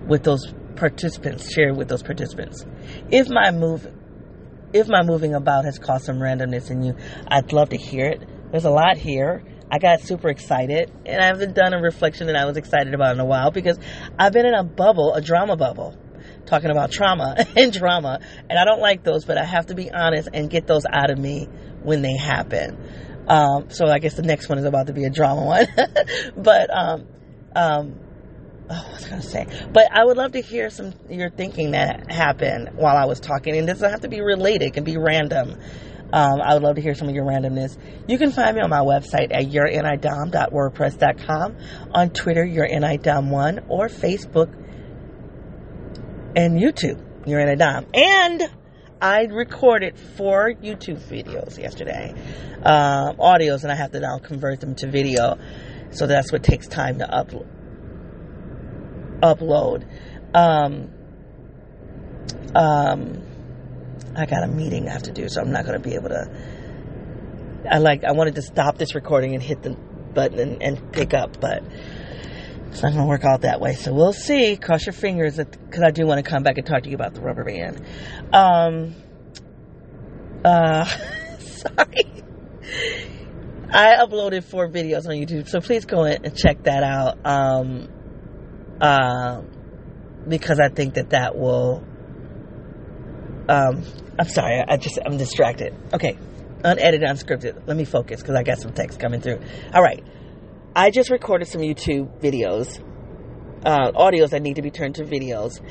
with 0.05 0.23
those 0.23 0.53
participants, 0.75 1.49
share 1.53 1.73
with 1.73 1.87
those 1.87 2.03
participants. 2.03 2.65
If 3.09 3.29
my 3.29 3.51
move 3.51 3.87
if 4.73 4.87
my 4.87 5.03
moving 5.03 5.33
about 5.33 5.65
has 5.65 5.77
caused 5.79 6.05
some 6.05 6.17
randomness 6.17 6.69
in 6.69 6.83
you, 6.83 6.95
I'd 7.27 7.53
love 7.53 7.69
to 7.69 7.77
hear 7.77 8.07
it. 8.07 8.27
There's 8.51 8.65
a 8.65 8.71
lot 8.71 8.97
here. 8.97 9.43
I 9.71 9.79
got 9.79 10.01
super 10.01 10.29
excited, 10.29 10.91
and 11.05 11.21
I 11.21 11.25
haven't 11.25 11.55
done 11.55 11.73
a 11.73 11.81
reflection 11.81 12.27
that 12.27 12.35
I 12.35 12.45
was 12.45 12.57
excited 12.57 12.93
about 12.93 13.13
in 13.13 13.19
a 13.19 13.25
while 13.25 13.49
because 13.49 13.79
I've 14.19 14.33
been 14.33 14.45
in 14.45 14.53
a 14.53 14.63
bubble, 14.63 15.13
a 15.13 15.21
drama 15.21 15.55
bubble, 15.55 15.97
talking 16.45 16.69
about 16.69 16.91
trauma 16.91 17.35
and 17.55 17.71
drama, 17.71 18.19
and 18.49 18.59
I 18.59 18.65
don't 18.65 18.81
like 18.81 19.03
those, 19.03 19.25
but 19.25 19.37
I 19.37 19.45
have 19.45 19.67
to 19.67 19.75
be 19.75 19.91
honest 19.91 20.29
and 20.31 20.49
get 20.49 20.67
those 20.67 20.85
out 20.91 21.09
of 21.09 21.17
me 21.17 21.47
when 21.81 22.01
they 22.01 22.15
happen. 22.15 22.77
Um, 23.27 23.69
so 23.69 23.87
I 23.87 23.99
guess 23.99 24.15
the 24.15 24.21
next 24.21 24.49
one 24.49 24.57
is 24.57 24.65
about 24.65 24.87
to 24.87 24.93
be 24.93 25.05
a 25.05 25.09
drama 25.09 25.43
one, 25.43 25.67
but 26.37 26.69
um, 26.71 27.07
um, 27.55 27.99
oh, 28.69 28.75
what 28.75 28.93
was 28.93 29.05
I 29.05 29.09
gonna 29.09 29.21
say? 29.21 29.47
But 29.71 29.87
I 29.91 30.03
would 30.03 30.17
love 30.17 30.33
to 30.33 30.41
hear 30.41 30.69
some 30.69 30.93
your 31.09 31.29
thinking 31.29 31.71
that 31.71 32.11
happened 32.11 32.71
while 32.75 32.97
I 32.97 33.05
was 33.05 33.19
talking, 33.19 33.55
and 33.55 33.67
it 33.67 33.71
doesn't 33.71 33.89
have 33.89 34.01
to 34.01 34.09
be 34.09 34.21
related; 34.21 34.67
it 34.67 34.73
can 34.73 34.83
be 34.83 34.97
random. 34.97 35.57
Um, 36.13 36.41
I 36.41 36.53
would 36.53 36.61
love 36.61 36.75
to 36.75 36.81
hear 36.81 36.93
some 36.93 37.09
of 37.09 37.15
your 37.15 37.25
randomness. 37.25 37.75
You 38.07 38.19
can 38.19 38.31
find 38.31 38.55
me 38.55 38.61
on 38.61 38.69
my 38.69 38.81
website 38.81 39.33
at 39.33 39.45
yournidom.wordpress.com, 39.45 41.57
on 41.91 42.11
Twitter, 42.11 42.45
yournidom1, 42.45 43.65
or 43.67 43.87
Facebook 43.87 44.53
and 46.35 46.59
YouTube, 46.59 47.01
yournidom. 47.25 47.87
And 47.95 48.43
I 49.01 49.23
recorded 49.23 49.97
four 49.97 50.53
YouTube 50.53 50.99
videos 50.99 51.57
yesterday, 51.57 52.13
uh, 52.63 53.13
audios, 53.13 53.63
and 53.63 53.71
I 53.71 53.75
have 53.75 53.91
to 53.93 53.99
now 53.99 54.19
convert 54.19 54.59
them 54.59 54.75
to 54.75 54.87
video. 54.87 55.39
So 55.89 56.05
that's 56.07 56.31
what 56.31 56.43
takes 56.43 56.67
time 56.67 56.99
to 56.99 57.05
upload. 57.05 57.47
Upload. 59.23 59.87
Um, 60.33 60.91
um, 62.53 63.21
I 64.15 64.25
got 64.25 64.43
a 64.43 64.47
meeting 64.47 64.89
I 64.89 64.91
have 64.91 65.03
to 65.03 65.11
do, 65.11 65.29
so 65.29 65.41
I'm 65.41 65.51
not 65.51 65.65
going 65.65 65.81
to 65.81 65.89
be 65.89 65.95
able 65.95 66.09
to. 66.09 66.29
I 67.71 67.77
like 67.77 68.03
I 68.03 68.11
wanted 68.11 68.35
to 68.35 68.41
stop 68.41 68.77
this 68.77 68.93
recording 68.95 69.33
and 69.33 69.41
hit 69.41 69.63
the 69.63 69.71
button 69.71 70.39
and, 70.39 70.61
and 70.61 70.91
pick 70.91 71.13
up, 71.13 71.39
but 71.39 71.63
it's 72.67 72.83
not 72.83 72.91
going 72.91 73.03
to 73.03 73.07
work 73.07 73.23
out 73.23 73.41
that 73.41 73.61
way. 73.61 73.75
So 73.75 73.93
we'll 73.93 74.13
see. 74.13 74.57
Cross 74.57 74.85
your 74.85 74.93
fingers, 74.93 75.37
because 75.37 75.81
I 75.81 75.91
do 75.91 76.05
want 76.05 76.23
to 76.23 76.29
come 76.29 76.43
back 76.43 76.57
and 76.57 76.67
talk 76.67 76.83
to 76.83 76.89
you 76.89 76.95
about 76.95 77.13
the 77.13 77.21
rubber 77.21 77.45
band. 77.45 77.81
Um. 78.33 78.95
Uh. 80.43 80.85
sorry. 81.39 82.23
I 83.71 83.95
uploaded 84.05 84.43
four 84.43 84.67
videos 84.67 85.07
on 85.07 85.15
YouTube, 85.15 85.47
so 85.47 85.61
please 85.61 85.85
go 85.85 86.03
and 86.03 86.35
check 86.35 86.63
that 86.63 86.83
out. 86.83 87.25
Um. 87.25 87.87
Uh, 88.83 89.41
because 90.27 90.59
I 90.59 90.69
think 90.69 90.95
that 90.95 91.11
that 91.11 91.37
will 91.37 91.83
um, 93.49 93.83
I'm 94.17 94.27
sorry, 94.27 94.63
I 94.67 94.77
just, 94.77 94.99
I'm 95.05 95.17
distracted. 95.17 95.73
Okay. 95.93 96.17
Unedited, 96.63 97.01
unscripted. 97.01 97.67
Let 97.67 97.75
me 97.75 97.83
focus 97.83 98.21
because 98.21 98.35
I 98.35 98.43
got 98.43 98.59
some 98.59 98.71
text 98.73 98.99
coming 98.99 99.21
through. 99.21 99.39
All 99.73 99.81
right. 99.81 100.03
I 100.75 100.91
just 100.91 101.09
recorded 101.09 101.47
some 101.47 101.61
YouTube 101.61 102.21
videos, 102.21 102.81
uh, 103.65 103.91
audios 103.91 104.29
that 104.29 104.41
need 104.41 104.55
to 104.55 104.61
be 104.61 104.71
turned 104.71 104.95
to 104.95 105.03
videos. 105.03 105.61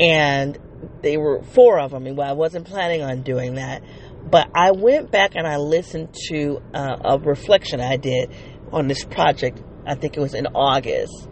And 0.00 0.58
they 1.02 1.16
were 1.16 1.42
four 1.42 1.78
of 1.78 1.92
them. 1.92 2.04
Well, 2.16 2.28
I 2.28 2.32
wasn't 2.32 2.66
planning 2.66 3.02
on 3.02 3.22
doing 3.22 3.54
that. 3.54 3.82
But 4.28 4.50
I 4.54 4.72
went 4.72 5.10
back 5.10 5.32
and 5.34 5.46
I 5.46 5.56
listened 5.56 6.14
to 6.28 6.60
uh, 6.74 6.96
a 7.04 7.18
reflection 7.18 7.80
I 7.80 7.96
did 7.96 8.34
on 8.72 8.88
this 8.88 9.04
project. 9.04 9.62
I 9.86 9.94
think 9.94 10.16
it 10.16 10.20
was 10.20 10.34
in 10.34 10.46
August 10.48 11.29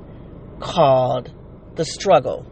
called 0.61 1.33
The 1.77 1.85
Struggle 1.85 2.47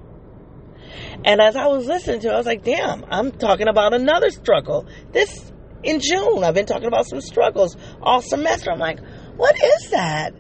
and 1.24 1.40
as 1.40 1.56
I 1.56 1.66
was 1.66 1.86
listening 1.86 2.20
to 2.20 2.28
it, 2.28 2.32
I 2.32 2.36
was 2.36 2.46
like, 2.46 2.64
damn, 2.64 3.04
I'm 3.10 3.32
talking 3.32 3.68
about 3.68 3.94
another 3.94 4.30
struggle. 4.30 4.86
This 5.12 5.52
in 5.82 6.00
June, 6.00 6.44
I've 6.44 6.54
been 6.54 6.66
talking 6.66 6.86
about 6.86 7.06
some 7.06 7.20
struggles 7.20 7.76
all 8.02 8.22
semester. 8.22 8.70
I'm 8.70 8.78
like, 8.78 9.00
what 9.36 9.56
is 9.56 9.90
that? 9.90 10.34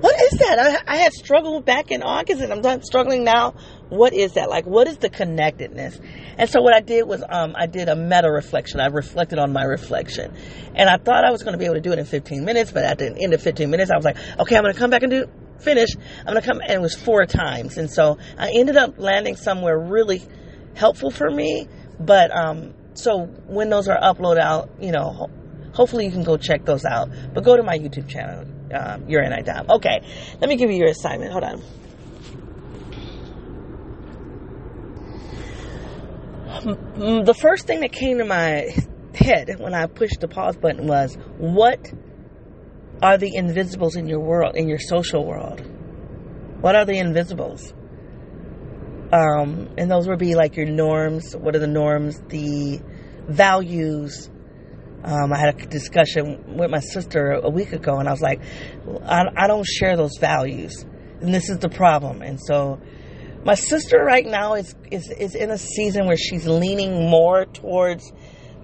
What 0.00 0.18
is 0.32 0.38
that? 0.38 0.82
I, 0.86 0.94
I 0.94 0.96
had 0.96 1.12
struggled 1.12 1.66
back 1.66 1.90
in 1.90 2.02
August 2.02 2.40
and 2.40 2.66
I'm 2.66 2.82
struggling 2.82 3.22
now. 3.22 3.54
What 3.90 4.14
is 4.14 4.34
that? 4.34 4.48
Like, 4.48 4.66
what 4.66 4.88
is 4.88 4.96
the 4.96 5.10
connectedness? 5.10 6.00
And 6.38 6.48
so 6.48 6.62
what 6.62 6.74
I 6.74 6.80
did 6.80 7.06
was, 7.06 7.22
um, 7.28 7.54
I 7.58 7.66
did 7.66 7.88
a 7.88 7.96
meta 7.96 8.30
reflection. 8.30 8.80
I 8.80 8.86
reflected 8.86 9.38
on 9.38 9.52
my 9.52 9.64
reflection. 9.64 10.34
And 10.74 10.88
I 10.88 10.96
thought 10.96 11.24
I 11.24 11.30
was 11.30 11.42
going 11.42 11.52
to 11.52 11.58
be 11.58 11.66
able 11.66 11.74
to 11.74 11.80
do 11.82 11.92
it 11.92 11.98
in 11.98 12.06
15 12.06 12.44
minutes, 12.44 12.72
but 12.72 12.84
at 12.84 12.98
the 12.98 13.14
end 13.20 13.34
of 13.34 13.42
15 13.42 13.68
minutes, 13.68 13.90
I 13.90 13.96
was 13.96 14.04
like, 14.04 14.16
okay, 14.38 14.56
I'm 14.56 14.62
going 14.62 14.72
to 14.72 14.78
come 14.78 14.90
back 14.90 15.02
and 15.02 15.10
do 15.10 15.26
finish, 15.62 15.90
I'm 16.20 16.26
gonna 16.26 16.42
come, 16.42 16.60
and 16.60 16.70
it 16.70 16.80
was 16.80 16.94
four 16.94 17.26
times, 17.26 17.78
and 17.78 17.90
so 17.90 18.18
I 18.38 18.52
ended 18.54 18.76
up 18.76 18.98
landing 18.98 19.36
somewhere 19.36 19.78
really 19.78 20.22
helpful 20.74 21.10
for 21.10 21.30
me. 21.30 21.68
But 21.98 22.34
um, 22.34 22.74
so 22.94 23.24
when 23.46 23.70
those 23.70 23.88
are 23.88 23.98
uploaded 24.00 24.40
out, 24.40 24.70
you 24.80 24.92
know, 24.92 25.10
ho- 25.10 25.30
hopefully 25.72 26.06
you 26.06 26.10
can 26.10 26.24
go 26.24 26.36
check 26.36 26.64
those 26.64 26.84
out. 26.84 27.10
But 27.34 27.44
go 27.44 27.56
to 27.56 27.62
my 27.62 27.78
YouTube 27.78 28.08
channel, 28.08 28.46
um, 28.74 29.08
Your 29.08 29.22
NI 29.28 29.42
Dom. 29.42 29.66
Okay, 29.70 30.00
let 30.40 30.48
me 30.48 30.56
give 30.56 30.70
you 30.70 30.76
your 30.76 30.88
assignment. 30.88 31.32
Hold 31.32 31.44
on. 31.44 31.62
The 36.60 37.34
first 37.34 37.66
thing 37.66 37.80
that 37.80 37.92
came 37.92 38.18
to 38.18 38.24
my 38.24 38.74
head 39.14 39.58
when 39.58 39.72
I 39.72 39.86
pushed 39.86 40.20
the 40.20 40.28
pause 40.28 40.56
button 40.56 40.86
was, 40.86 41.16
what 41.38 41.92
are 43.02 43.18
the 43.18 43.34
invisibles 43.34 43.96
in 43.96 44.06
your 44.06 44.20
world, 44.20 44.56
in 44.56 44.68
your 44.68 44.78
social 44.78 45.24
world? 45.24 45.60
What 46.60 46.74
are 46.74 46.84
the 46.84 46.98
invisibles? 46.98 47.72
Um, 49.12 49.70
and 49.76 49.90
those 49.90 50.06
would 50.06 50.18
be 50.18 50.34
like 50.34 50.56
your 50.56 50.66
norms. 50.66 51.34
What 51.34 51.56
are 51.56 51.58
the 51.58 51.66
norms? 51.66 52.20
The 52.28 52.80
values. 53.28 54.30
Um, 55.02 55.32
I 55.32 55.38
had 55.38 55.60
a 55.60 55.66
discussion 55.66 56.58
with 56.58 56.70
my 56.70 56.80
sister 56.80 57.32
a 57.32 57.48
week 57.48 57.72
ago, 57.72 57.98
and 57.98 58.08
I 58.08 58.12
was 58.12 58.20
like, 58.20 58.42
I, 59.04 59.24
I 59.34 59.46
don't 59.46 59.66
share 59.66 59.96
those 59.96 60.18
values, 60.20 60.84
and 61.20 61.32
this 61.32 61.48
is 61.48 61.58
the 61.58 61.70
problem. 61.70 62.20
And 62.20 62.38
so, 62.38 62.78
my 63.42 63.54
sister 63.54 63.96
right 64.04 64.26
now 64.26 64.54
is, 64.54 64.74
is 64.90 65.10
is 65.10 65.34
in 65.34 65.50
a 65.50 65.56
season 65.56 66.06
where 66.06 66.18
she's 66.18 66.46
leaning 66.46 67.08
more 67.08 67.46
towards 67.46 68.12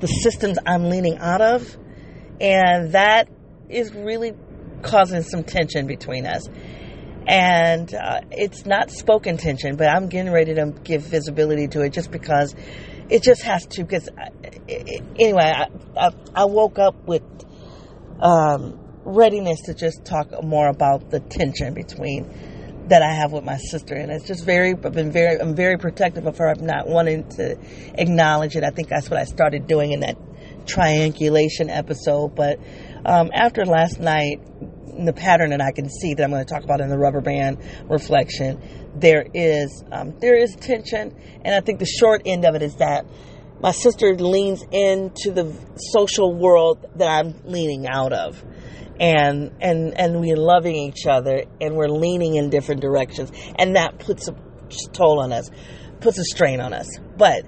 the 0.00 0.06
systems 0.06 0.58
I'm 0.66 0.90
leaning 0.90 1.16
out 1.16 1.40
of, 1.40 1.74
and 2.38 2.92
that 2.92 3.30
is 3.68 3.92
really 3.94 4.32
causing 4.82 5.22
some 5.22 5.44
tension 5.44 5.86
between 5.86 6.26
us. 6.26 6.42
And 7.26 7.92
uh, 7.92 8.20
it's 8.30 8.66
not 8.66 8.90
spoken 8.90 9.36
tension, 9.36 9.76
but 9.76 9.88
I'm 9.88 10.08
getting 10.08 10.32
ready 10.32 10.54
to 10.54 10.72
give 10.84 11.02
visibility 11.02 11.66
to 11.68 11.82
it 11.82 11.92
just 11.92 12.10
because 12.12 12.54
it 13.08 13.22
just 13.22 13.42
has 13.42 13.66
to. 13.66 13.82
Because 13.82 14.08
uh, 14.08 14.30
anyway, 15.18 15.52
I, 15.56 15.66
I, 15.96 16.10
I, 16.34 16.44
woke 16.44 16.78
up 16.78 16.94
with 17.04 17.24
um, 18.20 18.78
readiness 19.04 19.60
to 19.62 19.74
just 19.74 20.04
talk 20.04 20.40
more 20.44 20.68
about 20.68 21.10
the 21.10 21.18
tension 21.18 21.74
between 21.74 22.86
that 22.88 23.02
I 23.02 23.12
have 23.12 23.32
with 23.32 23.42
my 23.42 23.56
sister, 23.56 23.96
and 23.96 24.12
it's 24.12 24.26
just 24.26 24.44
very. 24.44 24.70
I've 24.70 24.92
been 24.92 25.10
very. 25.10 25.40
I'm 25.40 25.56
very 25.56 25.78
protective 25.78 26.26
of 26.26 26.38
her. 26.38 26.48
I'm 26.48 26.64
not 26.64 26.86
wanting 26.86 27.28
to 27.30 27.58
acknowledge 27.94 28.54
it. 28.54 28.62
I 28.62 28.70
think 28.70 28.88
that's 28.88 29.10
what 29.10 29.18
I 29.18 29.24
started 29.24 29.66
doing 29.66 29.90
in 29.90 30.00
that 30.00 30.16
triangulation 30.66 31.70
episode, 31.70 32.36
but 32.36 32.60
um, 33.06 33.30
after 33.32 33.64
last 33.64 34.00
night, 34.00 34.40
the 35.04 35.12
pattern 35.12 35.50
that 35.50 35.60
I 35.60 35.70
can 35.70 35.88
see 35.88 36.14
that 36.14 36.24
I'm 36.24 36.30
going 36.30 36.44
to 36.44 36.52
talk 36.52 36.64
about 36.64 36.80
in 36.80 36.88
the 36.88 36.98
rubber 36.98 37.20
band 37.20 37.58
reflection, 37.88 38.60
there 38.96 39.24
is 39.32 39.84
um, 39.92 40.18
there 40.20 40.34
is 40.34 40.56
tension, 40.56 41.14
and 41.44 41.54
I 41.54 41.60
think 41.60 41.78
the 41.78 41.86
short 41.86 42.22
end 42.26 42.44
of 42.44 42.54
it 42.54 42.62
is 42.62 42.76
that 42.76 43.06
my 43.60 43.70
sister 43.70 44.14
leans 44.14 44.62
into 44.72 45.30
the 45.30 45.54
social 45.92 46.34
world 46.34 46.84
that 46.96 47.08
I'm 47.08 47.34
leaning 47.44 47.86
out 47.86 48.12
of, 48.12 48.42
and 48.98 49.52
and 49.60 49.94
and 49.98 50.20
we're 50.20 50.36
loving 50.36 50.74
each 50.74 51.06
other, 51.06 51.44
and 51.60 51.76
we're 51.76 51.88
leaning 51.88 52.34
in 52.34 52.50
different 52.50 52.80
directions, 52.80 53.30
and 53.58 53.76
that 53.76 53.98
puts 53.98 54.28
a 54.28 54.34
toll 54.92 55.20
on 55.20 55.32
us, 55.32 55.48
puts 56.00 56.18
a 56.18 56.24
strain 56.24 56.60
on 56.60 56.72
us. 56.72 56.88
But 57.16 57.44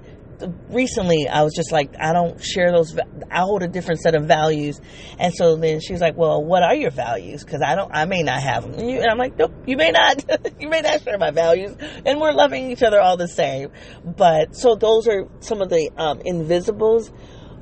recently 0.69 1.27
I 1.27 1.43
was 1.43 1.53
just 1.53 1.71
like, 1.71 1.95
I 1.99 2.13
don't 2.13 2.43
share 2.43 2.71
those. 2.71 2.97
I 3.31 3.39
hold 3.39 3.63
a 3.63 3.67
different 3.67 4.01
set 4.01 4.15
of 4.15 4.25
values, 4.25 4.79
and 5.17 5.33
so 5.33 5.55
then 5.55 5.79
she 5.81 5.93
was 5.93 6.01
like, 6.01 6.17
Well, 6.17 6.43
what 6.43 6.63
are 6.63 6.75
your 6.75 6.91
values? 6.91 7.43
Because 7.43 7.61
I 7.61 7.75
don't, 7.75 7.91
I 7.93 8.05
may 8.05 8.23
not 8.23 8.41
have 8.41 8.63
them. 8.63 8.79
And, 8.79 8.89
you, 8.89 8.99
and 8.99 9.07
I'm 9.09 9.17
like, 9.17 9.37
Nope, 9.37 9.53
you 9.65 9.77
may 9.77 9.91
not. 9.91 10.23
you 10.59 10.69
may 10.69 10.81
not 10.81 11.01
share 11.03 11.17
my 11.17 11.31
values, 11.31 11.75
and 12.05 12.19
we're 12.19 12.33
loving 12.33 12.71
each 12.71 12.83
other 12.83 12.99
all 12.99 13.17
the 13.17 13.27
same. 13.27 13.71
But 14.03 14.55
so 14.55 14.75
those 14.75 15.07
are 15.07 15.27
some 15.39 15.61
of 15.61 15.69
the 15.69 15.91
um, 15.97 16.21
invisibles 16.25 17.11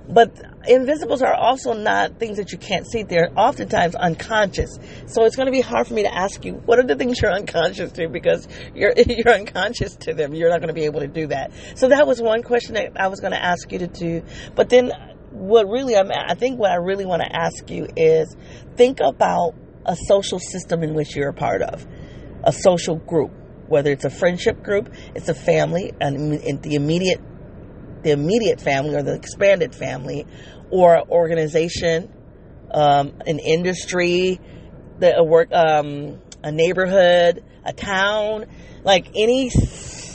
but 0.09 0.31
invisibles 0.67 1.21
are 1.21 1.33
also 1.33 1.73
not 1.73 2.19
things 2.19 2.37
that 2.37 2.51
you 2.51 2.57
can't 2.57 2.85
see. 2.89 3.03
They're 3.03 3.31
oftentimes 3.35 3.95
unconscious. 3.95 4.77
So 5.07 5.25
it's 5.25 5.35
going 5.35 5.47
to 5.47 5.51
be 5.51 5.61
hard 5.61 5.87
for 5.87 5.93
me 5.93 6.03
to 6.03 6.13
ask 6.13 6.43
you, 6.45 6.53
what 6.65 6.79
are 6.79 6.83
the 6.83 6.95
things 6.95 7.21
you're 7.21 7.31
unconscious 7.31 7.91
to? 7.93 8.07
Because 8.07 8.47
you're, 8.75 8.93
you're 9.07 9.33
unconscious 9.33 9.95
to 9.97 10.13
them. 10.13 10.33
You're 10.33 10.49
not 10.49 10.59
going 10.59 10.69
to 10.69 10.73
be 10.73 10.85
able 10.85 11.01
to 11.01 11.07
do 11.07 11.27
that. 11.27 11.51
So 11.75 11.89
that 11.89 12.07
was 12.07 12.21
one 12.21 12.43
question 12.43 12.75
that 12.75 12.99
I 12.99 13.07
was 13.07 13.19
going 13.19 13.33
to 13.33 13.43
ask 13.43 13.71
you 13.71 13.79
to 13.79 13.87
do. 13.87 14.23
But 14.55 14.69
then 14.69 14.91
what 15.31 15.67
really 15.67 15.95
I'm, 15.95 16.11
I 16.11 16.35
think 16.35 16.59
what 16.59 16.71
I 16.71 16.75
really 16.75 17.05
want 17.05 17.21
to 17.21 17.35
ask 17.35 17.69
you 17.69 17.87
is 17.95 18.35
think 18.75 18.99
about 18.99 19.53
a 19.85 19.95
social 19.95 20.39
system 20.39 20.83
in 20.83 20.93
which 20.93 21.15
you're 21.15 21.29
a 21.29 21.33
part 21.33 21.61
of, 21.61 21.85
a 22.43 22.51
social 22.51 22.95
group, 22.95 23.31
whether 23.67 23.91
it's 23.91 24.05
a 24.05 24.09
friendship 24.09 24.63
group, 24.63 24.93
it's 25.15 25.29
a 25.29 25.33
family, 25.33 25.93
and 26.01 26.61
the 26.61 26.75
immediate 26.75 27.21
the 28.03 28.11
immediate 28.11 28.61
family 28.61 28.95
or 28.95 29.01
the 29.03 29.15
expanded 29.15 29.73
family 29.73 30.25
or 30.69 31.01
organization 31.09 32.13
um, 32.73 33.13
an 33.25 33.39
industry, 33.39 34.39
the 34.99 35.17
a 35.17 35.23
work, 35.23 35.51
um, 35.51 36.19
a 36.43 36.51
neighborhood, 36.51 37.43
a 37.63 37.73
town, 37.73 38.45
like 38.83 39.07
any 39.15 39.49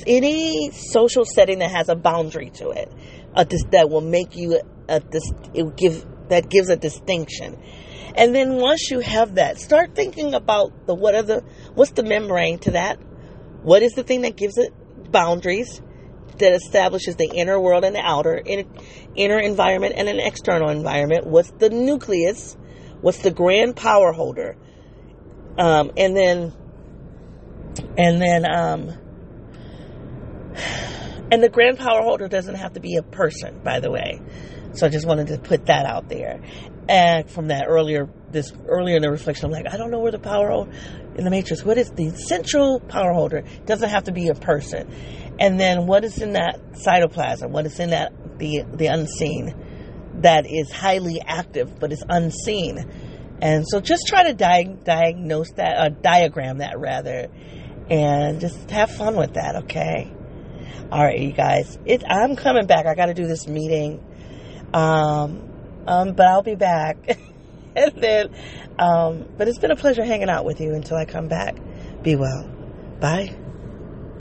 any 0.07 0.71
social 0.71 1.25
setting 1.25 1.61
that 1.61 1.71
has 1.71 1.89
a 1.89 1.95
boundary 1.95 2.51
to 2.51 2.71
it, 2.71 2.91
a, 3.35 3.47
that 3.71 3.89
will 3.89 4.01
make 4.01 4.37
you 4.37 4.61
a 4.89 5.01
this 5.01 5.23
it 5.55 5.63
will 5.63 5.71
give 5.71 6.05
that 6.29 6.49
gives 6.49 6.69
a 6.69 6.77
distinction. 6.77 7.61
And 8.15 8.35
then 8.35 8.57
once 8.57 8.91
you 8.91 9.01
have 9.01 9.37
that, 9.37 9.59
start 9.59 9.95
thinking 9.95 10.35
about 10.35 10.87
the 10.87 10.95
what 10.95 11.15
are 11.15 11.23
the 11.23 11.45
what's 11.75 11.93
the 11.93 12.03
membrane 12.03 12.59
to 12.61 12.73
that? 12.73 12.99
What 13.63 13.83
is 13.83 13.93
the 13.93 14.03
thing 14.03 14.23
that 14.23 14.37
gives 14.37 14.59
it 14.59 14.73
boundaries? 15.11 15.81
That 16.39 16.53
establishes 16.53 17.17
the 17.17 17.31
inner 17.35 17.61
world 17.61 17.85
and 17.85 17.95
the 17.95 18.01
outer 18.01 18.43
inner 19.15 19.39
environment 19.39 19.95
and 19.97 20.09
an 20.09 20.19
external 20.19 20.69
environment. 20.69 21.27
What's 21.27 21.51
the 21.53 21.71
nucleus? 21.71 22.57
What's 23.01 23.19
the 23.19 23.31
grand 23.31 23.77
power 23.77 24.13
holder? 24.13 24.57
Um, 25.59 25.93
and 25.97 26.17
then, 26.17 26.53
and 27.99 28.23
then, 28.23 28.47
um, 28.47 28.99
and 31.31 31.43
the 31.43 31.49
grand 31.49 31.79
power 31.79 32.03
holder 32.03 32.29
doesn't 32.29 32.55
have 32.55 32.75
to 32.75 32.81
be 32.81 32.97
a 32.97 33.03
person, 33.03 33.61
by 33.63 33.81
the 33.81 33.91
way. 33.91 34.21
So 34.75 34.87
I 34.87 34.89
just 34.89 35.07
wanted 35.07 35.27
to 35.29 35.39
put 35.39 35.67
that 35.67 35.85
out 35.85 36.09
there. 36.09 36.41
And 36.89 37.31
from 37.31 37.49
that 37.49 37.67
earlier, 37.69 38.09
this 38.31 38.53
earlier 38.67 38.97
in 38.97 39.03
the 39.03 39.11
reflection, 39.11 39.47
I'm 39.47 39.53
like, 39.53 39.73
I 39.73 39.77
don't 39.77 39.91
know 39.91 40.01
where 40.01 40.13
the 40.13 40.19
power 40.19 40.67
in 41.17 41.25
the 41.25 41.31
matrix. 41.31 41.65
What 41.65 41.79
is 41.79 41.91
the 41.91 42.11
central 42.11 42.81
power 42.81 43.13
holder? 43.13 43.39
It 43.39 43.67
doesn't 43.67 43.89
have 43.89 44.05
to 44.05 44.13
be 44.13 44.29
a 44.29 44.35
person. 44.35 44.91
And 45.39 45.59
then 45.59 45.87
what 45.87 46.05
is 46.05 46.21
in 46.21 46.33
that 46.33 46.61
cytoplasm? 46.73 47.51
What 47.51 47.67
is 47.67 47.79
in 47.79 47.91
that 47.91 48.13
the 48.39 48.65
the 48.73 48.87
unseen 48.87 49.55
that 50.23 50.47
is 50.47 50.71
highly 50.71 51.21
active 51.25 51.79
but 51.79 51.93
is 51.93 52.05
unseen? 52.09 52.91
And 53.41 53.65
so 53.67 53.81
just 53.81 54.07
try 54.07 54.25
to 54.25 54.35
di- 54.35 54.77
diagnose 54.85 55.51
that, 55.53 55.77
uh, 55.77 55.89
diagram 55.89 56.59
that 56.59 56.79
rather, 56.79 57.29
and 57.91 58.41
just 58.41 58.71
have 58.71 58.91
fun 58.91 59.17
with 59.17 59.35
that. 59.35 59.65
Okay. 59.65 60.13
All 60.93 61.03
right, 61.03 61.19
you 61.19 61.33
guys. 61.33 61.79
It, 61.85 62.05
I'm 62.09 62.37
coming 62.37 62.67
back. 62.67 62.87
I 62.87 62.95
got 62.95 63.07
to 63.07 63.15
do 63.15 63.27
this 63.27 63.49
meeting. 63.49 64.05
Um, 64.73 65.52
um, 65.87 66.13
but 66.13 66.27
I'll 66.27 66.43
be 66.43 66.55
back. 66.55 67.19
and 67.77 67.93
then, 67.97 68.31
um, 68.79 69.27
but 69.37 69.49
it's 69.49 69.59
been 69.59 69.71
a 69.71 69.77
pleasure 69.77 70.05
hanging 70.05 70.31
out 70.31 70.45
with 70.45 70.61
you 70.61 70.75
until 70.75 70.97
I 70.97 71.05
come 71.05 71.29
back. 71.29 71.57
Be 72.03 72.17
well. 72.17 72.49
Bye. 73.01 73.37